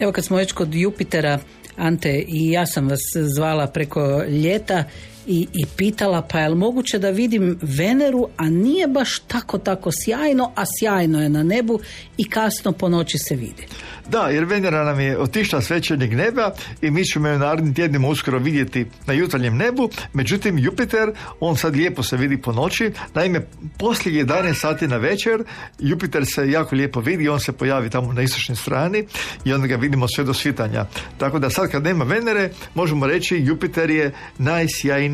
Evo 0.00 0.12
kad 0.12 0.24
smo 0.24 0.36
već 0.36 0.52
kod 0.52 0.74
Jupitera, 0.74 1.38
Ante, 1.76 2.24
i 2.28 2.50
ja 2.50 2.66
sam 2.66 2.88
vas 2.88 3.00
zvala 3.36 3.66
preko 3.66 4.22
ljeta 4.22 4.84
i, 5.26 5.48
i 5.52 5.66
pitala 5.76 6.22
pa 6.22 6.38
je 6.38 6.48
li 6.48 6.56
moguće 6.56 6.98
da 6.98 7.10
vidim 7.10 7.58
Veneru, 7.62 8.28
a 8.36 8.50
nije 8.50 8.88
baš 8.88 9.18
tako 9.18 9.58
tako 9.58 9.90
sjajno, 10.04 10.52
a 10.56 10.64
sjajno 10.78 11.22
je 11.22 11.28
na 11.28 11.42
nebu 11.42 11.80
i 12.16 12.30
kasno 12.30 12.72
po 12.72 12.88
noći 12.88 13.18
se 13.18 13.34
vidi. 13.34 13.66
Da, 14.08 14.28
jer 14.28 14.44
Venera 14.44 14.84
nam 14.84 15.00
je 15.00 15.18
otišla 15.18 15.60
s 15.60 15.70
neba 16.10 16.54
i 16.82 16.90
mi 16.90 17.04
ćemo 17.04 17.28
je 17.28 17.38
narednim 17.38 17.74
tjednima 17.74 18.08
uskoro 18.08 18.38
vidjeti 18.38 18.86
na 19.06 19.12
jutarnjem 19.12 19.56
nebu. 19.56 19.90
Međutim, 20.12 20.58
Jupiter, 20.58 21.12
on 21.40 21.56
sad 21.56 21.76
lijepo 21.76 22.02
se 22.02 22.16
vidi 22.16 22.36
po 22.36 22.52
noći. 22.52 22.90
Naime, 23.14 23.40
poslije 23.78 24.24
11 24.26 24.54
sati 24.54 24.88
na 24.88 24.96
večer, 24.96 25.44
Jupiter 25.78 26.26
se 26.26 26.50
jako 26.50 26.76
lijepo 26.76 27.00
vidi, 27.00 27.28
on 27.28 27.40
se 27.40 27.52
pojavi 27.52 27.90
tamo 27.90 28.12
na 28.12 28.22
istočnoj 28.22 28.56
strani 28.56 29.04
i 29.44 29.52
onda 29.52 29.66
ga 29.66 29.76
vidimo 29.76 30.06
sve 30.08 30.24
do 30.24 30.34
svitanja. 30.34 30.86
Tako 31.18 31.38
da 31.38 31.50
sad 31.50 31.70
kad 31.70 31.84
nema 31.84 32.04
Venere, 32.04 32.50
možemo 32.74 33.06
reći 33.06 33.36
Jupiter 33.36 33.90
je 33.90 34.12
najsjajniji 34.38 35.13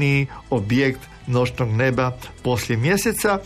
objekt 0.51 1.01
noćnog 1.27 1.71
neba 1.71 2.17
poslije 2.43 2.77
mjeseca. 2.77 3.39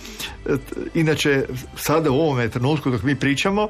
E, 0.47 0.57
Inače, 0.95 1.45
sada 1.77 2.11
u 2.11 2.15
ovome 2.15 2.49
trenutku 2.49 2.91
dok 2.91 3.03
mi 3.03 3.17
pričamo, 3.17 3.69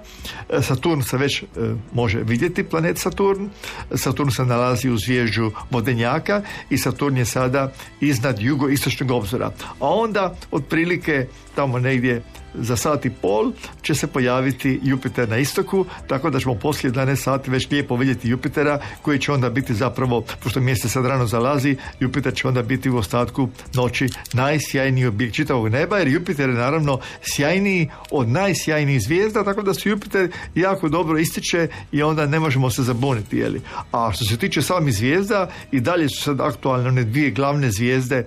e, 0.50 0.62
Saturn 0.62 1.02
se 1.02 1.16
već 1.16 1.42
e, 1.42 1.46
može 1.92 2.18
vidjeti, 2.18 2.64
planet 2.64 2.98
Saturn. 2.98 3.48
Saturn 3.94 4.30
se 4.30 4.44
nalazi 4.44 4.90
u 4.90 4.98
zvježđu 4.98 5.50
Vodenjaka 5.70 6.42
i 6.70 6.78
Saturn 6.78 7.16
je 7.16 7.24
sada 7.24 7.72
iznad 8.00 8.40
jugoistočnog 8.40 9.10
obzora. 9.10 9.50
A 9.80 9.88
onda, 9.88 10.34
otprilike, 10.50 11.26
tamo 11.54 11.78
negdje 11.78 12.22
za 12.54 12.76
sat 12.76 13.04
i 13.04 13.10
pol 13.10 13.52
će 13.82 13.94
se 13.94 14.06
pojaviti 14.06 14.80
Jupiter 14.82 15.28
na 15.28 15.38
istoku, 15.38 15.86
tako 16.06 16.30
da 16.30 16.40
ćemo 16.40 16.54
poslije 16.54 16.92
11 16.92 17.16
sati 17.16 17.50
već 17.50 17.70
lijepo 17.70 17.96
vidjeti 17.96 18.28
Jupitera, 18.28 18.80
koji 19.02 19.18
će 19.18 19.32
onda 19.32 19.50
biti 19.50 19.74
zapravo, 19.74 20.24
pošto 20.42 20.60
mjesec 20.60 20.92
sad 20.92 21.06
rano 21.06 21.26
zalazi, 21.26 21.76
Jupiter 22.00 22.34
će 22.34 22.48
onda 22.48 22.62
biti 22.62 22.90
u 22.90 22.96
ostatku 22.96 23.48
noći 23.74 24.08
najsjajniji 24.32 25.06
objekt 25.06 25.34
čitavog 25.34 25.68
neba, 25.68 25.98
jer 25.98 26.08
Jupiter 26.08 26.48
je 26.48 26.54
naravno 26.54 27.00
sjajniji 27.22 27.88
od 28.10 28.28
najsjajnijih 28.28 29.02
zvijezda, 29.02 29.44
tako 29.44 29.62
da 29.62 29.74
se 29.74 29.88
Jupiter 29.88 30.30
jako 30.54 30.88
dobro 30.88 31.18
ističe 31.18 31.68
i 31.92 32.02
onda 32.02 32.26
ne 32.26 32.40
možemo 32.40 32.70
se 32.70 32.82
zabuniti. 32.82 33.36
Jeli? 33.36 33.60
A 33.92 34.10
što 34.12 34.24
se 34.24 34.36
tiče 34.36 34.62
samih 34.62 34.94
zvijezda, 34.94 35.50
i 35.72 35.80
dalje 35.80 36.08
su 36.08 36.22
sad 36.22 36.40
aktualne 36.40 36.88
one 36.88 37.04
dvije 37.04 37.30
glavne 37.30 37.70
zvijezde, 37.70 38.16
e, 38.16 38.26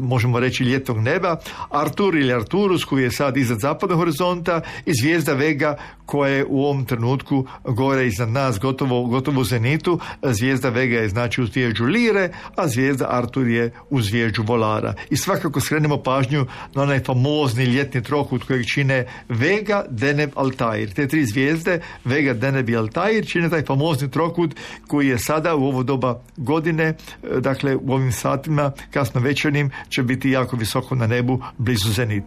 možemo 0.00 0.40
reći 0.40 0.64
ljetnog 0.64 0.98
neba, 0.98 1.36
Artur 1.70 2.16
ili 2.16 2.32
Arturus 2.36 2.84
koji 2.84 3.02
je 3.02 3.10
sad 3.10 3.36
iznad 3.36 3.60
zapadnog 3.60 3.98
horizonta 3.98 4.60
i 4.86 4.92
zvijezda 5.00 5.32
Vega 5.32 5.76
koja 6.06 6.30
je 6.30 6.44
u 6.48 6.64
ovom 6.64 6.84
trenutku 6.84 7.46
gore 7.64 8.06
iznad 8.06 8.28
nas 8.28 8.58
gotovo, 8.58 9.06
gotovo 9.06 9.40
u 9.40 9.44
zenitu. 9.44 9.98
Zvijezda 10.22 10.68
Vega 10.68 10.96
je 10.96 11.08
znači 11.08 11.42
u 11.42 11.46
zvježđu 11.46 11.84
Lire, 11.84 12.30
a 12.56 12.68
zvijezda 12.68 13.06
Artur 13.10 13.48
je 13.48 13.72
u 13.90 14.00
zvježđu 14.00 14.42
Volara. 14.42 14.94
I 15.10 15.16
svakako 15.16 15.60
skrenemo 15.60 16.02
pažnju 16.02 16.46
na 16.74 16.82
onaj 16.82 17.00
famozni 17.00 17.64
ljetni 17.64 18.02
trokut 18.02 18.44
kojeg 18.44 18.66
čine 18.66 19.06
Vega, 19.28 19.84
Deneb, 19.90 20.30
Altair. 20.34 20.92
Te 20.92 21.08
tri 21.08 21.24
zvijezde, 21.24 21.80
Vega, 22.04 22.34
Deneb 22.34 22.68
i 22.68 22.76
Altair, 22.76 23.26
čine 23.26 23.50
taj 23.50 23.64
famozni 23.64 24.10
trokut 24.10 24.54
koji 24.86 25.08
je 25.08 25.18
sada 25.18 25.54
u 25.54 25.64
ovo 25.64 25.82
doba 25.82 26.20
godine, 26.36 26.84
e, 26.84 26.94
dakle 27.40 27.76
u 27.76 27.92
ovim 27.92 28.12
satima, 28.12 28.72
kasno 28.90 29.20
večernim, 29.20 29.70
će 29.88 30.02
biti 30.02 30.30
jako 30.30 30.56
visoko 30.56 30.94
na 30.94 31.06
nebu, 31.06 31.40
blizu 31.58 31.92
zenita. 31.92 32.25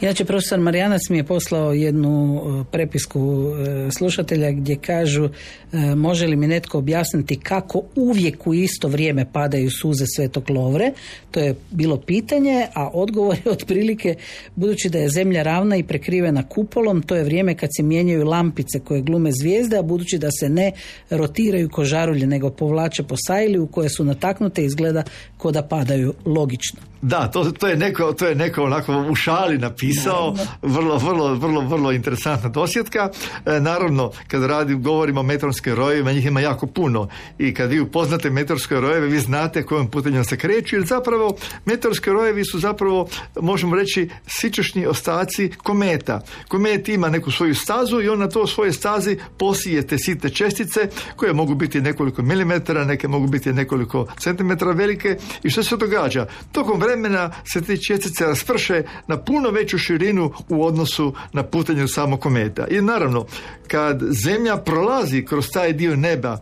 Inače, 0.00 0.24
profesor 0.24 0.60
Marijanac 0.60 1.00
mi 1.10 1.16
je 1.16 1.24
poslao 1.24 1.72
jednu 1.72 2.42
e, 2.60 2.64
prepisku 2.72 3.20
e, 3.20 3.90
slušatelja 3.90 4.50
gdje 4.50 4.76
kažu 4.76 5.24
e, 5.24 5.94
može 5.94 6.26
li 6.26 6.36
mi 6.36 6.46
netko 6.46 6.78
objasniti 6.78 7.40
kako 7.40 7.82
uvijek 7.94 8.46
u 8.46 8.54
isto 8.54 8.88
vrijeme 8.88 9.32
padaju 9.32 9.70
suze 9.70 10.04
Svetog 10.16 10.50
Lovre. 10.50 10.92
To 11.30 11.40
je 11.40 11.54
bilo 11.70 11.96
pitanje, 11.96 12.66
a 12.74 12.90
odgovor 12.92 13.36
je 13.44 13.52
otprilike 13.56 14.14
budući 14.54 14.88
da 14.88 14.98
je 14.98 15.08
zemlja 15.08 15.42
ravna 15.42 15.76
i 15.76 15.82
prekrivena 15.82 16.48
kupolom, 16.48 17.02
to 17.02 17.16
je 17.16 17.24
vrijeme 17.24 17.54
kad 17.54 17.70
se 17.76 17.82
mijenjaju 17.82 18.24
lampice 18.24 18.80
koje 18.80 19.00
glume 19.00 19.32
zvijezde, 19.32 19.76
a 19.76 19.82
budući 19.82 20.18
da 20.18 20.28
se 20.30 20.48
ne 20.48 20.72
rotiraju 21.10 21.68
ko 21.68 21.84
žarulje, 21.84 22.26
nego 22.26 22.50
povlače 22.50 23.02
po 23.02 23.14
sajli 23.26 23.58
u 23.58 23.66
koje 23.66 23.88
su 23.88 24.04
nataknute 24.04 24.64
izgleda 24.64 25.02
ko 25.46 25.52
da 25.52 25.62
padaju 25.62 26.14
logično. 26.24 26.80
Da, 27.02 27.28
to, 27.28 27.44
to, 27.44 27.68
je 27.68 27.76
neko, 27.76 28.12
to 28.12 28.26
je 28.26 28.34
neko 28.34 28.62
onako 28.62 29.04
u 29.10 29.14
šali 29.14 29.58
napisao, 29.58 30.34
vrlo, 30.62 30.98
vrlo, 30.98 31.34
vrlo, 31.34 31.60
vrlo 31.60 31.92
interesantna 31.92 32.48
dosjetka. 32.48 33.10
E, 33.46 33.60
naravno, 33.60 34.10
kad 34.28 34.44
radi, 34.44 34.74
govorimo 34.74 35.20
o 35.20 35.22
meteorskim 35.22 35.74
rojevima, 35.74 36.12
njih 36.12 36.26
ima 36.26 36.40
jako 36.40 36.66
puno 36.66 37.08
i 37.38 37.54
kad 37.54 37.70
vi 37.70 37.80
upoznate 37.80 38.30
meteorske 38.30 38.80
rojeve, 38.80 39.06
vi 39.06 39.20
znate 39.20 39.62
kojom 39.62 39.90
putanjom 39.90 40.24
se 40.24 40.36
kreću, 40.36 40.76
jer 40.76 40.86
zapravo 40.86 41.36
meteorski 41.64 42.10
rojevi 42.10 42.44
su 42.44 42.58
zapravo, 42.58 43.08
možemo 43.40 43.76
reći, 43.76 44.08
sičešni 44.26 44.86
ostaci 44.86 45.50
kometa. 45.62 46.20
Komet 46.48 46.88
ima 46.88 47.08
neku 47.08 47.30
svoju 47.30 47.54
stazu 47.54 48.00
i 48.02 48.08
on 48.08 48.18
na 48.18 48.28
to 48.28 48.46
svoje 48.46 48.72
stazi 48.72 49.18
posije 49.38 49.86
te 49.86 49.98
sitne 49.98 50.30
čestice 50.30 50.88
koje 51.16 51.32
mogu 51.32 51.54
biti 51.54 51.80
nekoliko 51.80 52.22
milimetara, 52.22 52.84
neke 52.84 53.08
mogu 53.08 53.26
biti 53.26 53.52
nekoliko 53.52 54.06
centimetara 54.18 54.72
velike 54.72 55.16
i 55.42 55.50
što 55.50 55.62
se 55.62 55.76
događa? 55.76 56.26
Tokom 56.52 56.80
vremena 56.80 57.30
se 57.52 57.60
te 57.60 57.76
čestice 57.76 58.26
rasprše 58.26 58.82
na 59.06 59.16
puno 59.16 59.50
veću 59.50 59.78
širinu 59.78 60.32
u 60.48 60.64
odnosu 60.64 61.14
na 61.32 61.42
putanju 61.42 61.88
samog 61.88 62.20
kometa. 62.20 62.66
I 62.70 62.80
naravno, 62.80 63.26
kad 63.68 64.02
Zemlja 64.24 64.56
prolazi 64.56 65.24
kroz 65.24 65.50
taj 65.52 65.72
dio 65.72 65.96
neba 65.96 66.38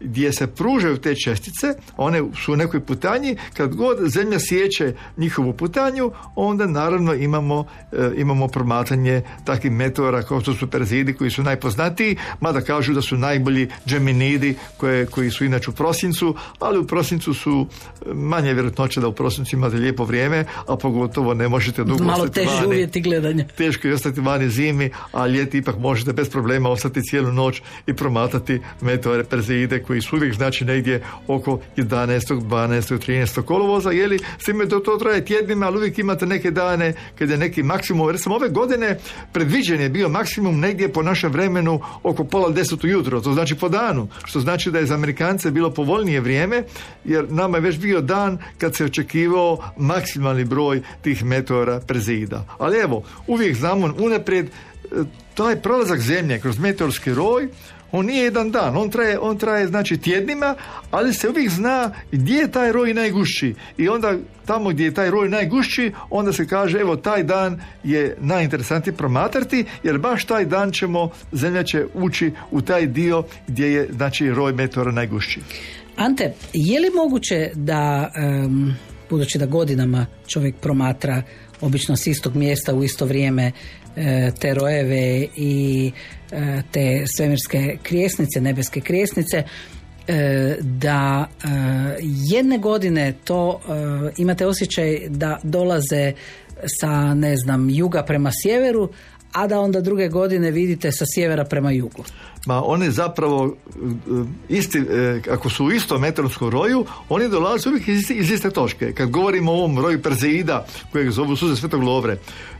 gdje 0.00 0.32
se 0.32 0.46
pružaju 0.46 0.96
te 0.96 1.14
čestice, 1.14 1.74
one 1.96 2.22
su 2.44 2.52
u 2.52 2.56
nekoj 2.56 2.80
putanji, 2.80 3.36
kad 3.54 3.74
god 3.74 3.98
zemlja 4.08 4.38
sjeće 4.40 4.94
njihovu 5.16 5.52
putanju, 5.52 6.10
onda 6.34 6.66
naravno 6.66 7.14
imamo, 7.14 7.64
e, 7.92 8.10
imamo 8.16 8.48
promatranje 8.48 9.22
takvih 9.44 9.72
meteora 9.72 10.22
kao 10.22 10.40
što 10.40 10.54
su 10.54 10.66
Perzidi 10.70 11.14
koji 11.14 11.30
su 11.30 11.42
najpoznatiji, 11.42 12.16
mada 12.40 12.60
kažu 12.60 12.94
da 12.94 13.02
su 13.02 13.16
najbolji 13.16 13.68
Geminidi 13.86 14.54
koje, 14.76 15.06
koji 15.06 15.30
su 15.30 15.44
inače 15.44 15.70
u 15.70 15.74
prosincu, 15.74 16.34
ali 16.58 16.78
u 16.78 16.86
prosincu 16.86 17.34
su 17.34 17.66
e, 17.66 18.14
manje 18.14 18.52
vjerojatnoće 18.52 19.00
da 19.00 19.08
u 19.08 19.12
prosincu 19.12 19.56
imate 19.56 19.76
lijepo 19.76 20.04
vrijeme, 20.04 20.44
a 20.66 20.76
pogotovo 20.76 21.34
ne 21.34 21.48
možete 21.48 21.84
dugo 21.84 22.04
Malo 22.04 22.24
ostati 22.24 22.34
teži 22.34 22.54
vani. 22.54 22.66
uvjeti 22.66 23.00
gledanja. 23.00 23.44
Teško 23.56 23.88
je 23.88 23.94
ostati 23.94 24.20
vani 24.20 24.50
zimi, 24.50 24.90
a 25.12 25.26
ljeti 25.26 25.58
ipak 25.58 25.78
možete 25.78 26.12
bez 26.12 26.30
problema 26.30 26.70
ostati 26.70 27.02
cijelu 27.02 27.32
noć 27.32 27.62
i 27.86 27.94
promatrati 27.94 28.60
meteore 28.80 29.24
Perzeide 29.24 29.82
koji 29.86 30.00
su 30.00 30.16
uvijek 30.16 30.34
znači 30.34 30.64
negdje 30.64 31.02
oko 31.26 31.60
11. 31.76 32.40
12. 32.40 32.98
13. 32.98 33.42
kolovoza, 33.42 33.90
jeli, 33.90 34.18
s 34.38 34.44
time 34.44 34.64
da 34.64 34.82
to 34.82 34.96
traje 34.96 35.24
tjednima, 35.24 35.66
ali 35.66 35.76
uvijek 35.76 35.98
imate 35.98 36.26
neke 36.26 36.50
dane 36.50 36.92
kad 37.18 37.30
je 37.30 37.36
neki 37.36 37.62
maksimum, 37.62 38.10
recimo 38.10 38.34
ove 38.34 38.48
godine 38.48 38.98
predviđen 39.32 39.80
je 39.80 39.88
bio 39.88 40.08
maksimum 40.08 40.60
negdje 40.60 40.92
po 40.92 41.02
našem 41.02 41.32
vremenu 41.32 41.80
oko 42.02 42.24
pola 42.24 42.50
deset 42.50 42.84
ujutro, 42.84 43.20
to 43.20 43.32
znači 43.32 43.54
po 43.54 43.68
danu, 43.68 44.08
što 44.24 44.40
znači 44.40 44.70
da 44.70 44.78
je 44.78 44.86
za 44.86 44.94
Amerikance 44.94 45.50
bilo 45.50 45.70
povoljnije 45.70 46.20
vrijeme, 46.20 46.62
jer 47.04 47.32
nama 47.32 47.56
je 47.56 47.62
već 47.62 47.78
bio 47.78 48.00
dan 48.00 48.38
kad 48.58 48.74
se 48.74 48.84
očekivao 48.84 49.58
maksimalni 49.76 50.44
broj 50.44 50.82
tih 51.02 51.24
meteora 51.24 51.80
prezida. 51.80 52.44
Ali 52.58 52.78
evo, 52.78 53.02
uvijek 53.26 53.56
znamo 53.56 53.94
unaprijed 53.98 54.46
e, 54.46 54.50
taj 55.34 55.56
prolazak 55.56 56.00
zemlje 56.00 56.40
kroz 56.40 56.58
meteorski 56.58 57.14
roj 57.14 57.48
on 57.92 58.06
nije 58.06 58.24
jedan 58.24 58.50
dan, 58.50 58.76
on 58.76 58.90
traje, 58.90 59.18
on 59.18 59.38
traje 59.38 59.66
znači 59.66 59.96
tjednima, 59.98 60.54
ali 60.90 61.14
se 61.14 61.28
uvijek 61.28 61.50
zna 61.50 61.90
gdje 62.12 62.34
je 62.34 62.50
taj 62.50 62.72
roj 62.72 62.94
najgušći 62.94 63.54
i 63.78 63.88
onda 63.88 64.14
tamo 64.46 64.70
gdje 64.70 64.84
je 64.84 64.94
taj 64.94 65.10
roj 65.10 65.28
najgušći, 65.28 65.92
onda 66.10 66.32
se 66.32 66.46
kaže 66.46 66.78
evo 66.78 66.96
taj 66.96 67.22
dan 67.22 67.60
je 67.84 68.16
najinteresantniji 68.20 68.96
promatrati 68.96 69.64
jer 69.82 69.98
baš 69.98 70.24
taj 70.24 70.44
dan 70.44 70.72
ćemo, 70.72 71.10
zemlja 71.32 71.62
će 71.62 71.86
ući 71.94 72.32
u 72.50 72.60
taj 72.60 72.86
dio 72.86 73.24
gdje 73.46 73.66
je 73.66 73.88
znači 73.92 74.30
roj 74.30 74.52
meteora 74.52 74.92
najgušći. 74.92 75.40
Ante, 75.96 76.34
je 76.52 76.80
li 76.80 76.90
moguće 76.94 77.50
da, 77.54 78.10
em, 78.14 78.76
budući 79.10 79.38
da 79.38 79.46
godinama 79.46 80.06
čovjek 80.26 80.56
promatra 80.56 81.22
obično 81.60 81.96
s 81.96 82.06
istog 82.06 82.36
mjesta 82.36 82.74
u 82.74 82.84
isto 82.84 83.06
vrijeme 83.06 83.52
e, 83.96 84.30
te 84.40 84.54
rojeve 84.54 85.26
i 85.36 85.92
te 86.70 87.04
svemirske 87.16 87.78
krijesnice, 87.82 88.40
nebeske 88.40 88.80
krijesnice, 88.80 89.42
e, 90.08 90.56
da 90.60 91.28
e, 91.28 91.48
jedne 92.02 92.58
godine 92.58 93.14
to 93.24 93.60
e, 93.68 94.12
imate 94.16 94.46
osjećaj 94.46 95.08
da 95.08 95.38
dolaze 95.42 96.12
sa 96.80 97.14
ne 97.14 97.36
znam 97.36 97.70
juga 97.70 98.02
prema 98.02 98.30
sjeveru, 98.42 98.90
a 99.32 99.46
da 99.46 99.60
onda 99.60 99.80
druge 99.80 100.08
godine 100.08 100.50
vidite 100.50 100.92
sa 100.92 101.04
sjevera 101.14 101.44
prema 101.44 101.70
jugu. 101.70 102.04
Ma 102.46 102.62
oni 102.64 102.90
zapravo 102.90 103.46
e, 103.46 103.78
isti, 104.48 104.78
e, 104.78 105.20
ako 105.30 105.50
su 105.50 105.64
u 105.64 105.72
istom 105.72 106.00
meteorskom 106.00 106.50
roju, 106.50 106.86
oni 107.08 107.28
dolaze 107.28 107.68
uvijek 107.68 107.88
iz, 107.88 108.10
iz 108.10 108.30
iste 108.30 108.50
točke. 108.50 108.92
Kad 108.92 109.10
govorimo 109.10 109.52
o 109.52 109.54
ovom 109.54 109.78
roju 109.78 110.02
Perzeida, 110.02 110.66
kojeg 110.92 111.10
zovu 111.10 111.36
suze 111.36 111.56
Svetog 111.56 111.82
Lovre, 111.82 112.18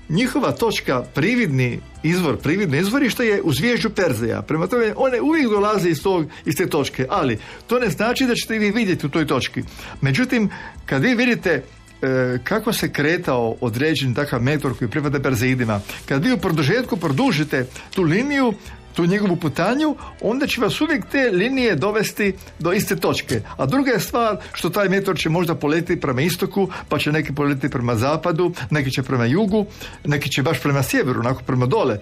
njihova 0.08 0.52
točka, 0.52 1.02
prividni 1.14 1.80
izvor, 2.02 2.36
prividno 2.36 2.76
izvorište 2.76 3.26
je 3.26 3.42
u 3.42 3.52
zvježđu 3.52 3.90
Perzeja. 3.90 4.42
Prema 4.42 4.66
tome, 4.66 4.92
one 4.96 5.20
uvijek 5.20 5.50
dolaze 5.50 5.90
iz, 5.90 6.02
tog, 6.02 6.26
iz 6.44 6.54
te 6.56 6.66
točke, 6.66 7.06
ali 7.10 7.38
to 7.66 7.78
ne 7.78 7.88
znači 7.88 8.26
da 8.26 8.34
ćete 8.34 8.58
vi 8.58 8.70
vidjeti 8.70 9.06
u 9.06 9.08
toj 9.08 9.26
točki. 9.26 9.62
Međutim, 10.00 10.50
kad 10.86 11.02
vi 11.02 11.14
vidite 11.14 11.50
e, 11.50 12.38
kako 12.44 12.72
se 12.72 12.92
kretao 12.92 13.56
određen 13.60 14.14
takav 14.14 14.42
meteor 14.42 14.78
koji 14.78 14.90
pripada 14.90 15.20
Perzeidima, 15.20 15.80
kad 16.08 16.24
vi 16.24 16.32
u 16.32 16.38
produžetku 16.38 16.96
produžite 16.96 17.66
tu 17.94 18.02
liniju, 18.02 18.54
tu 18.96 19.06
njegovu 19.06 19.36
putanju, 19.36 19.96
onda 20.20 20.46
će 20.46 20.60
vas 20.60 20.80
uvijek 20.80 21.06
te 21.06 21.30
linije 21.32 21.74
dovesti 21.76 22.34
do 22.58 22.72
iste 22.72 22.96
točke. 22.96 23.40
A 23.56 23.66
druga 23.66 23.90
je 23.90 24.00
stvar 24.00 24.36
što 24.52 24.70
taj 24.70 24.88
meteor 24.88 25.18
će 25.18 25.28
možda 25.28 25.54
poletiti 25.54 26.00
prema 26.00 26.20
istoku, 26.20 26.68
pa 26.88 26.98
će 26.98 27.12
neki 27.12 27.34
poletiti 27.34 27.68
prema 27.68 27.94
zapadu, 27.94 28.52
neki 28.70 28.90
će 28.90 29.02
prema 29.02 29.24
jugu, 29.24 29.66
neki 30.04 30.30
će 30.30 30.42
baš 30.42 30.60
prema 30.62 30.82
sjeveru, 30.82 31.20
onako 31.20 31.42
prema 31.42 31.66
dole. 31.66 31.98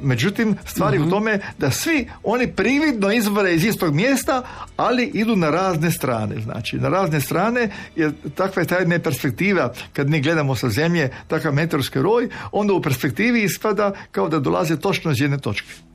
Međutim, 0.00 0.56
stvar 0.64 0.94
je 0.94 1.00
u 1.00 1.10
tome 1.10 1.40
da 1.58 1.70
svi 1.70 2.08
oni 2.22 2.46
prividno 2.46 3.12
izvore 3.12 3.54
iz 3.54 3.64
istog 3.64 3.94
mjesta, 3.94 4.42
ali 4.76 5.10
idu 5.14 5.36
na 5.36 5.50
razne 5.50 5.90
strane. 5.90 6.40
Znači, 6.40 6.76
na 6.76 6.88
razne 6.88 7.20
strane, 7.20 7.70
jer 7.96 8.12
takva 8.34 8.62
je 8.62 8.66
ta 8.66 8.76
jedna 8.76 8.98
perspektiva 8.98 9.72
kad 9.92 10.08
mi 10.08 10.20
gledamo 10.20 10.56
sa 10.56 10.68
zemlje 10.68 11.10
takav 11.26 11.54
meteorski 11.54 11.98
roj, 11.98 12.28
onda 12.52 12.72
u 12.72 12.82
perspektivi 12.82 13.42
ispada 13.42 13.92
kao 14.10 14.28
da 14.28 14.38
dolaze 14.38 14.76
točno 14.76 15.10
iz 15.10 15.20
jedne 15.20 15.38
točke. 15.38 15.87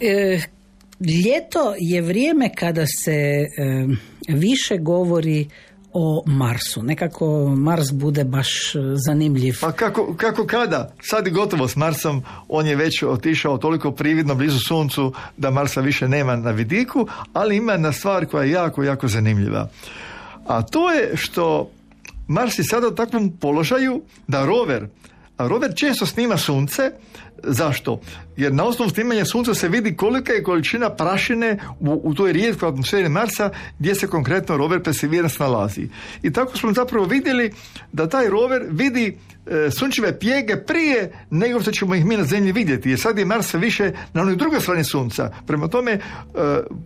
E, 0.00 0.40
ljeto 1.00 1.74
je 1.78 2.02
vrijeme 2.02 2.54
kada 2.54 2.86
se 2.86 3.12
e, 3.12 3.46
više 4.28 4.78
govori 4.78 5.48
o 5.92 6.22
Marsu. 6.26 6.82
Nekako 6.82 7.54
Mars 7.56 7.92
bude 7.92 8.24
baš 8.24 8.74
e, 8.74 8.78
zanimljiv. 8.94 9.56
Pa 9.60 9.72
kako, 9.72 10.14
kako 10.16 10.46
kada? 10.46 10.94
Sad 11.02 11.26
je 11.26 11.32
gotovo 11.32 11.68
s 11.68 11.76
Marsom, 11.76 12.22
on 12.48 12.66
je 12.66 12.76
već 12.76 13.02
otišao 13.02 13.58
toliko 13.58 13.90
prividno 13.90 14.34
blizu 14.34 14.58
suncu 14.58 15.12
da 15.36 15.50
Marsa 15.50 15.80
više 15.80 16.08
nema 16.08 16.36
na 16.36 16.50
vidiku, 16.50 17.06
ali 17.32 17.56
ima 17.56 17.72
jedna 17.72 17.92
stvar 17.92 18.26
koja 18.26 18.44
je 18.44 18.50
jako, 18.50 18.82
jako 18.82 19.08
zanimljiva. 19.08 19.68
A 20.46 20.62
to 20.62 20.90
je 20.92 21.16
što 21.16 21.70
Mars 22.28 22.58
je 22.58 22.64
sada 22.64 22.88
u 22.88 22.94
takvom 22.94 23.32
položaju 23.40 24.02
da 24.28 24.46
rover, 24.46 24.86
a 25.36 25.48
rover 25.48 25.72
često 25.76 26.06
snima 26.06 26.36
sunce, 26.36 26.90
Zašto? 27.42 28.00
Jer 28.36 28.52
na 28.52 28.64
osnovu 28.64 28.90
snimanja 28.90 29.24
sunca 29.24 29.54
se 29.54 29.68
vidi 29.68 29.96
kolika 29.96 30.32
je 30.32 30.42
količina 30.42 30.90
prašine 30.90 31.58
u, 31.80 32.00
u 32.04 32.14
toj 32.14 32.32
rijetkoj 32.32 32.68
atmosferi 32.68 33.08
Marsa 33.08 33.50
gdje 33.78 33.94
se 33.94 34.06
konkretno 34.06 34.56
rover 34.56 34.82
Perseverance 34.82 35.36
nalazi. 35.40 35.88
I 36.22 36.32
tako 36.32 36.58
smo 36.58 36.72
zapravo 36.72 37.06
vidjeli 37.06 37.52
da 37.92 38.08
taj 38.08 38.28
rover 38.28 38.62
vidi 38.68 39.16
e, 39.46 39.70
sunčeve 39.70 40.18
pjege 40.18 40.56
prije 40.56 41.12
nego 41.30 41.60
što 41.60 41.70
ćemo 41.70 41.94
ih 41.94 42.04
mi 42.04 42.16
na 42.16 42.24
zemlji 42.24 42.52
vidjeti. 42.52 42.90
Jer 42.90 43.00
sad 43.00 43.18
je 43.18 43.24
Mars 43.24 43.54
više 43.54 43.92
na 44.12 44.22
onoj 44.22 44.36
drugoj 44.36 44.60
strani 44.60 44.84
sunca. 44.84 45.30
Prema 45.46 45.68
tome, 45.68 45.92
e, 45.92 46.00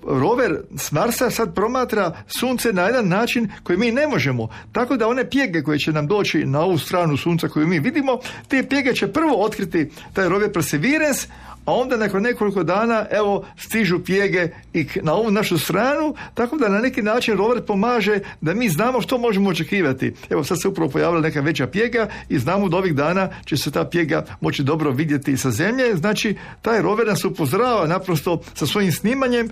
rover 0.07 0.61
s 0.77 0.93
Marsa 0.93 1.31
sad 1.31 1.55
promatra 1.55 2.13
sunce 2.27 2.73
na 2.73 2.83
jedan 2.83 3.09
način 3.09 3.51
koji 3.63 3.79
mi 3.79 3.93
ne 3.93 4.07
možemo. 4.07 4.49
Tako 4.73 4.97
da 4.97 5.09
one 5.09 5.31
pjege 5.31 5.63
koje 5.63 5.79
će 5.79 5.93
nam 5.93 6.07
doći 6.07 6.45
na 6.45 6.61
ovu 6.61 6.79
stranu 6.79 7.17
sunca 7.17 7.49
koju 7.49 7.67
mi 7.67 7.79
vidimo, 7.79 8.19
te 8.49 8.69
pjege 8.69 8.95
će 8.95 9.13
prvo 9.13 9.45
otkriti 9.45 9.91
taj 10.13 10.29
rover 10.29 10.46
Perseverance, 10.53 11.29
a 11.67 11.73
onda 11.75 11.97
nakon 11.97 12.23
nekoliko 12.23 12.63
dana 12.63 13.07
evo 13.11 13.45
stižu 13.59 13.99
pjege 14.05 14.49
i 14.73 14.87
na 15.03 15.15
ovu 15.15 15.31
našu 15.31 15.59
stranu, 15.59 16.15
tako 16.35 16.57
da 16.57 16.69
na 16.69 16.79
neki 16.79 17.03
način 17.03 17.37
rover 17.37 17.63
pomaže 17.63 18.19
da 18.41 18.55
mi 18.55 18.69
znamo 18.69 19.01
što 19.01 19.19
možemo 19.19 19.51
očekivati. 19.51 20.15
Evo 20.31 20.45
sad 20.45 20.61
se 20.63 20.69
upravo 20.69 20.91
pojavila 20.91 21.21
neka 21.21 21.41
veća 21.41 21.67
pjega 21.67 22.09
i 22.29 22.39
znamo 22.39 22.69
da 22.69 22.77
ovih 22.77 22.95
dana 22.95 23.29
će 23.45 23.57
se 23.57 23.71
ta 23.71 23.85
pjega 23.85 24.25
moći 24.41 24.63
dobro 24.63 24.91
vidjeti 24.91 25.37
sa 25.37 25.51
zemlje, 25.51 25.97
znači 25.97 26.37
taj 26.63 26.83
rover 26.83 27.07
nas 27.07 27.25
upozorava 27.25 27.87
naprosto 27.87 28.41
sa 28.55 28.67
svojim 28.67 28.93
snimanjem 28.93 29.49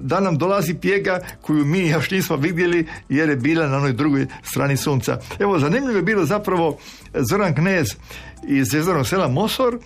da 0.00 0.20
nam 0.20 0.38
dolazi 0.38 0.74
pjega 0.74 1.20
koju 1.40 1.64
mi 1.64 1.88
još 1.88 2.10
nismo 2.10 2.36
vidjeli 2.36 2.86
jer 3.08 3.28
je 3.28 3.36
bila 3.36 3.66
na 3.66 3.76
onoj 3.76 3.92
drugoj 3.92 4.26
strani 4.42 4.76
sunca. 4.76 5.18
Evo 5.38 5.58
zanimljivo 5.58 5.96
je 5.96 6.02
bilo 6.02 6.24
zapravo 6.24 6.78
Zoran 7.14 7.54
Knez 7.54 7.86
iz 8.48 8.68
zvijezdanog 8.68 9.06
sela 9.06 9.28
Mosor 9.28 9.78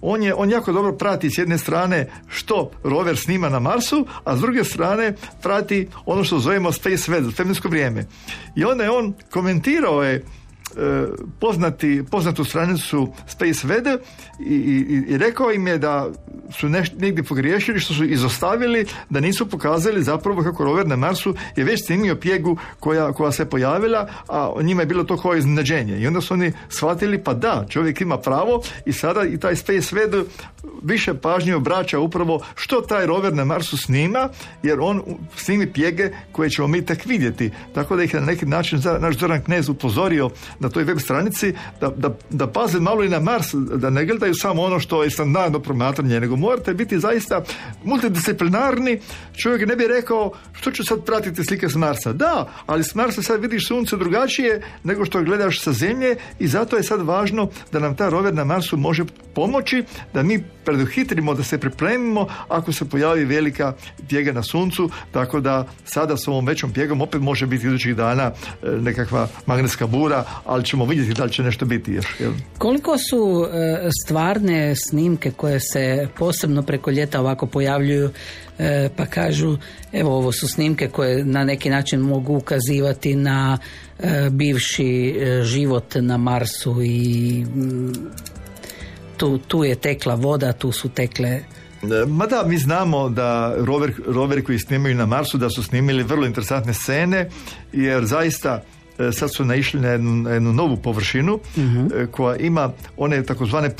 on, 0.00 0.22
je, 0.22 0.34
on 0.34 0.50
jako 0.50 0.72
dobro 0.72 0.92
prati 0.92 1.30
s 1.30 1.38
jedne 1.38 1.58
strane 1.58 2.06
što 2.28 2.70
rover 2.84 3.16
snima 3.16 3.48
na 3.48 3.60
Marsu, 3.60 4.06
a 4.24 4.36
s 4.36 4.40
druge 4.40 4.64
strane 4.64 5.14
prati 5.42 5.88
ono 6.06 6.24
što 6.24 6.38
zovemo 6.38 6.72
space 6.72 7.12
weather, 7.12 7.34
svemirsko 7.34 7.68
vrijeme. 7.68 8.04
I 8.56 8.64
onda 8.64 8.84
je 8.84 8.90
on 8.90 9.14
komentirao 9.30 10.02
je 10.02 10.14
e, 10.14 10.22
poznati, 11.40 12.04
poznatu 12.10 12.44
stranicu 12.44 13.12
Space 13.26 13.68
Weather 13.68 13.98
i, 14.40 14.54
i, 14.54 15.04
i 15.08 15.18
rekao 15.18 15.52
im 15.52 15.66
je 15.66 15.78
da 15.78 16.10
su 16.50 16.68
neš, 16.68 16.92
negdje 16.98 17.24
pogriješili 17.24 17.80
što 17.80 17.94
su 17.94 18.04
izostavili 18.04 18.86
da 19.10 19.20
nisu 19.20 19.46
pokazali 19.50 20.02
zapravo 20.02 20.42
kako 20.42 20.64
rover 20.64 20.86
na 20.86 20.96
Marsu 20.96 21.34
je 21.56 21.64
već 21.64 21.86
snimio 21.86 22.16
pjegu 22.16 22.56
koja, 22.80 23.12
koja 23.12 23.32
se 23.32 23.50
pojavila, 23.50 24.08
a 24.28 24.52
njima 24.62 24.82
je 24.82 24.86
bilo 24.86 25.04
to 25.04 25.16
kao 25.16 25.36
iznenađenje. 25.36 25.98
I 25.98 26.06
onda 26.06 26.20
su 26.20 26.34
oni 26.34 26.52
shvatili 26.68 27.24
pa 27.24 27.34
da, 27.34 27.66
čovjek 27.68 28.00
ima 28.00 28.18
pravo 28.18 28.62
i 28.86 28.92
sada 28.92 29.24
i 29.24 29.38
taj 29.38 29.56
Space 29.56 29.96
Weather 29.96 30.24
više 30.82 31.14
pažnje 31.14 31.54
obraća 31.54 31.98
upravo 31.98 32.40
što 32.54 32.80
taj 32.80 33.06
rover 33.06 33.34
na 33.34 33.44
Marsu 33.44 33.76
snima, 33.76 34.28
jer 34.62 34.80
on 34.80 35.02
snimi 35.36 35.72
pjege 35.72 36.10
koje 36.32 36.50
ćemo 36.50 36.68
mi 36.68 36.86
tek 36.86 37.04
vidjeti. 37.04 37.50
Tako 37.74 37.96
da 37.96 38.02
ih 38.02 38.14
je 38.14 38.20
na 38.20 38.26
neki 38.26 38.46
način 38.46 38.82
naš 39.00 39.18
Zoran 39.18 39.42
Knez 39.42 39.68
upozorio 39.68 40.30
na 40.58 40.68
toj 40.68 40.84
web 40.84 40.98
stranici 40.98 41.54
da, 41.80 41.88
da, 41.88 42.16
da 42.30 42.46
paze 42.46 42.80
malo 42.80 43.04
i 43.04 43.08
na 43.08 43.20
Mars, 43.20 43.54
da 43.54 43.90
ne 43.90 44.04
gledaju 44.04 44.34
samo 44.34 44.62
ono 44.62 44.80
što 44.80 45.02
je 45.02 45.10
standardno 45.10 45.60
promatranje, 45.60 46.20
nego 46.20 46.35
morate 46.36 46.74
biti 46.74 46.98
zaista 46.98 47.44
multidisciplinarni. 47.84 49.00
Čovjek 49.36 49.68
ne 49.68 49.76
bi 49.76 49.86
rekao 49.86 50.32
što 50.52 50.70
ću 50.70 50.84
sad 50.84 51.04
pratiti 51.04 51.44
slike 51.44 51.68
s 51.68 51.74
Marsa. 51.74 52.12
Da, 52.12 52.48
ali 52.66 52.84
s 52.84 52.94
Marsa 52.94 53.22
sad 53.22 53.42
vidiš 53.42 53.68
sunce 53.68 53.96
drugačije 53.96 54.62
nego 54.84 55.04
što 55.04 55.22
gledaš 55.22 55.60
sa 55.60 55.72
zemlje 55.72 56.16
i 56.38 56.48
zato 56.48 56.76
je 56.76 56.82
sad 56.82 57.00
važno 57.00 57.48
da 57.72 57.78
nam 57.78 57.96
ta 57.96 58.08
rover 58.08 58.34
na 58.34 58.44
Marsu 58.44 58.76
može 58.76 59.04
pomoći 59.34 59.84
da 60.14 60.22
mi 60.22 60.44
preduhitrimo, 60.64 61.34
da 61.34 61.44
se 61.44 61.58
pripremimo 61.58 62.26
ako 62.48 62.72
se 62.72 62.88
pojavi 62.88 63.24
velika 63.24 63.72
pjega 64.08 64.32
na 64.32 64.42
suncu, 64.42 64.90
tako 65.12 65.40
da 65.40 65.66
sada 65.84 66.16
s 66.16 66.28
ovom 66.28 66.46
većom 66.46 66.72
pjegom 66.72 67.00
opet 67.00 67.20
može 67.20 67.46
biti 67.46 67.66
idućih 67.66 67.96
dana 67.96 68.30
e, 68.62 68.70
nekakva 68.70 69.28
magnetska 69.46 69.86
bura, 69.86 70.24
ali 70.44 70.64
ćemo 70.64 70.84
vidjeti 70.84 71.14
da 71.14 71.24
li 71.24 71.32
će 71.32 71.42
nešto 71.42 71.66
biti 71.66 71.92
još. 71.92 72.06
Koliko 72.58 72.98
su 72.98 73.46
e, 73.52 73.88
stvarne 74.04 74.74
snimke 74.76 75.30
koje 75.30 75.60
se 75.60 76.08
posebno 76.26 76.62
preko 76.62 76.90
ljeta 76.90 77.20
ovako 77.20 77.46
pojavljuju 77.46 78.10
e, 78.58 78.88
pa 78.96 79.06
kažu 79.06 79.56
evo 79.92 80.16
ovo 80.16 80.32
su 80.32 80.48
snimke 80.48 80.88
koje 80.88 81.24
na 81.24 81.44
neki 81.44 81.70
način 81.70 82.00
mogu 82.00 82.36
ukazivati 82.36 83.14
na 83.14 83.58
e, 83.98 84.28
bivši 84.30 85.16
e, 85.20 85.42
život 85.42 85.94
na 85.94 86.16
Marsu 86.16 86.82
i 86.82 87.44
mm, 87.44 87.92
tu, 89.16 89.38
tu 89.38 89.64
je 89.64 89.74
tekla 89.74 90.14
voda, 90.14 90.52
tu 90.52 90.72
su 90.72 90.88
tekle 90.88 91.40
E, 91.82 92.06
Ma 92.06 92.26
da, 92.26 92.42
mi 92.46 92.58
znamo 92.58 93.08
da 93.08 93.54
rover, 93.58 93.92
roveri 94.06 94.44
koji 94.44 94.58
snimaju 94.58 94.94
na 94.94 95.06
Marsu 95.06 95.38
da 95.38 95.50
su 95.50 95.62
snimili 95.62 96.02
vrlo 96.02 96.26
interesantne 96.26 96.74
scene 96.74 97.30
jer 97.72 98.04
zaista 98.04 98.62
sad 99.12 99.34
su 99.34 99.44
naišli 99.44 99.80
na 99.80 99.88
jednu, 99.88 100.12
na 100.12 100.30
jednu 100.30 100.52
novu 100.52 100.76
površinu 100.76 101.38
e, 101.56 102.06
koja 102.06 102.36
ima 102.36 102.64
one 102.96 103.22
takozvane 103.22 103.70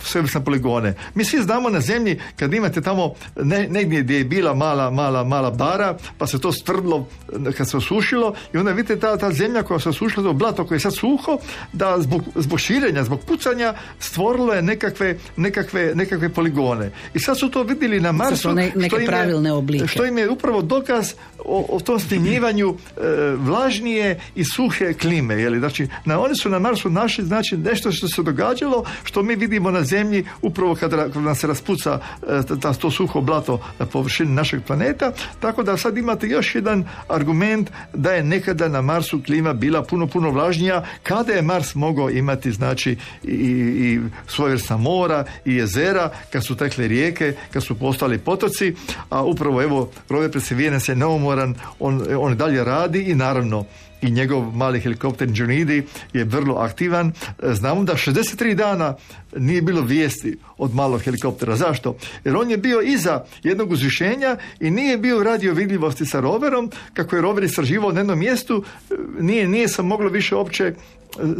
svojevrsne 0.00 0.40
poligone. 0.40 0.94
Mi 1.14 1.24
svi 1.24 1.42
znamo 1.42 1.70
na 1.70 1.80
zemlji 1.80 2.18
kad 2.36 2.54
imate 2.54 2.80
tamo 2.80 3.12
ne, 3.36 3.68
negdje 3.68 4.02
gdje 4.02 4.18
je 4.18 4.24
bila 4.24 4.54
mala, 4.54 4.90
mala, 4.90 5.24
mala 5.24 5.50
bara 5.50 5.88
pa 6.18 6.26
se 6.26 6.40
to 6.40 6.52
stvrdlo 6.52 7.06
e, 7.40 7.52
kad 7.52 7.70
se 7.70 7.76
osušilo 7.76 8.34
i 8.54 8.56
onda 8.56 8.72
vidite 8.72 8.98
ta, 8.98 9.16
ta 9.16 9.32
zemlja 9.32 9.62
koja 9.62 9.80
se 9.80 9.88
osušila, 9.88 10.24
to 10.24 10.32
blato 10.32 10.66
koje 10.66 10.76
je 10.76 10.80
sad 10.80 10.94
suho 10.94 11.38
da 11.72 11.96
zbog, 11.98 12.22
zbog 12.36 12.60
širenja, 12.60 13.04
zbog 13.04 13.20
pucanja 13.20 13.74
stvorilo 13.98 14.54
je 14.54 14.62
nekakve, 14.62 15.16
nekakve, 15.36 15.92
nekakve 15.94 16.28
poligone. 16.28 16.90
I 17.14 17.20
sad 17.20 17.38
su 17.38 17.50
to 17.50 17.62
vidjeli 17.62 18.00
na 18.00 18.12
Marsu 18.12 18.36
su 18.38 18.52
ne- 18.52 18.72
neke 18.74 18.88
što 18.88 18.96
im 18.96 19.02
je- 19.02 19.06
pravilne 19.08 19.52
oblike. 19.52 19.86
što 19.86 20.04
im 20.04 20.18
je 20.18 20.30
upravo 20.30 20.62
dokaz 20.62 21.12
o, 21.38 21.66
o 21.68 21.80
tom 21.80 22.00
stjenjivanju 22.00 22.68
e, 22.68 23.00
vlažnije 23.36 24.20
i 24.38 24.44
suhe 24.44 24.92
klime. 24.94 25.34
Jeli? 25.34 25.58
Znači, 25.58 25.88
na, 26.04 26.20
oni 26.20 26.36
su 26.36 26.50
na 26.50 26.58
Marsu 26.58 26.90
našli 26.90 27.24
znači, 27.24 27.56
nešto 27.56 27.92
što 27.92 28.08
se 28.08 28.22
događalo, 28.22 28.84
što 29.04 29.22
mi 29.22 29.36
vidimo 29.36 29.70
na 29.70 29.82
Zemlji 29.84 30.24
upravo 30.42 30.74
kad, 30.74 30.92
ra- 30.92 31.12
kad 31.12 31.22
nam 31.22 31.34
se 31.34 31.46
raspuca 31.46 32.00
e, 32.22 32.58
ta- 32.60 32.72
to 32.74 32.90
suho 32.90 33.20
blato 33.20 33.60
na 33.78 33.86
površini 33.86 34.34
našeg 34.34 34.62
planeta. 34.66 35.12
Tako 35.40 35.62
da 35.62 35.76
sad 35.76 35.98
imate 35.98 36.26
još 36.28 36.54
jedan 36.54 36.84
argument 37.08 37.70
da 37.94 38.12
je 38.12 38.22
nekada 38.22 38.68
na 38.68 38.82
Marsu 38.82 39.22
klima 39.26 39.52
bila 39.52 39.82
puno, 39.82 40.06
puno 40.06 40.30
vlažnija 40.30 40.84
kada 41.02 41.32
je 41.32 41.42
Mars 41.42 41.74
mogao 41.74 42.10
imati 42.10 42.52
znači 42.52 42.96
i, 43.22 43.34
i 43.34 44.00
svojevrsna 44.26 44.76
mora 44.76 45.24
i 45.44 45.54
jezera, 45.54 46.10
kad 46.32 46.46
su 46.46 46.56
tekle 46.56 46.88
rijeke, 46.88 47.34
kad 47.52 47.64
su 47.64 47.78
postali 47.78 48.18
potoci, 48.18 48.74
a 49.10 49.22
upravo 49.22 49.62
evo 49.62 49.90
rover 50.08 50.32
Perseverance 50.32 50.92
je 50.92 50.96
neumoran, 50.96 51.54
on, 51.80 52.06
on 52.18 52.36
dalje 52.36 52.64
radi 52.64 53.02
i 53.02 53.14
naravno 53.14 53.64
i 54.02 54.10
njegov 54.10 54.56
mali 54.56 54.80
helikopter 54.80 55.28
Journey 55.28 55.82
je 56.12 56.24
vrlo 56.24 56.54
aktivan. 56.54 57.12
E, 57.42 57.54
Znamo 57.54 57.84
da 57.84 57.92
63 57.92 58.54
dana 58.54 58.94
nije 59.36 59.62
bilo 59.62 59.82
vijesti 59.82 60.38
od 60.58 60.74
malog 60.74 61.02
helikoptera. 61.02 61.56
Zašto? 61.56 61.96
Jer 62.24 62.36
on 62.36 62.50
je 62.50 62.56
bio 62.56 62.80
iza 62.80 63.24
jednog 63.42 63.70
uzvišenja 63.70 64.36
i 64.60 64.70
nije 64.70 64.98
bio 64.98 65.22
radio 65.22 65.54
vidljivosti 65.54 66.06
sa 66.06 66.20
roverom. 66.20 66.70
Kako 66.94 67.16
je 67.16 67.22
rover 67.22 67.44
istraživao 67.44 67.92
na 67.92 68.00
jednom 68.00 68.18
mjestu, 68.18 68.64
e, 68.90 68.94
nije, 69.20 69.48
nije 69.48 69.68
se 69.68 69.82
moglo 69.82 70.10
više 70.10 70.36
uopće 70.36 70.64
e, 70.64 70.74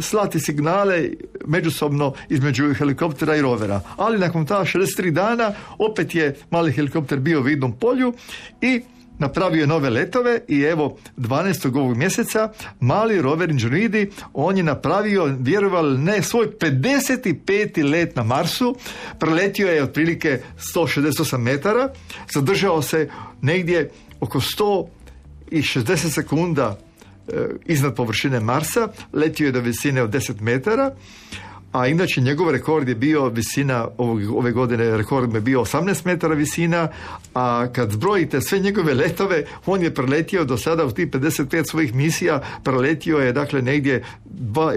slati 0.01 0.39
signale 0.39 1.09
međusobno 1.45 2.13
između 2.29 2.73
helikoptera 2.73 3.35
i 3.35 3.41
rovera. 3.41 3.81
Ali 3.97 4.19
nakon 4.19 4.45
ta 4.45 4.59
63 4.59 5.11
dana 5.11 5.53
opet 5.77 6.15
je 6.15 6.35
mali 6.49 6.71
helikopter 6.71 7.19
bio 7.19 7.39
u 7.39 7.43
vidnom 7.43 7.71
polju 7.71 8.13
i 8.61 8.81
napravio 9.19 9.61
je 9.61 9.67
nove 9.67 9.89
letove 9.89 10.39
i 10.47 10.61
evo 10.61 10.97
12. 11.17 11.77
ovog 11.77 11.97
mjeseca 11.97 12.51
mali 12.79 13.21
rover 13.21 13.49
Ingenuity 13.49 14.11
on 14.33 14.57
je 14.57 14.63
napravio 14.63 15.35
vjerovali 15.39 15.97
ne 15.97 16.23
svoj 16.23 16.47
55. 16.47 17.91
let 17.91 18.15
na 18.15 18.23
Marsu 18.23 18.75
preletio 19.19 19.67
je 19.67 19.83
otprilike 19.83 20.41
168 20.75 21.37
metara 21.37 21.89
zadržao 22.33 22.81
se 22.81 23.09
negdje 23.41 23.89
oko 24.19 24.39
160 25.51 26.13
sekunda 26.13 26.77
e, 27.27 27.47
iznad 27.65 27.95
površine 27.95 28.39
Marsa, 28.39 28.87
letio 29.13 29.45
je 29.45 29.51
do 29.51 29.59
visine 29.59 30.01
od 30.01 30.09
10 30.09 30.41
metara, 30.41 30.91
a 31.71 31.87
inače 31.87 32.21
njegov 32.21 32.51
rekord 32.51 32.89
je 32.89 32.95
bio 32.95 33.29
visina 33.29 33.87
ovog, 33.97 34.21
ove 34.35 34.51
godine, 34.51 34.97
rekord 34.97 35.33
je 35.33 35.41
bio 35.41 35.59
18 35.59 36.05
metara 36.05 36.35
visina, 36.35 36.87
a 37.33 37.67
kad 37.73 37.91
zbrojite 37.91 38.41
sve 38.41 38.59
njegove 38.59 38.93
letove, 38.93 39.43
on 39.65 39.81
je 39.83 39.93
preletio 39.93 40.45
do 40.45 40.57
sada 40.57 40.85
u 40.85 40.91
tih 40.91 41.07
55 41.07 41.69
svojih 41.69 41.95
misija, 41.95 42.41
preletio 42.63 43.17
je 43.17 43.33
dakle 43.33 43.61
negdje 43.61 44.03
dva, 44.25 44.73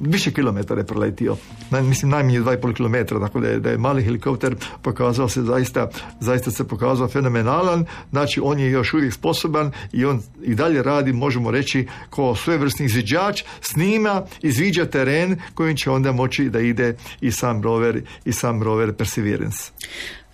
više 0.00 0.32
kilometara 0.32 0.80
je 0.80 0.86
preletio, 0.86 1.36
Naj, 1.70 1.82
mislim 1.82 2.10
najmanje 2.10 2.40
2,5 2.40 2.74
km, 2.76 3.20
tako 3.24 3.40
da 3.40 3.48
je, 3.48 3.60
da 3.60 3.70
je 3.70 3.78
mali 3.78 4.04
helikopter 4.04 4.56
pokazao 4.82 5.28
se 5.28 5.42
zaista, 5.42 5.88
zaista 6.20 6.50
se 6.50 6.68
pokazao 6.68 7.08
fenomenalan, 7.08 7.84
znači 8.10 8.40
on 8.44 8.58
je 8.58 8.70
još 8.70 8.94
uvijek 8.94 9.14
sposoban 9.14 9.72
i 9.92 10.04
on 10.04 10.22
i 10.42 10.54
dalje 10.54 10.82
radi, 10.82 11.12
možemo 11.12 11.50
reći, 11.50 11.86
kao 12.10 12.34
svojevrsni 12.34 12.86
izviđač, 12.86 13.42
snima, 13.60 14.26
izviđa 14.42 14.84
teren 14.84 15.36
kojim 15.54 15.76
će 15.76 15.90
onda 15.90 16.12
moći 16.12 16.50
da 16.50 16.60
ide 16.60 16.96
i 17.20 17.30
sam 17.30 17.62
rover 17.62 18.02
i 18.24 18.32
sam 18.32 18.62
rover 18.62 18.94
Perseverance. 18.94 19.70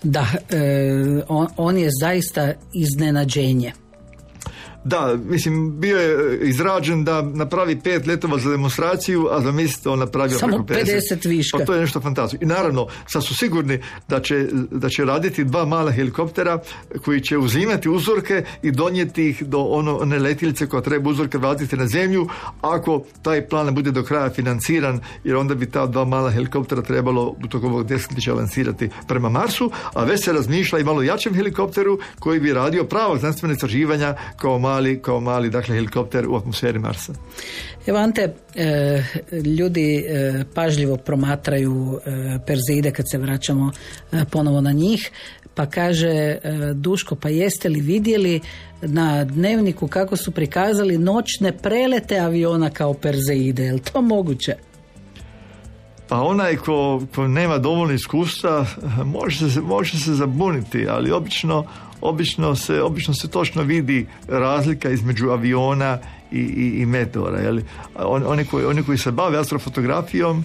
Da, 0.03 0.27
e, 0.51 1.24
on, 1.28 1.47
on 1.57 1.78
je 1.78 1.89
zaista 2.01 2.53
iznenađenje. 2.73 3.73
Da, 4.85 5.16
mislim, 5.24 5.81
bio 5.81 5.98
je 5.98 6.39
izrađen 6.43 7.05
da 7.05 7.23
napravi 7.23 7.81
pet 7.81 8.06
letova 8.06 8.39
za 8.39 8.51
demonstraciju, 8.51 9.28
a 9.31 9.40
zamislite 9.40 9.89
on 9.89 9.98
napravio 9.98 10.39
Samo 10.39 10.65
preko 10.66 10.90
50 10.90 11.28
viška. 11.28 11.59
Pa 11.59 11.65
to 11.65 11.74
je 11.74 11.81
nešto 11.81 12.01
fantastično. 12.01 12.44
I 12.44 12.48
naravno, 12.48 12.86
sad 13.06 13.24
su 13.24 13.36
sigurni 13.36 13.78
da 14.09 14.20
će, 14.20 14.47
da 14.70 14.89
će 14.89 15.05
raditi 15.05 15.44
dva 15.44 15.65
mala 15.65 15.93
helikoptera 15.93 16.59
koji 17.05 17.20
će 17.20 17.39
uzimati 17.39 17.89
uzorke 17.89 18.44
i 18.62 18.70
donijeti 18.70 19.28
ih 19.28 19.43
do 19.43 19.59
ono, 19.59 19.97
one 19.97 20.19
letilice 20.19 20.66
koja 20.66 20.82
treba 20.82 21.11
uzorke 21.11 21.39
vratiti 21.39 21.77
na 21.77 21.86
zemlju, 21.86 22.28
ako 22.61 23.05
taj 23.23 23.48
plan 23.48 23.66
ne 23.66 23.73
bude 23.73 23.90
do 23.90 24.02
kraja 24.02 24.31
financiran, 24.31 25.01
jer 25.24 25.36
onda 25.36 25.55
bi 25.55 25.70
ta 25.70 25.86
dva 25.86 26.05
mala 26.05 26.31
helikoptera 26.31 26.82
trebalo 26.82 27.36
u 27.44 27.48
tokom 27.48 27.73
ovog 27.73 27.86
desetljeća 27.86 28.35
lansirati 28.35 28.89
prema 29.09 29.28
Marsu, 29.28 29.70
a 29.94 30.05
već 30.05 30.24
se 30.24 30.32
razmišlja 30.32 30.78
i 30.78 30.85
malo 30.85 31.02
jačem 31.02 31.35
helikopteru 31.35 31.98
koji 32.19 32.40
bi 32.40 32.52
radio 32.52 32.85
pravo 32.85 33.19
znanstvene 33.19 33.55
istraživanja 33.55 34.15
kao 34.36 34.59
mali, 34.74 35.02
kao 35.02 35.20
mali 35.20 35.51
dakle, 35.51 35.74
helikopter 35.74 36.28
u 36.28 36.36
atmosferi 36.36 36.78
Marsa. 36.78 37.12
Evo 37.86 37.98
Ante, 37.98 38.34
e, 38.55 39.02
ljudi 39.59 39.96
e, 39.96 40.44
pažljivo 40.55 40.96
promatraju 40.96 41.98
e, 42.06 42.38
Perzeide 42.46 42.90
kad 42.90 43.06
se 43.10 43.18
vraćamo 43.18 43.70
e, 44.12 44.24
ponovo 44.30 44.60
na 44.60 44.72
njih, 44.72 45.10
pa 45.55 45.66
kaže 45.66 46.09
e, 46.09 46.40
Duško, 46.74 47.14
pa 47.16 47.28
jeste 47.28 47.68
li 47.68 47.80
vidjeli 47.80 48.40
na 48.82 49.24
dnevniku 49.24 49.88
kako 49.88 50.16
su 50.16 50.30
prikazali 50.30 50.98
noćne 50.98 51.52
prelete 51.52 52.18
aviona 52.18 52.70
kao 52.70 52.94
Perzeide, 52.94 53.64
je 53.64 53.72
li 53.72 53.80
to 53.80 54.02
moguće? 54.02 54.55
Pa 56.09 56.20
onaj 56.20 56.56
ko, 56.56 57.02
ko 57.14 57.28
nema 57.28 57.59
dovoljno 57.59 57.94
iskustva 57.94 58.66
može 59.05 59.51
se, 59.51 59.60
može 59.60 59.98
se 59.98 60.14
zabuniti, 60.14 60.86
ali 60.88 61.10
obično, 61.10 61.64
obično, 62.05 62.56
se, 62.56 62.82
obično 62.82 63.14
se 63.14 63.28
točno 63.28 63.62
vidi 63.62 64.06
razlika 64.28 64.90
između 64.90 65.31
aviona 65.31 65.98
i, 66.32 66.39
i, 66.39 66.82
i 66.82 66.86
meteora. 66.86 67.40
Jeli? 67.40 67.64
A 67.97 68.06
On, 68.06 68.22
oni, 68.26 68.44
koji, 68.44 68.66
oni 68.66 68.82
koji 68.82 68.98
se 68.98 69.10
bave 69.10 69.39
astrofotografijom 69.39 70.44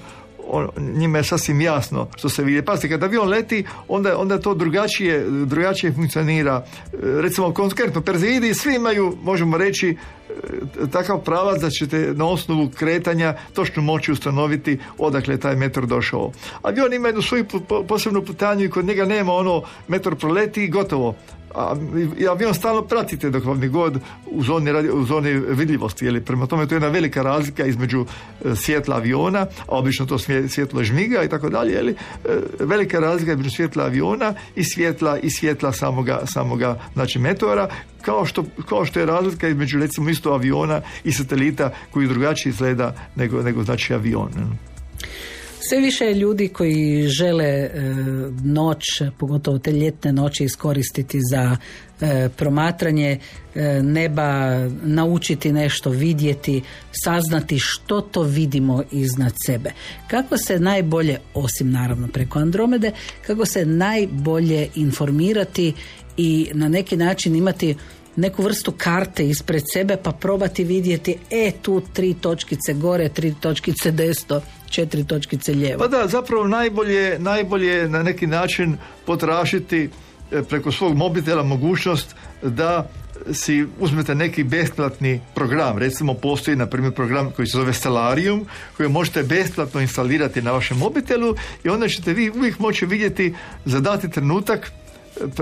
on, 0.52 0.68
njima 0.78 1.18
je 1.18 1.24
sasvim 1.24 1.62
jasno 1.62 2.08
što 2.16 2.30
se 2.30 2.44
vidi. 2.44 2.62
Pazite, 2.62 2.90
kad 2.90 3.04
avion 3.04 3.30
leti, 3.30 3.64
onda, 3.88 4.18
onda 4.18 4.40
to 4.40 4.54
drugačije, 4.54 5.26
drugačije 5.46 5.94
funkcionira. 5.94 6.66
E, 6.66 6.98
Recimo, 7.22 7.54
konkretno, 7.54 8.02
Perzeidi 8.02 8.54
svi 8.54 8.76
imaju, 8.76 9.18
možemo 9.24 9.58
reći, 9.58 9.90
e, 9.90 10.88
takav 10.92 11.20
pravac 11.20 11.62
da 11.62 11.70
ćete 11.70 12.14
na 12.16 12.26
osnovu 12.26 12.70
kretanja 12.76 13.36
točno 13.54 13.82
moći 13.82 14.12
ustanoviti 14.12 14.80
odakle 14.98 15.34
je 15.34 15.40
taj 15.40 15.56
meteor 15.56 15.86
došao. 15.86 16.32
Avion 16.62 16.94
ima 16.94 17.08
jednu 17.08 17.22
svoju 17.22 17.46
po- 17.46 17.60
po- 17.60 17.84
posebnu 17.84 18.22
putanju 18.26 18.66
i 18.66 18.70
kod 18.70 18.86
njega 18.86 19.06
nema 19.06 19.34
ono 19.34 19.62
meteor 19.88 20.16
proleti 20.16 20.64
i 20.64 20.70
gotovo. 20.70 21.16
A, 21.56 21.76
i 22.18 22.28
avion 22.28 22.54
stalno 22.54 22.82
pratite 22.82 23.30
dok 23.30 23.46
vam 23.46 23.64
je 23.64 23.70
god 23.70 24.00
u 24.26 24.44
zoni, 24.44 24.90
u 24.90 25.06
zoni 25.06 25.30
vidljivosti. 25.32 26.06
Jeli? 26.06 26.22
Prema 26.22 26.48
tome 26.48 26.68
to 26.68 26.74
je 26.74 26.78
jedna 26.78 26.88
velika 26.88 27.22
razlika 27.22 27.66
između 27.66 28.06
e, 28.46 28.56
svjetla 28.56 28.96
aviona, 28.96 29.40
a 29.40 29.78
obično 29.78 30.06
to 30.06 30.18
svje- 30.18 30.48
svjetlo 30.50 30.84
žmiga 30.84 31.24
i 31.24 31.30
tako 31.30 31.50
dalje. 31.50 31.74
Jeli? 31.74 31.92
E, 31.92 31.96
velika 32.60 33.00
razlika 33.00 33.32
između 33.32 33.50
svjetla 33.50 33.84
aviona 33.84 34.34
i 34.56 34.64
svjetla 34.64 35.18
i 35.20 35.30
svjetla 35.30 35.74
samoga, 35.74 36.22
samoga 36.26 36.80
znači 36.94 37.20
meteora 37.20 37.70
kao 38.02 38.26
što, 38.26 38.44
kao 38.70 38.86
što 38.86 39.00
je 39.00 39.06
razlika 39.06 39.48
između 39.48 39.80
recimo 39.80 40.10
isto 40.10 40.34
aviona 40.34 40.82
i 41.04 41.12
satelita 41.12 41.72
koji 41.92 42.08
drugačije 42.08 42.50
izgleda 42.50 42.96
nego, 43.16 43.44
nego 43.44 43.64
znači 43.64 43.94
avion. 43.94 44.30
Sve 45.62 45.80
više 45.80 46.06
je 46.06 46.14
ljudi 46.14 46.48
koji 46.48 47.08
žele 47.08 47.46
e, 47.46 47.70
noć, 48.44 48.84
pogotovo 49.18 49.60
te 49.60 49.72
ljetne 49.72 50.14
noći 50.14 50.44
iskoristiti 50.44 51.20
za 51.32 51.58
e, 52.02 52.30
promatranje 52.38 53.20
e, 53.56 53.84
neba, 53.84 54.60
naučiti 54.84 55.52
nešto, 55.52 55.90
vidjeti, 55.90 56.62
saznati 56.92 57.60
što 57.60 58.02
to 58.02 58.22
vidimo 58.22 58.84
iznad 58.92 59.34
sebe. 59.46 59.72
Kako 60.08 60.38
se 60.38 60.60
najbolje, 60.60 61.18
osim 61.34 61.72
naravno 61.72 62.08
preko 62.08 62.40
Andromede, 62.40 62.92
kako 63.28 63.46
se 63.46 63.66
najbolje 63.66 64.68
informirati 64.76 65.74
i 66.18 66.50
na 66.54 66.68
neki 66.68 66.98
način 66.98 67.36
imati 67.36 67.76
neku 68.16 68.44
vrstu 68.44 68.72
karte 68.78 69.30
ispred 69.30 69.64
sebe 69.74 69.98
pa 70.04 70.12
probati 70.12 70.64
vidjeti 70.64 71.16
e 71.30 71.52
tu 71.62 71.82
tri 71.94 72.14
točkice 72.14 72.74
gore, 72.74 73.10
tri 73.10 73.34
točkice 73.42 73.92
desno, 73.92 74.42
četiri 74.70 75.04
točkice 75.04 75.54
lijevo. 75.54 75.80
Pa 75.80 75.88
da, 75.88 76.08
zapravo 76.08 76.48
najbolje, 76.48 77.20
najbolje 77.20 77.90
na 77.90 78.04
neki 78.04 78.28
način 78.28 78.78
potražiti 79.06 79.90
e, 80.32 80.44
preko 80.44 80.72
svog 80.72 80.98
mobitela 80.98 81.44
mogućnost 81.44 82.16
da 82.42 82.90
si 83.32 83.66
uzmete 83.80 84.16
neki 84.16 84.44
besplatni 84.44 85.22
program. 85.36 85.78
Recimo 85.78 86.14
postoji 86.14 86.58
na 86.58 86.66
primjer 86.66 86.94
program 86.94 87.32
koji 87.32 87.48
se 87.48 87.58
zove 87.58 87.74
Stellarium 87.74 88.46
koji 88.78 88.90
možete 88.90 89.24
besplatno 89.24 89.82
instalirati 89.82 90.42
na 90.42 90.52
vašem 90.52 90.78
mobitelu 90.78 91.36
i 91.64 91.70
onda 91.70 91.88
ćete 91.88 92.14
vi 92.14 92.30
uvijek 92.30 92.60
moći 92.60 92.86
vidjeti 92.86 93.36
za 93.66 93.80
dati 93.80 94.10
trenutak 94.10 94.72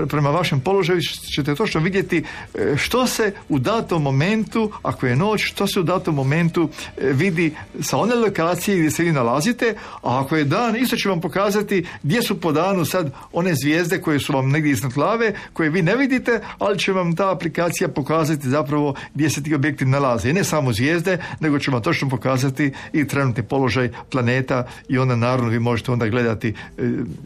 prema 0.08 0.30
vašem 0.30 0.60
položaju 0.60 1.00
ćete 1.34 1.54
točno 1.54 1.80
vidjeti 1.80 2.24
e, 2.54 2.76
što 2.76 3.06
se 3.06 3.32
u 3.48 3.58
datom 3.58 4.02
momentu, 4.02 4.72
ako 4.82 5.06
je 5.06 5.16
noć, 5.16 5.40
što 5.44 5.66
se 5.66 5.80
u 5.80 5.82
datom 5.82 6.14
momentu 6.14 6.68
e, 6.96 7.12
vidi 7.12 7.54
sa 7.80 7.96
one 7.96 8.14
lokacije 8.14 8.78
gdje 8.78 8.90
se 8.90 9.02
vi 9.02 9.12
nalazite, 9.12 9.74
a 10.02 10.20
ako 10.20 10.36
je 10.36 10.44
dan, 10.44 10.76
isto 10.76 10.96
će 10.96 11.08
vam 11.08 11.20
pokazati 11.20 11.86
gdje 12.02 12.22
su 12.22 12.40
po 12.40 12.52
danu 12.52 12.84
sad 12.84 13.12
one 13.32 13.54
zvijezde 13.54 14.00
koje 14.00 14.20
su 14.20 14.32
vam 14.32 14.50
negdje 14.50 14.72
iznad 14.72 14.92
glave, 14.92 15.34
koje 15.52 15.70
vi 15.70 15.82
ne 15.82 15.96
vidite, 15.96 16.40
ali 16.58 16.78
će 16.78 16.92
vam 16.92 17.16
ta 17.16 17.32
aplikacija 17.32 17.88
pokazati 17.88 18.48
zapravo 18.48 18.94
gdje 19.14 19.30
se 19.30 19.42
ti 19.42 19.54
objekti 19.54 19.84
nalaze. 19.84 20.30
I 20.30 20.32
ne 20.32 20.44
samo 20.44 20.72
zvijezde, 20.72 21.18
nego 21.40 21.58
će 21.58 21.70
vam 21.70 21.82
točno 21.82 22.08
pokazati 22.08 22.72
i 22.92 23.06
trenutni 23.06 23.42
položaj 23.42 23.90
planeta 24.10 24.66
i 24.88 24.98
onda 24.98 25.16
naravno 25.16 25.50
vi 25.50 25.58
možete 25.58 25.92
onda 25.92 26.08
gledati 26.08 26.48
e, 26.48 26.54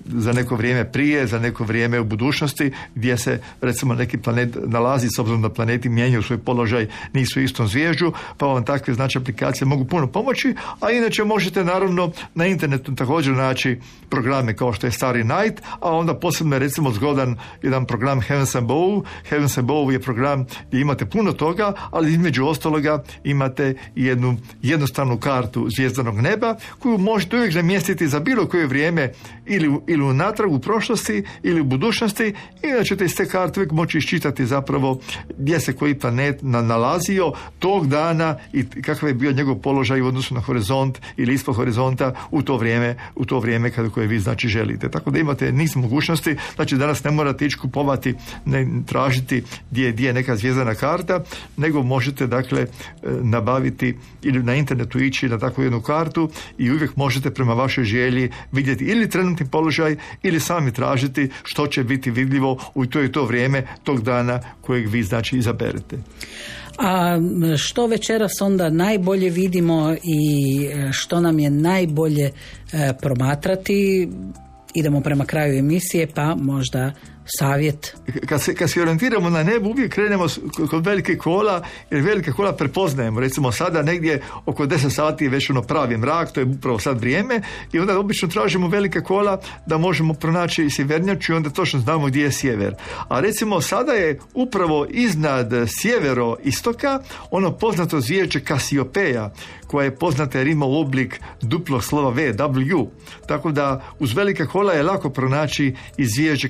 za 0.06 0.32
neko 0.32 0.56
vrijeme 0.56 0.92
prije, 0.92 1.26
za 1.26 1.38
neko 1.38 1.64
vrijeme 1.64 2.00
u 2.00 2.04
budućnosti 2.04 2.41
budućnosti 2.42 2.72
gdje 2.94 3.16
se 3.16 3.40
recimo 3.60 3.94
neki 3.94 4.18
planet 4.18 4.56
nalazi 4.66 5.08
s 5.16 5.18
obzirom 5.18 5.42
da 5.42 5.48
planeti 5.48 5.88
mijenjaju 5.88 6.22
svoj 6.22 6.38
položaj 6.38 6.86
nisu 7.12 7.40
u 7.40 7.42
istom 7.42 7.68
zvježđu 7.68 8.12
pa 8.38 8.46
vam 8.46 8.64
takve 8.64 8.94
znači 8.94 9.18
aplikacije 9.18 9.66
mogu 9.66 9.84
puno 9.84 10.06
pomoći 10.06 10.54
a 10.80 10.90
inače 10.90 11.24
možete 11.24 11.64
naravno 11.64 12.12
na 12.34 12.46
internetu 12.46 12.94
također 12.94 13.34
naći 13.34 13.80
programe 14.08 14.56
kao 14.56 14.72
što 14.72 14.86
je 14.86 14.90
Starry 14.90 15.22
Night 15.22 15.62
a 15.80 15.90
onda 15.90 16.14
posebno 16.14 16.58
recimo 16.58 16.90
zgodan 16.90 17.36
jedan 17.62 17.86
program 17.86 18.20
Heavens 18.20 18.54
Above 18.54 19.00
Heavens 19.28 19.58
Above 19.58 19.94
je 19.94 20.00
program 20.00 20.46
gdje 20.68 20.80
imate 20.80 21.06
puno 21.06 21.32
toga 21.32 21.72
ali 21.90 22.12
između 22.12 22.46
ostaloga 22.46 23.02
imate 23.24 23.74
jednu 23.94 24.36
jednostavnu 24.62 25.18
kartu 25.18 25.68
zvijezdanog 25.76 26.20
neba 26.20 26.56
koju 26.78 26.98
možete 26.98 27.36
uvijek 27.36 27.54
namjestiti 27.54 28.08
za 28.08 28.20
bilo 28.20 28.46
koje 28.46 28.66
vrijeme 28.66 29.12
ili, 29.46 29.78
ili 29.86 30.02
unatrag 30.02 30.52
u 30.52 30.58
prošlosti 30.58 31.24
ili 31.42 31.60
u 31.60 31.64
budućnosti 31.64 32.31
i 32.62 32.72
da 32.78 32.84
ćete 32.84 33.04
iz 33.04 33.16
te 33.16 33.28
karte 33.28 33.60
uvijek 33.60 33.72
moći 33.72 33.98
iščitati 33.98 34.46
zapravo 34.46 35.00
gdje 35.38 35.60
se 35.60 35.72
koji 35.72 35.94
planet 35.94 36.38
nalazio 36.42 37.32
tog 37.58 37.88
dana 37.88 38.36
i 38.52 38.64
kakav 38.82 39.08
je 39.08 39.14
bio 39.14 39.32
njegov 39.32 39.54
položaj 39.54 40.00
u 40.00 40.06
odnosu 40.06 40.34
na 40.34 40.40
horizont 40.40 41.00
ili 41.16 41.34
ispod 41.34 41.56
horizonta 41.56 42.14
u 42.30 42.42
to 42.42 42.56
vrijeme, 42.56 42.96
u 43.14 43.24
to 43.24 43.38
vrijeme 43.38 43.70
kada 43.70 43.88
koje 43.88 44.06
vi 44.06 44.18
znači 44.18 44.48
želite. 44.48 44.88
Tako 44.88 45.10
da 45.10 45.18
imate 45.18 45.52
niz 45.52 45.76
mogućnosti, 45.76 46.36
znači 46.54 46.76
danas 46.76 47.04
ne 47.04 47.10
morate 47.10 47.46
ići 47.46 47.58
kupovati, 47.58 48.14
ne 48.44 48.66
tražiti 48.86 49.42
gdje, 49.70 49.92
gdje 49.92 50.06
je 50.06 50.12
neka 50.12 50.36
zvijezdana 50.36 50.74
karta, 50.74 51.24
nego 51.56 51.82
možete 51.82 52.26
dakle 52.26 52.60
e, 52.60 52.66
nabaviti 53.22 53.96
ili 54.22 54.42
na 54.42 54.54
internetu 54.54 54.98
ići 54.98 55.28
na 55.28 55.38
takvu 55.38 55.64
jednu 55.64 55.80
kartu 55.80 56.30
i 56.58 56.70
uvijek 56.70 56.96
možete 56.96 57.30
prema 57.30 57.54
vašoj 57.54 57.84
želji 57.84 58.30
vidjeti 58.52 58.84
ili 58.84 59.10
trenutni 59.10 59.46
položaj 59.50 59.96
ili 60.22 60.40
sami 60.40 60.72
tražiti 60.72 61.30
što 61.42 61.66
će 61.66 61.84
biti 61.84 62.10
vidljivo 62.12 62.58
u 62.74 62.86
to 62.86 63.02
i 63.02 63.12
to 63.12 63.24
vrijeme 63.24 63.66
tog 63.84 64.02
dana 64.02 64.40
kojeg 64.60 64.88
vi 64.88 65.02
znači 65.02 65.36
izaberete. 65.36 65.98
A 66.78 67.18
što 67.58 67.86
večeras 67.86 68.40
onda 68.40 68.70
najbolje 68.70 69.30
vidimo 69.30 69.94
i 70.02 70.64
e, 70.64 70.92
što 70.92 71.20
nam 71.20 71.38
je 71.38 71.50
najbolje 71.50 72.30
e, 72.72 72.92
promatrati? 73.00 74.08
Idemo 74.74 75.00
prema 75.00 75.24
kraju 75.24 75.58
emisije 75.58 76.06
pa 76.14 76.34
možda 76.34 76.92
savjet? 77.24 77.96
Kad 78.26 78.42
se, 78.42 78.54
kad 78.54 78.70
se 78.70 78.82
orientiramo 78.82 79.30
na 79.30 79.42
nebu, 79.42 79.68
uvijek 79.70 79.92
krenemo 79.92 80.26
kod 80.70 80.86
velike 80.86 81.16
kola, 81.16 81.62
jer 81.90 82.00
velike 82.00 82.32
kola 82.32 82.52
prepoznajemo. 82.52 83.20
Recimo 83.20 83.52
sada 83.52 83.82
negdje 83.82 84.22
oko 84.46 84.66
10 84.66 84.90
sati 84.90 85.24
je 85.24 85.30
već 85.30 85.50
ono 85.50 85.62
pravi 85.62 85.96
mrak, 85.96 86.32
to 86.32 86.40
je 86.40 86.46
upravo 86.46 86.78
sad 86.78 87.00
vrijeme 87.00 87.40
i 87.72 87.78
onda 87.78 87.98
obično 87.98 88.28
tražimo 88.28 88.68
velike 88.68 89.00
kola 89.00 89.40
da 89.66 89.78
možemo 89.78 90.14
pronaći 90.14 90.70
sjevernjaču 90.70 91.32
i 91.32 91.36
onda 91.36 91.50
točno 91.50 91.80
znamo 91.80 92.06
gdje 92.06 92.22
je 92.22 92.32
sjever. 92.32 92.74
A 93.08 93.20
recimo 93.20 93.60
sada 93.60 93.92
je 93.92 94.18
upravo 94.34 94.86
iznad 94.90 95.52
sjevero 95.66 96.36
istoka 96.44 97.00
ono 97.30 97.52
poznato 97.52 98.00
zvijeće 98.00 98.40
Kasiopeja 98.40 99.32
koja 99.66 99.84
je 99.84 99.96
poznata 99.96 100.38
jer 100.38 100.46
ima 100.46 100.66
oblik 100.66 101.20
duplog 101.40 101.84
slova 101.84 102.10
V, 102.10 102.32
W. 102.32 102.86
Tako 103.26 103.52
da 103.52 103.84
uz 103.98 104.14
velike 104.14 104.44
kola 104.44 104.72
je 104.72 104.82
lako 104.82 105.10
pronaći 105.10 105.74
izvijeće 105.96 106.48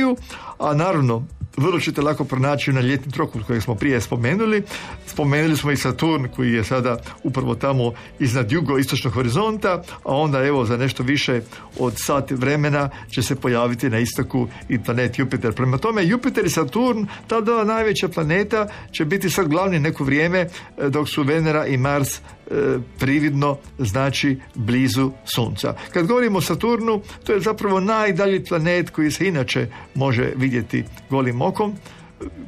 Kasiopeju, 0.00 0.16
a 0.58 0.74
naravno 0.74 1.22
vrlo 1.60 1.80
ćete 1.80 2.02
lako 2.02 2.24
pronaći 2.24 2.72
na 2.72 2.80
ljetni 2.80 3.12
trokut 3.12 3.46
kojeg 3.46 3.62
smo 3.62 3.74
prije 3.74 4.00
spomenuli. 4.00 4.62
Spomenuli 5.06 5.56
smo 5.56 5.70
i 5.70 5.76
Saturn 5.76 6.28
koji 6.36 6.52
je 6.52 6.64
sada 6.64 6.96
upravo 7.22 7.54
tamo 7.54 7.92
iznad 8.18 8.52
jugo-istočnog 8.52 9.12
horizonta, 9.12 9.82
a 10.04 10.16
onda 10.16 10.44
evo 10.44 10.64
za 10.64 10.76
nešto 10.76 11.02
više 11.02 11.40
od 11.78 11.92
sat 11.96 12.30
vremena 12.30 12.90
će 13.10 13.22
se 13.22 13.36
pojaviti 13.36 13.90
na 13.90 13.98
istoku 13.98 14.48
i 14.68 14.78
planet 14.78 15.18
Jupiter. 15.18 15.52
Prema 15.52 15.78
tome 15.78 16.06
Jupiter 16.06 16.46
i 16.46 16.50
Saturn, 16.50 17.06
ta 17.26 17.40
dva 17.40 17.64
najveća 17.64 18.08
planeta 18.08 18.68
će 18.92 19.04
biti 19.04 19.30
sad 19.30 19.48
glavni 19.48 19.78
neko 19.78 20.04
vrijeme 20.04 20.38
e, 20.38 20.48
dok 20.88 21.08
su 21.08 21.22
Venera 21.22 21.66
i 21.66 21.76
Mars 21.76 22.18
e, 22.18 22.20
prividno 22.98 23.58
znači 23.78 24.38
blizu 24.54 25.10
Sunca. 25.24 25.74
Kad 25.92 26.06
govorimo 26.06 26.38
o 26.38 26.40
Saturnu, 26.40 27.02
to 27.24 27.32
je 27.32 27.40
zapravo 27.40 27.80
najdalji 27.80 28.44
planet 28.44 28.90
koji 28.90 29.10
se 29.10 29.28
inače 29.28 29.66
može 29.94 30.32
vidjeti 30.36 30.84
golim 31.10 31.42
okom 31.42 31.49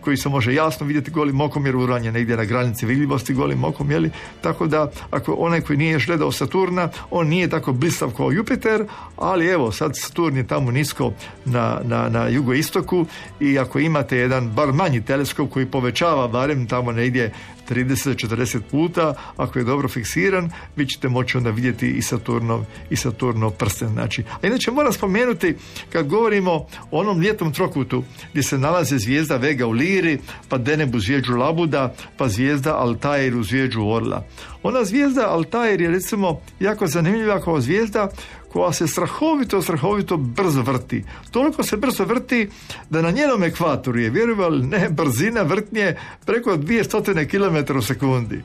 koji 0.01 0.17
se 0.17 0.29
može 0.29 0.55
jasno 0.55 0.87
vidjeti 0.87 1.11
golim 1.11 1.41
okom 1.41 1.67
jer 1.67 1.77
uran 1.77 2.05
je 2.05 2.13
negdje 2.13 2.37
na 2.37 2.45
granici 2.45 2.87
vidljivosti 2.87 3.35
golim 3.35 3.65
okom, 3.65 3.91
jeli? 3.91 4.11
Tako 4.41 4.67
da 4.67 4.91
ako 5.11 5.33
onaj 5.33 5.61
koji 5.61 5.77
nije 5.77 5.93
još 5.93 6.07
gledao 6.07 6.33
Saturna, 6.33 6.89
on 7.11 7.29
nije 7.29 7.49
tako 7.49 7.73
blistav 7.73 8.11
kao 8.17 8.33
Jupiter, 8.33 8.85
ali 9.17 9.47
evo 9.47 9.73
sad 9.73 9.93
Saturn 9.95 10.37
je 10.37 10.47
tamo 10.47 10.71
nisko 10.71 11.13
na, 11.45 11.81
na, 11.85 12.09
na 12.09 12.29
jugoistoku 12.29 13.07
i 13.41 13.59
ako 13.59 13.79
imate 13.79 14.17
jedan 14.17 14.51
bar 14.51 14.73
manji 14.73 15.05
teleskop 15.05 15.51
koji 15.51 15.67
povećava 15.67 16.29
barem 16.29 16.67
tamo 16.67 16.93
negdje 16.93 17.33
30-40 17.75 18.61
puta, 18.71 19.15
ako 19.37 19.59
je 19.59 19.65
dobro 19.65 19.89
fiksiran, 19.89 20.51
vi 20.77 20.87
ćete 20.87 21.09
moći 21.09 21.37
onda 21.37 21.51
vidjeti 21.51 21.91
i 21.91 22.03
Saturnov, 22.03 22.65
i 22.91 22.97
Saturnov 22.97 23.51
prsten. 23.51 23.89
Znači. 23.89 24.23
A 24.43 24.47
inače 24.47 24.71
moram 24.71 24.93
spomenuti, 24.93 25.55
kad 25.93 26.09
govorimo 26.09 26.53
o 26.53 26.67
onom 26.91 27.21
ljetnom 27.21 27.53
trokutu, 27.53 28.05
gdje 28.31 28.43
se 28.43 28.59
nalaze 28.59 28.99
zvijezda 28.99 29.37
Vega 29.37 29.67
u 29.67 29.71
Liri, 29.71 30.19
pa 30.49 30.59
Deneb 30.59 30.95
u 30.95 31.01
zvjeđu 31.01 31.37
Labuda, 31.37 31.95
pa 32.17 32.29
zvijezda 32.29 32.77
Altair 32.77 33.37
u 33.37 33.43
zvjeđu 33.43 33.87
Orla. 33.87 34.25
Ona 34.63 34.85
zvijezda 34.85 35.29
Altair 35.29 35.81
je 35.81 35.91
recimo 35.91 36.41
jako 36.61 36.87
zanimljiva 36.87 37.41
kao 37.41 37.61
zvijezda 37.61 38.09
koja 38.53 38.73
se 38.73 38.87
strahovito, 38.87 39.63
strahovito 39.63 40.17
brzo 40.17 40.63
vrti. 40.63 41.05
Toliko 41.31 41.63
se 41.63 41.77
brzo 41.77 42.05
vrti 42.05 42.49
da 42.91 43.03
na 43.03 43.11
njenom 43.11 43.43
ekvatoru 43.43 43.99
je, 43.99 44.11
vjerovali 44.11 44.67
ne, 44.67 44.89
brzina 44.91 45.43
vrtnje 45.43 45.97
preko 46.27 46.57
200 46.57 47.27
km 47.31 47.79
u 47.79 47.83
sekundi 47.83 48.43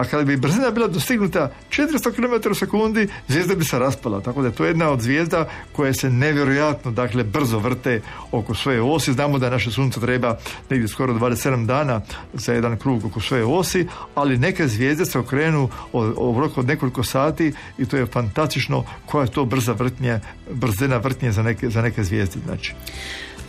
a 0.00 0.04
kada 0.04 0.24
bi 0.24 0.36
brzina 0.36 0.70
bila 0.70 0.88
dostignuta 0.88 1.50
400 1.70 2.12
km 2.14 2.50
u 2.50 2.54
sekundi, 2.54 3.08
zvijezda 3.28 3.54
bi 3.54 3.64
se 3.64 3.78
raspala. 3.78 4.20
Tako 4.20 4.42
da 4.42 4.48
je 4.48 4.54
to 4.54 4.64
jedna 4.64 4.90
od 4.90 5.00
zvijezda 5.00 5.48
koje 5.72 5.94
se 5.94 6.10
nevjerojatno 6.10 6.90
dakle, 6.90 7.24
brzo 7.24 7.58
vrte 7.58 8.00
oko 8.32 8.54
svoje 8.54 8.82
osi. 8.82 9.12
Znamo 9.12 9.38
da 9.38 9.50
naše 9.50 9.70
sunce 9.70 10.00
treba 10.00 10.36
negdje 10.70 10.88
skoro 10.88 11.14
27 11.14 11.66
dana 11.66 12.00
za 12.34 12.52
jedan 12.52 12.78
krug 12.78 13.04
oko 13.04 13.20
svoje 13.20 13.44
osi, 13.44 13.86
ali 14.14 14.38
neke 14.38 14.68
zvijezde 14.68 15.06
se 15.06 15.18
okrenu 15.18 15.68
u 15.92 16.40
roku 16.40 16.60
od 16.60 16.66
nekoliko 16.66 17.02
sati 17.04 17.52
i 17.78 17.86
to 17.86 17.96
je 17.96 18.06
fantastično 18.06 18.84
koja 19.06 19.24
je 19.24 19.30
to 19.30 19.44
brza 19.44 19.72
vrtnje, 19.72 20.20
brzina 20.50 20.96
vrtnje 20.96 21.32
za 21.32 21.42
neke, 21.42 21.70
za 21.70 21.82
neke 21.82 22.04
zvijezde. 22.04 22.40
Znači. 22.44 22.74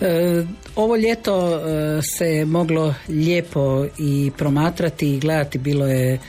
E, 0.01 0.45
ovo 0.75 0.95
ljeto 0.95 1.55
e, 1.55 2.01
se 2.17 2.45
moglo 2.45 2.93
lijepo 3.09 3.85
i 3.97 4.31
promatrati 4.37 5.15
i 5.15 5.19
gledati, 5.19 5.57
bilo 5.57 5.87
je 5.87 6.19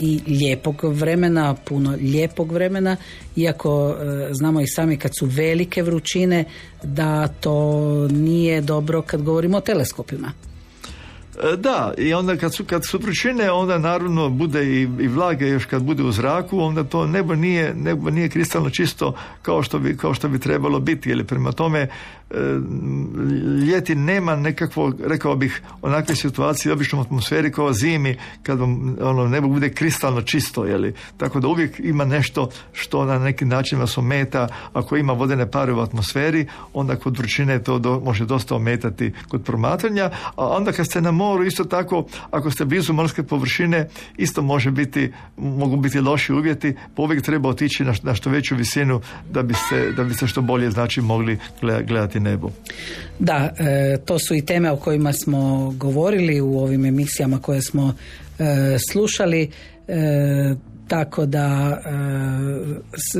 i 0.00 0.20
lijepog 0.26 0.84
vremena, 0.84 1.54
puno 1.54 1.96
lijepog 2.00 2.52
vremena, 2.52 2.96
iako 3.36 3.96
e, 4.00 4.34
znamo 4.34 4.60
i 4.60 4.66
sami 4.66 4.96
kad 4.96 5.10
su 5.18 5.26
velike 5.26 5.82
vrućine 5.82 6.44
da 6.82 7.28
to 7.28 8.08
nije 8.08 8.60
dobro 8.60 9.02
kad 9.02 9.22
govorimo 9.22 9.56
o 9.56 9.60
teleskopima. 9.60 10.32
E, 11.42 11.56
Da, 11.56 11.94
i 11.98 12.14
onda 12.14 12.36
kad 12.36 12.54
su, 12.54 12.64
kad 12.64 12.84
su 12.86 12.98
vrućine, 12.98 13.50
onda 13.50 13.78
naravno 13.78 14.28
bude 14.28 14.64
i, 14.64 14.80
i 14.82 15.08
vlage 15.08 15.48
još 15.48 15.64
kad 15.64 15.82
bude 15.82 16.02
u 16.02 16.12
zraku, 16.12 16.60
onda 16.60 16.84
to 16.84 17.06
nebo 17.06 17.34
nije, 17.34 17.74
nebo 17.74 18.10
nije 18.10 18.28
kristalno 18.28 18.70
čisto 18.70 19.14
kao 19.42 19.62
što 19.62 19.78
bi, 19.78 19.96
kao 19.96 20.14
što 20.14 20.28
bi 20.28 20.38
trebalo 20.38 20.80
biti. 20.80 21.10
Jer 21.10 21.24
prema 21.26 21.52
tome 21.52 21.80
e, 21.80 21.88
ljeti 23.66 23.94
nema 23.94 24.36
nekakvog, 24.36 25.00
rekao 25.06 25.36
bih, 25.36 25.62
onakve 25.82 26.16
situacije 26.16 26.72
u 26.72 26.74
običnom 26.74 27.02
atmosferi 27.02 27.52
kao 27.52 27.72
zimi, 27.72 28.16
kad 28.42 28.58
vam 28.58 28.96
ono, 29.00 29.28
nebo 29.28 29.48
bude 29.48 29.70
kristalno 29.70 30.22
čisto. 30.22 30.64
Jeli. 30.64 30.94
Tako 31.16 31.40
da 31.40 31.48
uvijek 31.48 31.80
ima 31.80 32.04
nešto 32.04 32.50
što 32.72 33.04
na 33.04 33.18
neki 33.18 33.44
način 33.44 33.78
vas 33.78 33.98
ometa. 33.98 34.48
Ako 34.72 34.96
ima 34.96 35.12
vodene 35.12 35.50
pare 35.50 35.72
u 35.72 35.80
atmosferi, 35.80 36.46
onda 36.72 36.96
kod 36.96 37.18
vrućine 37.18 37.62
to 37.62 37.78
do- 37.78 38.00
može 38.00 38.24
dosta 38.24 38.56
ometati 38.56 39.12
kod 39.28 39.44
promatranja. 39.44 40.10
A 40.36 40.48
onda 40.48 40.72
kad 40.72 40.86
ste 40.86 41.00
na 41.00 41.10
moru, 41.24 41.44
isto 41.44 41.64
tako, 41.64 42.06
ako 42.30 42.50
ste 42.50 42.64
blizu 42.64 42.92
morske 42.92 43.22
površine, 43.22 43.88
isto 44.16 44.42
može 44.42 44.70
biti, 44.70 45.12
mogu 45.36 45.76
biti 45.76 46.00
loši 46.00 46.32
uvjeti, 46.32 46.74
pa 46.94 47.02
uvijek 47.02 47.24
treba 47.24 47.48
otići 47.48 47.84
na, 47.84 47.94
na 48.02 48.14
što 48.14 48.30
veću 48.30 48.56
visinu 48.56 49.00
da 49.30 49.42
biste, 49.42 49.92
da 49.96 50.04
biste 50.04 50.26
što 50.26 50.42
bolje 50.42 50.70
znači 50.70 51.00
mogli 51.00 51.38
gleda- 51.60 51.82
gledati 51.82 52.20
nebo. 52.20 52.50
Da, 53.18 53.50
e, 53.58 53.96
to 54.04 54.18
su 54.18 54.34
i 54.34 54.44
teme 54.44 54.70
o 54.70 54.76
kojima 54.76 55.12
smo 55.12 55.70
govorili 55.76 56.40
u 56.40 56.58
ovim 56.58 56.84
emisijama 56.84 57.38
koje 57.38 57.62
smo 57.62 57.94
e, 58.38 58.76
slušali. 58.92 59.50
e, 59.88 60.73
tako 60.88 61.26
da 61.26 61.78
e, 61.84 61.90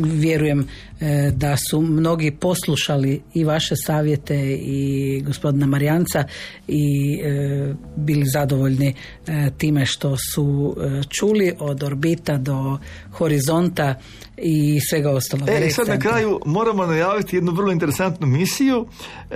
vjerujem 0.02 0.68
e, 1.00 1.30
da 1.36 1.56
su 1.56 1.80
mnogi 1.80 2.30
poslušali 2.30 3.22
i 3.34 3.44
vaše 3.44 3.76
savjete 3.76 4.36
i 4.60 5.22
gospodina 5.26 5.66
Marijanca 5.66 6.24
i 6.68 7.14
e, 7.24 7.74
bili 7.96 8.24
zadovoljni 8.32 8.94
e, 9.26 9.50
time 9.58 9.86
što 9.86 10.16
su 10.16 10.76
e, 10.78 11.02
čuli 11.08 11.52
od 11.58 11.82
orbita 11.82 12.36
do 12.36 12.78
horizonta 13.12 13.94
i 14.36 14.80
svega 14.90 15.10
ostalog. 15.10 15.48
E, 15.48 15.70
sad 15.70 15.88
na 15.88 15.98
kraju 15.98 16.40
moramo 16.46 16.86
najaviti 16.86 17.36
jednu 17.36 17.52
vrlo 17.52 17.72
interesantnu 17.72 18.26
misiju. 18.26 18.86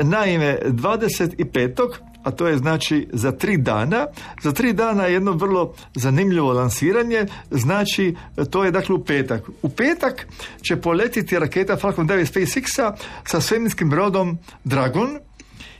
Naime, 0.02 0.58
25. 0.64 1.88
a 2.22 2.30
to 2.30 2.46
je 2.46 2.58
znači 2.58 3.08
za 3.12 3.32
tri 3.32 3.56
dana. 3.56 4.06
Za 4.42 4.52
tri 4.52 4.72
dana 4.72 5.04
je 5.04 5.12
jedno 5.12 5.32
vrlo 5.32 5.74
zanimljivo 5.94 6.52
lansiranje, 6.52 7.26
znači 7.50 8.16
to 8.50 8.64
je 8.64 8.70
dakle 8.70 8.94
u 8.94 9.04
petak. 9.04 9.42
U 9.62 9.68
petak 9.68 10.26
će 10.62 10.76
poletiti 10.76 11.38
raketa 11.38 11.76
Falcon 11.76 12.08
9 12.08 12.32
SpaceX-a 12.32 12.94
sa 13.24 13.40
svemirskim 13.40 13.90
brodom 13.90 14.38
Dragon, 14.64 15.18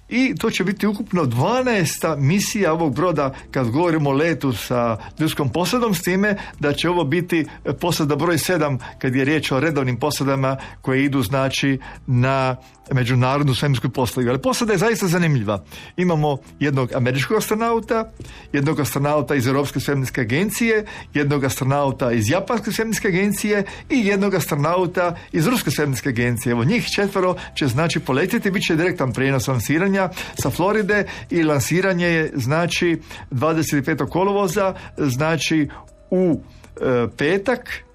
i 0.08 0.34
to 0.34 0.50
će 0.50 0.64
biti 0.64 0.86
ukupno 0.86 1.24
12. 1.24 2.16
misija 2.18 2.72
ovog 2.72 2.94
broda 2.94 3.34
kad 3.50 3.70
govorimo 3.70 4.10
o 4.10 4.12
letu 4.12 4.52
sa 4.52 4.96
ljudskom 5.18 5.52
posadom 5.52 5.94
s 5.94 6.02
time 6.02 6.36
da 6.60 6.72
će 6.72 6.88
ovo 6.88 7.04
biti 7.04 7.46
posada 7.80 8.16
broj 8.16 8.36
7 8.36 8.78
kad 8.98 9.14
je 9.14 9.24
riječ 9.24 9.52
o 9.52 9.60
redovnim 9.60 9.98
posadama 9.98 10.56
koje 10.82 11.04
idu 11.04 11.22
znači 11.22 11.78
na 12.06 12.56
međunarodnu 12.92 13.54
svemirsku 13.54 13.88
postaju. 13.88 14.28
Ali 14.28 14.38
posada 14.38 14.72
je 14.72 14.78
zaista 14.78 15.06
zanimljiva. 15.06 15.64
Imamo 15.96 16.38
jednog 16.60 16.92
američkog 16.92 17.36
astronauta, 17.36 18.10
jednog 18.52 18.80
astronauta 18.80 19.34
iz 19.34 19.46
Europske 19.46 19.80
svemirske 19.80 20.20
agencije, 20.20 20.84
jednog 21.14 21.44
astronauta 21.44 22.12
iz 22.12 22.30
Japanske 22.30 22.72
svemirske 22.72 23.08
agencije 23.08 23.64
i 23.90 24.06
jednog 24.06 24.34
astronauta 24.34 25.16
iz 25.32 25.46
Ruske 25.46 25.70
svemirske 25.70 26.08
agencije. 26.08 26.50
Evo 26.50 26.64
njih 26.64 26.86
četvero 26.94 27.36
će 27.54 27.66
znači 27.66 28.00
poletjeti, 28.00 28.50
bit 28.50 28.66
će 28.66 28.76
direktan 28.76 29.12
prijenos 29.12 29.48
lansiranja 29.48 30.08
sa 30.42 30.50
Floride 30.50 31.04
i 31.30 31.42
lansiranje 31.42 32.06
je 32.06 32.32
znači 32.34 33.00
25. 33.30 34.08
kolovoza, 34.08 34.74
znači 34.96 35.68
u 36.10 36.40
e, 36.80 37.06
petak 37.16 37.88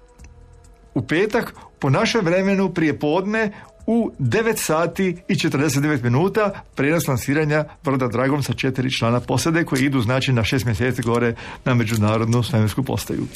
u 0.94 1.02
petak 1.06 1.54
po 1.78 1.90
našem 1.90 2.24
vremenu 2.24 2.74
prije 2.74 2.98
podne 2.98 3.50
u 3.86 4.10
9 4.18 4.56
sati 4.56 5.16
i 5.28 5.34
49 5.34 6.02
minuta 6.02 6.62
prijenos 6.74 7.08
lansiranja 7.08 7.64
broda 7.82 8.08
Dragon 8.08 8.42
sa 8.42 8.52
četiri 8.52 8.90
člana 8.90 9.20
posade 9.20 9.64
koji 9.64 9.84
idu 9.84 10.00
znači 10.00 10.32
na 10.32 10.44
šest 10.44 10.64
mjeseci 10.64 11.02
gore 11.02 11.34
na 11.64 11.74
međunarodnu 11.74 12.42
svemirsku 12.42 12.82
postaju. 12.82 13.26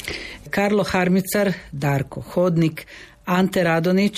Karlo 0.49 0.83
Harmicar, 0.83 1.53
Darko 1.71 2.21
Hodnik, 2.21 2.87
Ante 3.25 3.63
Radonić 3.63 4.15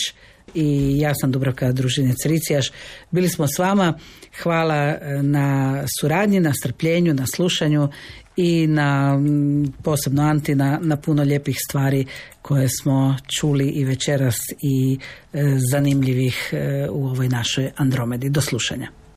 i 0.53 0.99
ja 0.99 1.15
sam 1.15 1.31
Dubravka 1.31 1.71
Družinec 1.71 2.25
Ricijaš. 2.25 2.71
Bili 3.11 3.29
smo 3.29 3.47
s 3.47 3.59
vama. 3.59 3.93
Hvala 4.39 4.75
e, 4.75 5.23
na 5.23 5.77
suradnji, 5.99 6.39
na 6.39 6.53
strpljenju, 6.53 7.13
na 7.13 7.25
slušanju 7.35 7.89
i 8.35 8.67
na 8.67 9.19
posebno 9.83 10.23
Anti 10.23 10.55
na, 10.55 10.79
na 10.81 10.97
puno 10.97 11.23
lijepih 11.23 11.57
stvari 11.69 12.05
koje 12.41 12.69
smo 12.69 13.17
čuli 13.27 13.67
i 13.67 13.85
večeras 13.85 14.37
i 14.61 14.97
e, 15.33 15.43
zanimljivih 15.71 16.49
e, 16.53 16.87
u 16.89 17.07
ovoj 17.07 17.29
našoj 17.29 17.71
Andromedi. 17.75 18.29
Do 18.29 18.41
slušanja. 18.41 19.00